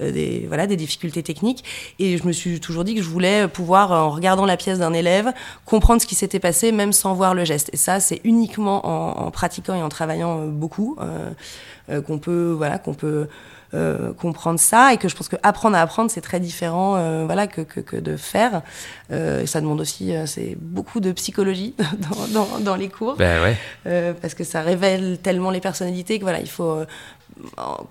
euh, 0.00 0.10
des 0.10 0.46
voilà 0.48 0.66
des 0.66 0.76
difficultés 0.76 1.22
techniques. 1.22 1.64
Et 1.98 2.16
je 2.16 2.24
me 2.26 2.32
suis 2.32 2.60
toujours 2.60 2.84
dit 2.84 2.94
que 2.94 3.02
je 3.02 3.08
voulais 3.08 3.48
pouvoir 3.48 3.92
en 3.92 4.10
regardant 4.10 4.46
la 4.46 4.56
pièce 4.56 4.78
d'un 4.78 4.92
élève 4.92 5.32
comprendre 5.64 6.00
ce 6.00 6.06
qui 6.06 6.14
s'était 6.14 6.40
passé 6.40 6.72
même 6.72 6.92
sans 6.92 7.14
voir 7.14 7.34
le 7.34 7.44
geste. 7.44 7.70
Et 7.72 7.76
ça 7.76 8.00
c'est 8.00 8.20
uniquement 8.24 8.86
en, 8.86 9.30
pratiquant 9.30 9.74
et 9.74 9.82
en 9.82 9.88
travaillant 9.88 10.40
euh, 10.40 10.46
beaucoup 10.48 10.96
qu'on 12.06 12.18
peut 12.18 12.50
voilà 12.50 12.78
qu'on 12.78 12.94
peut 12.94 13.28
euh, 13.74 14.12
comprendre 14.12 14.60
ça 14.60 14.92
et 14.92 14.96
que 14.96 15.08
je 15.08 15.16
pense 15.16 15.28
que 15.28 15.34
apprendre 15.42 15.76
à 15.76 15.80
apprendre 15.80 16.08
c'est 16.08 16.20
très 16.20 16.38
différent 16.38 16.94
euh, 16.96 17.24
voilà 17.26 17.48
que, 17.48 17.62
que, 17.62 17.80
que, 17.80 17.96
de 17.96 18.16
faire 18.16 18.62
euh, 19.10 19.44
ça 19.44 19.60
demande 19.60 19.80
aussi 19.80 20.14
c'est 20.26 20.56
beaucoup 20.60 21.00
de 21.00 21.10
psychologie 21.10 21.74
dans, 21.98 22.28
dans, 22.28 22.58
dans 22.60 22.76
les 22.76 22.88
cours 22.88 23.16
ben 23.16 23.42
ouais. 23.42 24.14
parce 24.22 24.34
que 24.34 24.44
ça 24.44 24.62
révèle 24.62 25.18
tellement 25.20 25.50
les 25.50 25.60
personnalités 25.60 26.18
que 26.18 26.22
voilà 26.22 26.38
il 26.38 26.48
faut 26.48 26.78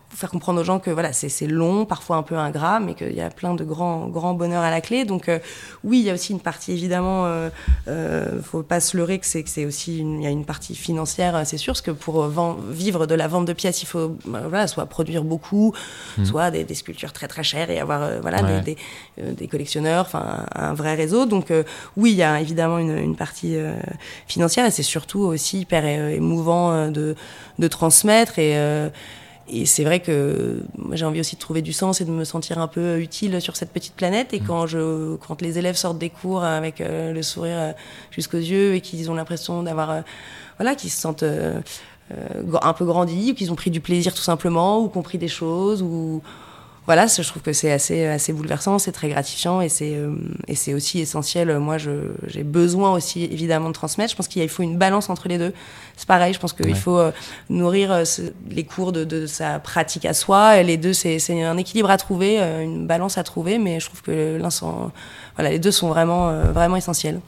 faire 0.10 0.32
comprendre 0.32 0.62
aux 0.62 0.64
gens 0.64 0.80
que 0.80 0.90
voilà 0.90 1.14
c'est 1.14 1.48
long 1.48 1.86
parfois 1.86 2.18
un 2.18 2.24
peu 2.24 2.36
ingrat 2.36 2.80
mais 2.80 2.96
qu'il 2.96 3.14
y 3.14 3.22
a 3.22 3.30
plein 3.30 3.54
de 3.54 3.64
grands 3.64 4.08
grands 4.08 4.34
bonheurs 4.34 4.64
à 4.64 4.72
la 4.72 4.82
clé. 4.82 5.06
Donc 5.06 5.30
euh, 5.30 5.40
oui 5.84 6.00
il 6.00 6.06
y 6.06 6.10
a 6.10 6.14
aussi 6.14 6.32
une 6.32 6.40
partie 6.40 6.72
évidemment 6.72 7.26
euh, 7.26 7.50
euh, 7.88 8.42
faut 8.42 8.64
pas 8.64 8.80
se 8.80 8.98
leurrer 8.98 9.20
que 9.20 9.26
c'est 9.26 9.44
que 9.44 9.50
c'est 9.50 9.66
aussi 9.66 10.00
il 10.00 10.22
y 10.22 10.26
a 10.26 10.32
une 10.32 10.46
partie 10.46 10.76
financière 10.76 11.46
c'est 11.46 11.58
sûr 11.58 11.74
parce 11.74 11.82
que 11.82 11.92
pour 11.92 12.28
vivre 12.70 13.06
de 13.06 13.14
la 13.14 13.28
vente 13.28 13.46
de 13.46 13.54
pièces 13.54 13.84
il 13.84 13.86
faut 13.86 14.18
bah, 14.26 14.44
voilà 14.48 14.68
soit 14.68 14.86
produire 14.88 15.24
beaucoup 15.24 15.74
mmh. 16.18 16.26
soit 16.26 16.52
des, 16.52 16.76
sculptures 16.76 17.14
très 17.14 17.28
très 17.28 17.44
chères 17.44 17.70
et 17.70 17.80
avoir 17.80 18.22
voilà 18.22 18.62
des, 18.62 18.78
des, 19.18 19.48
collectionneurs 19.48 20.06
enfin 20.06 20.46
un, 20.56 20.74
vrai 20.74 20.96
réseau. 20.96 21.26
Donc 21.26 21.54
oui 21.98 22.12
il 22.12 22.18
y 22.18 22.24
a 22.24 22.42
évidemment 22.42 22.80
une, 22.80 22.98
une 22.98 23.16
partie 23.16 23.58
financière 24.28 24.66
et 24.66 24.72
c'est 24.72 24.84
surtout 24.84 25.20
aussi 25.20 25.62
hyper 25.62 25.86
émouvant 25.86 26.90
de 26.90 27.16
de 27.60 27.68
transmettre 27.68 28.40
et 28.40 28.56
et 29.48 29.66
c'est 29.68 29.84
vrai 29.84 30.00
que 30.00 30.64
j'ai 30.94 31.06
envie 31.06 31.20
aussi 31.20 31.36
de 31.36 31.40
trouver 31.40 31.62
du 31.62 31.72
sens 31.72 32.02
et 32.02 32.06
de 32.06 32.12
me 32.12 32.24
sentir 32.24 32.58
un 32.58 32.68
peu 32.68 33.00
utile 33.00 33.40
sur 33.42 33.56
cette 33.56 33.72
petite 33.72 33.94
planète. 33.94 34.34
Et 34.34 34.40
mmh. 34.40 34.46
quand, 34.48 34.66
je, 34.66 35.16
quand 35.18 35.42
les 35.42 35.60
élèves 35.60 35.76
sortent 35.76 36.00
des 36.00 36.10
cours 36.10 36.44
avec 36.44 36.82
euh, 36.82 37.14
le 37.14 37.22
sourire 37.22 37.58
euh, 37.58 37.72
jusqu'aux 38.10 38.38
yeux 38.38 38.74
et 38.74 38.82
qu'ils 38.82 39.12
ont 39.12 39.14
l'impression 39.14 39.62
d'avoir, 39.62 39.92
euh, 39.92 40.02
voilà, 40.58 40.74
qu'ils 40.74 40.90
se 40.90 41.00
sentent 41.00 41.24
un 41.24 42.74
peu 42.74 42.86
grandis 42.86 43.32
ou 43.32 43.36
qu'ils 43.36 43.52
ont 43.52 43.56
pris 43.56 43.72
du 43.72 43.82
plaisir 43.82 44.14
tout 44.14 44.22
simplement 44.22 44.80
ou 44.80 44.90
compris 44.90 45.18
des 45.18 45.28
choses 45.28 45.82
ou 45.84 46.22
voilà, 46.86 47.08
je 47.08 47.28
trouve 47.28 47.42
que 47.42 47.52
c'est 47.54 47.72
assez, 47.72 48.06
assez 48.06 48.32
bouleversant, 48.32 48.78
c'est 48.78 48.92
très 48.92 49.10
gratifiant 49.10 49.60
et 49.60 49.70
c'est, 49.70 49.96
euh, 49.96 50.14
et 50.48 50.54
c'est 50.54 50.76
aussi 50.76 51.00
essentiel. 51.00 51.58
Moi, 51.58 51.78
j'ai 51.78 52.44
besoin 52.44 52.92
aussi 52.92 53.24
évidemment 53.24 53.70
de 53.70 53.74
transmettre. 53.74 54.12
Je 54.12 54.16
pense 54.16 54.28
qu'il 54.28 54.48
faut 54.50 54.62
une 54.62 54.78
balance 54.78 55.10
entre 55.10 55.28
les 55.28 55.40
deux. 55.40 55.54
C'est 55.98 56.08
pareil, 56.08 56.34
je 56.34 56.40
pense 56.40 56.54
qu'il 56.54 56.76
faut 56.76 57.00
euh, 57.00 57.12
nourrir 57.50 57.92
euh, 57.92 58.04
les 58.50 58.64
cours 58.66 58.92
de, 58.92 59.04
de, 59.04 59.26
sa 59.26 59.58
pratique 59.58 60.06
à 60.06 60.14
soi. 60.14 60.60
Et 60.60 60.64
les 60.64 60.78
deux, 60.78 60.94
c'est, 60.94 61.18
c'est 61.18 61.42
un 61.42 61.58
équilibre 61.58 61.90
à 61.90 61.98
trouver, 61.98 62.40
une 62.40 62.86
balance 62.86 63.18
à 63.18 63.24
trouver, 63.24 63.58
mais 63.58 63.80
je 63.80 63.88
trouve 63.88 64.04
que 64.04 64.38
l'un 64.40 64.50
voilà, 65.36 65.50
les 65.50 65.60
deux 65.60 65.72
sont 65.72 65.90
vraiment, 65.90 66.52
vraiment 66.52 66.76
essentiels. 66.78 67.20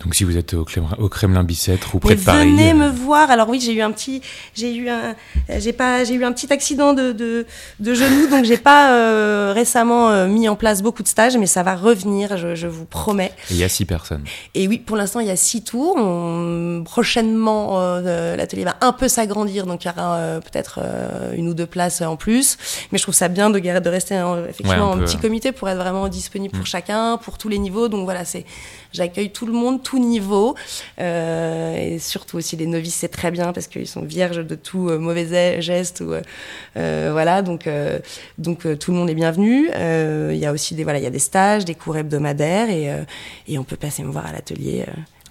Donc 0.00 0.14
si 0.14 0.24
vous 0.24 0.36
êtes 0.36 0.54
au 0.54 0.64
Kremlin, 0.64 0.96
au 0.98 1.08
Kremlin 1.08 1.44
Bicêtre 1.44 1.94
ou 1.94 1.98
près 1.98 2.16
de 2.16 2.20
Paris, 2.20 2.50
venez 2.50 2.72
euh, 2.72 2.74
me 2.74 2.88
voir. 2.88 3.30
Alors 3.30 3.48
oui, 3.48 3.60
j'ai 3.60 3.72
eu 3.72 3.80
un 3.80 3.90
petit, 3.90 4.20
j'ai 4.54 4.74
eu 4.74 4.88
un, 4.88 5.14
j'ai 5.58 5.72
pas, 5.72 6.04
j'ai 6.04 6.14
eu 6.14 6.24
un 6.24 6.32
petit 6.32 6.52
accident 6.52 6.92
de 6.92 7.12
de, 7.12 7.46
de 7.80 7.94
genou, 7.94 8.28
donc 8.28 8.44
j'ai 8.44 8.56
pas 8.56 8.92
euh, 8.92 9.52
récemment 9.54 10.10
euh, 10.10 10.26
mis 10.26 10.48
en 10.48 10.56
place 10.56 10.82
beaucoup 10.82 11.02
de 11.02 11.08
stages, 11.08 11.36
mais 11.36 11.46
ça 11.46 11.62
va 11.62 11.74
revenir, 11.74 12.36
je, 12.36 12.54
je 12.54 12.66
vous 12.66 12.84
promets. 12.84 13.32
il 13.50 13.56
y 13.56 13.64
a 13.64 13.68
six 13.68 13.84
personnes. 13.84 14.24
Et 14.54 14.68
oui, 14.68 14.78
pour 14.78 14.96
l'instant 14.96 15.20
il 15.20 15.26
y 15.26 15.30
a 15.30 15.36
six 15.36 15.62
tours. 15.62 15.96
prochainement, 16.84 17.98
l'atelier 18.00 18.64
va 18.64 18.76
un 18.80 18.92
peu 18.92 19.08
s'agrandir, 19.08 19.66
donc 19.66 19.84
il 19.84 19.88
y 19.88 19.90
aura 19.90 20.40
peut-être 20.40 20.80
une 21.36 21.48
ou 21.48 21.54
deux 21.54 21.66
places 21.66 22.02
en 22.02 22.16
plus. 22.16 22.56
Mais 22.92 22.98
je 22.98 23.04
trouve 23.04 23.14
ça 23.14 23.28
bien 23.28 23.50
de, 23.50 23.58
de 23.58 23.88
rester 23.88 24.22
effectivement 24.48 24.90
en 24.90 24.98
petit 24.98 25.18
comité 25.18 25.52
pour 25.52 25.68
être 25.68 25.78
vraiment 25.78 26.08
disponible 26.08 26.52
pour 26.52 26.62
mm. 26.62 26.66
chacun, 26.66 27.16
pour 27.16 27.38
tous 27.38 27.48
les 27.48 27.58
niveaux. 27.58 27.88
Donc 27.88 28.04
voilà, 28.04 28.24
c'est 28.24 28.44
J'accueille 28.94 29.30
tout 29.30 29.44
le 29.44 29.52
monde, 29.52 29.82
tout 29.82 29.98
niveau, 29.98 30.54
euh, 31.00 31.76
et 31.76 31.98
surtout 31.98 32.36
aussi 32.36 32.56
les 32.56 32.68
novices, 32.68 32.94
c'est 32.94 33.08
très 33.08 33.32
bien 33.32 33.52
parce 33.52 33.66
qu'ils 33.66 33.88
sont 33.88 34.02
vierges 34.02 34.46
de 34.46 34.54
tout 34.54 34.88
euh, 34.88 34.98
mauvais 34.98 35.60
geste 35.60 36.00
ou 36.00 36.14
euh, 36.76 37.08
voilà. 37.10 37.42
Donc 37.42 37.68
donc 38.38 38.78
tout 38.78 38.92
le 38.92 38.96
monde 38.96 39.10
est 39.10 39.14
bienvenu. 39.14 39.68
Il 40.30 40.38
y 40.38 40.46
a 40.46 40.52
aussi 40.52 40.76
des 40.76 40.84
voilà, 40.84 41.00
il 41.00 41.04
y 41.04 41.08
a 41.08 41.10
des 41.10 41.18
stages, 41.18 41.64
des 41.64 41.74
cours 41.74 41.96
hebdomadaires 41.96 42.70
et, 42.70 42.88
et 43.48 43.58
on 43.58 43.64
peut 43.64 43.76
passer 43.76 44.04
me 44.04 44.12
voir 44.12 44.26
à 44.26 44.32
l'atelier. 44.32 44.84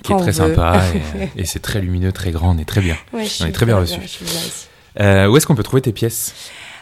qui 0.04 0.12
est 0.12 0.18
très 0.18 0.34
sympa 0.34 0.82
et, 1.38 1.46
c'est 1.46 1.62
très 1.62 1.80
lumineux, 1.80 2.12
très 2.12 2.32
grand, 2.32 2.54
on 2.54 2.58
est 2.58 2.66
très 2.66 2.82
bien. 2.82 2.98
on 3.14 3.20
est 3.20 3.54
très 3.54 3.66
bien 3.66 3.78
reçu. 3.78 3.98
où 5.00 5.38
est-ce 5.38 5.48
qu'on 5.48 5.56
peut 5.56 5.64
trouver 5.64 5.82
tes 5.82 5.94
pièces? 5.94 6.34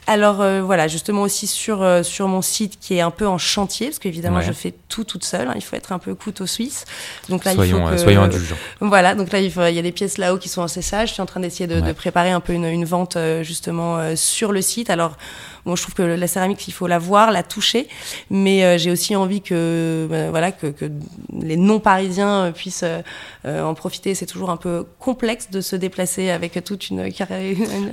Alors 0.07 0.41
euh, 0.41 0.61
voilà, 0.61 0.87
justement 0.87 1.21
aussi 1.21 1.47
sur, 1.47 1.83
euh, 1.83 2.03
sur 2.03 2.27
mon 2.27 2.41
site 2.41 2.79
qui 2.79 2.95
est 2.95 3.01
un 3.01 3.11
peu 3.11 3.27
en 3.27 3.37
chantier, 3.37 3.87
parce 3.87 3.99
qu'évidemment 3.99 4.41
je 4.41 4.51
fais 4.51 4.73
tout 4.89 5.03
toute 5.03 5.23
seule, 5.23 5.47
hein, 5.47 5.53
il 5.55 5.61
faut 5.61 5.75
être 5.75 5.91
un 5.91 5.99
peu 5.99 6.15
couteau 6.15 6.47
suisse. 6.47 6.85
Donc 7.29 7.45
là, 7.45 7.53
soyons, 7.53 7.77
il 7.77 7.81
faut 7.81 7.87
euh, 7.87 7.91
que, 7.91 7.97
soyons 7.97 8.23
indulgents. 8.23 8.55
Voilà, 8.79 9.15
donc 9.15 9.31
là 9.31 9.39
il, 9.39 9.45
il 9.45 9.75
y 9.75 9.79
a 9.79 9.83
des 9.83 9.91
pièces 9.91 10.17
là-haut 10.17 10.37
qui 10.37 10.49
sont 10.49 10.61
en 10.61 10.67
cessage, 10.67 11.09
je 11.09 11.13
suis 11.13 11.21
en 11.21 11.27
train 11.27 11.39
d'essayer 11.39 11.67
de, 11.67 11.79
de, 11.79 11.91
préparer 11.93 12.31
un 12.31 12.39
peu 12.39 12.53
une, 12.53 12.65
une 12.65 12.85
vente 12.85 13.17
justement 13.43 14.15
sur 14.15 14.51
le 14.51 14.61
site. 14.61 14.89
Alors 14.89 15.17
Bon, 15.65 15.75
je 15.75 15.83
trouve 15.83 15.93
que 15.93 16.01
la 16.01 16.27
céramique, 16.27 16.67
il 16.67 16.71
faut 16.71 16.87
la 16.87 16.97
voir, 16.97 17.31
la 17.31 17.43
toucher, 17.43 17.87
mais 18.29 18.63
euh, 18.63 18.77
j'ai 18.77 18.91
aussi 18.91 19.15
envie 19.15 19.41
que, 19.41 20.07
ben, 20.09 20.29
voilà, 20.31 20.51
que, 20.51 20.67
que, 20.67 20.85
les 21.39 21.55
non-parisiens 21.55 22.45
euh, 22.45 22.51
puissent 22.51 22.83
euh, 22.83 23.63
en 23.63 23.73
profiter. 23.73 24.15
C'est 24.15 24.25
toujours 24.25 24.49
un 24.49 24.57
peu 24.57 24.85
complexe 24.99 25.51
de 25.51 25.61
se 25.61 25.75
déplacer 25.75 26.31
avec 26.31 26.63
toute 26.63 26.89
une, 26.89 27.01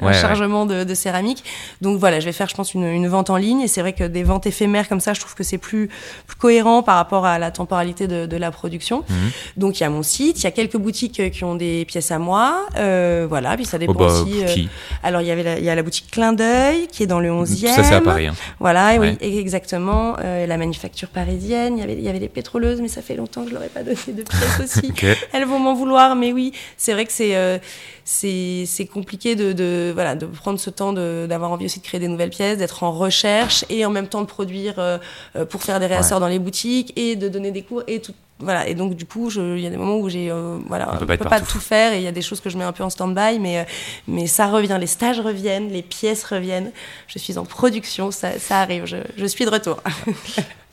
un 0.03 0.13
chargement 0.13 0.65
de, 0.65 0.85
de, 0.85 0.95
céramique. 0.95 1.45
Donc 1.83 1.99
voilà, 1.99 2.21
je 2.21 2.25
vais 2.25 2.33
faire, 2.33 2.49
je 2.49 2.55
pense, 2.55 2.75
une, 2.75 2.85
une 2.85 3.09
vente 3.09 3.29
en 3.29 3.37
ligne. 3.37 3.61
Et 3.61 3.69
c'est 3.69 3.83
vrai 3.83 3.93
que 3.93 4.05
des 4.05 4.23
ventes 4.23 4.47
éphémères 4.47 4.89
comme 4.89 5.01
ça, 5.01 5.13
je 5.13 5.21
trouve 5.21 5.35
que 5.35 5.45
c'est 5.45 5.59
plus, 5.59 5.89
plus 6.27 6.37
cohérent 6.37 6.83
par 6.83 6.97
rapport 6.97 7.27
à 7.27 7.39
la 7.39 7.51
temporalité 7.51 8.07
de, 8.07 8.25
de 8.27 8.37
la 8.37 8.51
production. 8.51 9.05
Mhm. 9.09 9.31
Donc 9.59 9.81
il 9.81 9.83
y 9.83 9.87
a 9.87 9.91
mon 9.91 10.03
site, 10.03 10.41
il 10.41 10.45
y 10.45 10.47
a 10.47 10.53
quelques 10.53 10.79
boutiques 10.79 11.31
qui 11.31 11.45
ont 11.45 11.55
des 11.55 11.85
pièces 11.85 12.11
à 12.11 12.19
moi. 12.19 12.67
voilà, 12.75 13.57
puis 13.57 13.67
ça 13.67 13.79
dépend 13.79 13.93
oh 13.95 13.99
bah, 13.99 14.07
aussi. 14.07 14.69
alors 15.03 15.21
il 15.21 15.27
y 15.27 15.31
avait, 15.31 15.59
il 15.59 15.65
y 15.65 15.71
a 15.71 15.75
la 15.75 15.83
boutique 15.83 16.11
Clin 16.11 16.33
d'œil 16.33 16.87
qui 16.89 17.03
est 17.03 17.07
dans 17.07 17.21
le 17.21 17.31
11 17.31 17.58
deuxième. 17.61 17.75
Ça, 17.75 17.83
c'est 17.85 17.95
à 17.95 18.01
Paris. 18.01 18.27
Hein. 18.29 18.35
Voilà, 18.61 18.99
Ouais. 18.99 19.17
oui, 19.21 19.39
exactement. 19.39 20.17
Euh, 20.21 20.47
la 20.47 20.57
manufacture 20.57 21.09
parisienne, 21.09 21.77
il 21.77 21.81
y 21.81 21.83
avait, 21.83 21.95
il 21.95 22.03
y 22.03 22.09
avait 22.09 22.19
les 22.19 22.29
pétroleuses, 22.29 22.81
mais 22.81 22.89
ça 22.89 23.03
fait 23.03 23.15
longtemps 23.17 23.43
que 23.45 23.51
je 23.51 23.55
leur 23.55 23.63
ai 23.63 23.69
pas 23.69 23.83
donné 23.83 23.97
de 24.09 24.23
pièces 24.23 24.61
aussi. 24.65 24.93
Elles 25.33 25.45
vont 25.45 25.59
m'en 25.59 25.75
vouloir, 25.75 26.17
mais 26.17 26.33
oui, 26.33 26.53
c'est 26.77 26.93
vrai 26.93 27.05
que 27.07 27.13
c'est 27.13 27.37
euh, 27.37 27.59
c'est 28.05 28.89
compliqué 28.93 29.37
de, 29.37 29.53
de 29.53 29.91
voilà 29.95 30.15
de 30.15 30.25
prendre 30.27 30.59
ce 30.59 30.71
temps 30.71 30.93
d'avoir 30.93 31.53
envie 31.53 31.67
aussi 31.67 31.81
de 31.81 31.85
créer 31.85 32.01
des 32.01 32.09
nouvelles 32.09 32.31
pièces, 32.31 32.59
d'être 32.59 32.83
en 32.83 32.93
recherche 32.93 33.65
et 33.69 33.85
en 33.85 33.91
même 33.91 34.09
temps 34.09 34.23
de 34.23 34.27
produire 34.27 34.75
euh, 34.79 34.99
euh, 35.37 35.45
pour 35.45 35.63
faire 35.63 35.79
des 35.79 35.87
réassorts 35.87 36.21
dans 36.21 36.29
les 36.29 36.39
boutiques 36.39 36.93
et 36.97 37.17
de 37.17 37.29
donner 37.29 37.51
des 37.51 37.63
cours 37.63 37.83
et 37.87 38.01
tout. 38.01 38.15
Voilà, 38.41 38.69
et 38.69 38.75
donc 38.75 38.95
du 38.95 39.05
coup, 39.05 39.31
je- 39.31 39.57
il 39.57 39.63
y 39.63 39.67
a 39.67 39.71
des 39.71 39.77
moments 39.77 39.97
où 39.99 40.09
j'ai, 40.09 40.31
euh, 40.31 40.59
voilà, 40.69 40.91
On 40.95 40.99
peut 41.05 41.17
on 41.21 41.25
pas 41.25 41.41
peut 41.41 41.47
tout 41.47 41.59
faire 41.59 41.93
et 41.93 41.97
il 41.97 42.03
y 42.03 42.07
a 42.07 42.13
des 42.13 42.23
choses 42.23 42.41
que 42.41 42.49
je 42.51 42.57
mets 42.57 42.63
un 42.65 42.73
peu 42.73 42.85
en 42.85 42.91
stand-by, 42.91 43.39
mais, 43.41 43.59
euh, 43.59 43.65
mais 44.07 44.27
ça 44.29 44.47
revient, 44.47 44.77
les 44.79 44.87
stages 44.87 45.19
reviennent, 45.21 45.71
les 45.71 45.83
pièces 45.83 46.23
reviennent, 46.25 46.71
je 47.09 47.19
suis 47.19 47.37
en 47.37 47.45
production, 47.45 48.11
ça, 48.13 48.39
ça 48.39 48.61
arrive, 48.61 48.87
je, 48.87 48.99
je 49.17 49.27
suis 49.27 49.45
de 49.45 49.51
retour. 49.51 49.83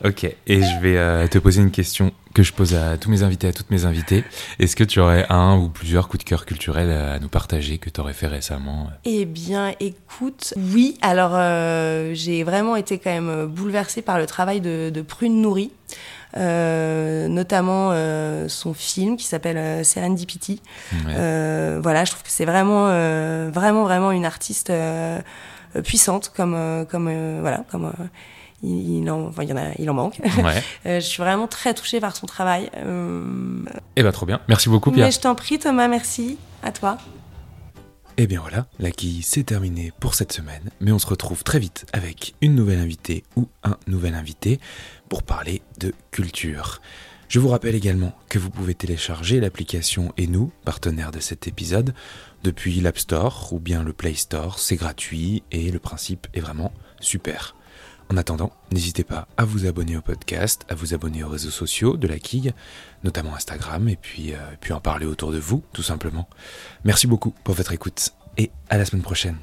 Ok, 0.04 0.24
et 0.24 0.62
je 0.62 0.78
vais 0.80 0.98
euh, 0.98 1.26
te 1.26 1.38
poser 1.38 1.62
une 1.62 1.70
question 1.70 2.12
que 2.34 2.42
je 2.42 2.52
pose 2.52 2.74
à 2.74 2.98
tous 2.98 3.08
mes 3.10 3.22
invités, 3.22 3.48
à 3.48 3.52
toutes 3.54 3.70
mes 3.70 3.86
invitées. 3.86 4.24
Est-ce 4.58 4.76
que 4.76 4.84
tu 4.84 5.00
aurais 5.00 5.24
un 5.30 5.56
ou 5.56 5.70
plusieurs 5.70 6.08
coups 6.08 6.22
de 6.22 6.28
cœur 6.28 6.44
culturels 6.44 6.90
à 6.90 7.18
nous 7.18 7.30
partager 7.30 7.78
que 7.78 7.88
tu 7.88 7.98
aurais 8.02 8.12
fait 8.12 8.26
récemment? 8.26 8.90
Eh 9.06 9.24
bien, 9.24 9.72
écoute, 9.80 10.52
oui. 10.58 10.98
Alors, 11.00 11.30
euh, 11.32 12.10
j'ai 12.12 12.44
vraiment 12.44 12.76
été 12.76 12.98
quand 12.98 13.10
même 13.10 13.46
bouleversée 13.46 14.02
par 14.02 14.18
le 14.18 14.26
travail 14.26 14.60
de, 14.60 14.90
de 14.90 15.00
Prune 15.00 15.40
Nourri, 15.40 15.70
euh, 15.90 15.94
notamment 16.34 17.90
euh, 17.92 18.48
son 18.48 18.74
film 18.74 19.16
qui 19.16 19.24
s'appelle 19.26 19.56
euh, 19.56 19.84
Serendipity. 19.84 20.60
Ouais. 20.92 21.14
Euh, 21.16 21.80
voilà, 21.82 22.04
je 22.04 22.10
trouve 22.12 22.22
que 22.22 22.30
c'est 22.30 22.44
vraiment, 22.44 22.86
euh, 22.88 23.50
vraiment, 23.52 23.84
vraiment 23.84 24.10
une 24.12 24.24
artiste 24.26 24.70
euh, 24.70 25.18
euh, 25.76 25.82
puissante, 25.82 26.32
comme, 26.36 26.54
euh, 26.54 26.84
comme, 26.84 27.08
euh, 27.10 27.38
voilà, 27.40 27.64
comme. 27.70 27.86
euh, 27.86 28.04
il, 28.62 29.02
il 29.02 29.10
en, 29.10 29.26
enfin, 29.26 29.42
il 29.42 29.50
y 29.50 29.52
en 29.52 29.56
a, 29.58 29.68
il 29.78 29.88
en 29.90 29.94
manque. 29.94 30.18
Ouais. 30.42 30.62
Euh, 30.86 31.00
je 31.00 31.06
suis 31.06 31.22
vraiment 31.22 31.46
très 31.46 31.74
touchée 31.74 32.00
par 32.00 32.16
son 32.16 32.26
travail. 32.26 32.70
Euh, 32.76 33.22
Eh 33.96 34.02
ben 34.02 34.12
trop 34.12 34.24
bien. 34.24 34.40
Merci 34.48 34.68
beaucoup 34.70 34.90
Pierre. 34.90 35.06
mais 35.06 35.12
je 35.12 35.20
t'en 35.20 35.34
prie, 35.34 35.58
Thomas, 35.58 35.88
merci. 35.88 36.38
À 36.62 36.72
toi. 36.72 36.96
Et 38.18 38.26
bien 38.26 38.40
voilà, 38.40 38.66
la 38.78 38.90
quille 38.90 39.22
c'est 39.22 39.44
terminé 39.44 39.92
pour 40.00 40.14
cette 40.14 40.32
semaine, 40.32 40.70
mais 40.80 40.90
on 40.90 40.98
se 40.98 41.06
retrouve 41.06 41.44
très 41.44 41.58
vite 41.58 41.84
avec 41.92 42.34
une 42.40 42.54
nouvelle 42.54 42.78
invitée 42.78 43.24
ou 43.36 43.46
un 43.62 43.76
nouvel 43.86 44.14
invité 44.14 44.58
pour 45.10 45.22
parler 45.22 45.60
de 45.80 45.92
culture. 46.12 46.80
Je 47.28 47.40
vous 47.40 47.48
rappelle 47.48 47.74
également 47.74 48.16
que 48.30 48.38
vous 48.38 48.48
pouvez 48.48 48.74
télécharger 48.74 49.38
l'application 49.38 50.14
Et 50.16 50.28
nous, 50.28 50.50
partenaire 50.64 51.10
de 51.10 51.20
cet 51.20 51.46
épisode, 51.46 51.92
depuis 52.42 52.80
l'App 52.80 52.98
Store 52.98 53.52
ou 53.52 53.58
bien 53.58 53.82
le 53.82 53.92
Play 53.92 54.14
Store, 54.14 54.58
c'est 54.58 54.76
gratuit 54.76 55.42
et 55.52 55.70
le 55.70 55.78
principe 55.78 56.26
est 56.32 56.40
vraiment 56.40 56.72
super. 57.00 57.54
En 58.08 58.16
attendant, 58.16 58.52
n'hésitez 58.70 59.02
pas 59.02 59.26
à 59.36 59.44
vous 59.44 59.66
abonner 59.66 59.96
au 59.96 60.00
podcast, 60.00 60.64
à 60.68 60.74
vous 60.74 60.94
abonner 60.94 61.24
aux 61.24 61.28
réseaux 61.28 61.50
sociaux 61.50 61.96
de 61.96 62.06
la 62.06 62.18
quille, 62.18 62.52
notamment 63.02 63.34
Instagram, 63.34 63.88
et 63.88 63.96
puis, 63.96 64.32
euh, 64.32 64.38
puis 64.60 64.72
en 64.72 64.80
parler 64.80 65.06
autour 65.06 65.32
de 65.32 65.38
vous, 65.38 65.64
tout 65.72 65.82
simplement. 65.82 66.28
Merci 66.84 67.08
beaucoup 67.08 67.34
pour 67.42 67.54
votre 67.54 67.72
écoute 67.72 68.12
et 68.38 68.50
à 68.68 68.78
la 68.78 68.84
semaine 68.84 69.02
prochaine. 69.02 69.38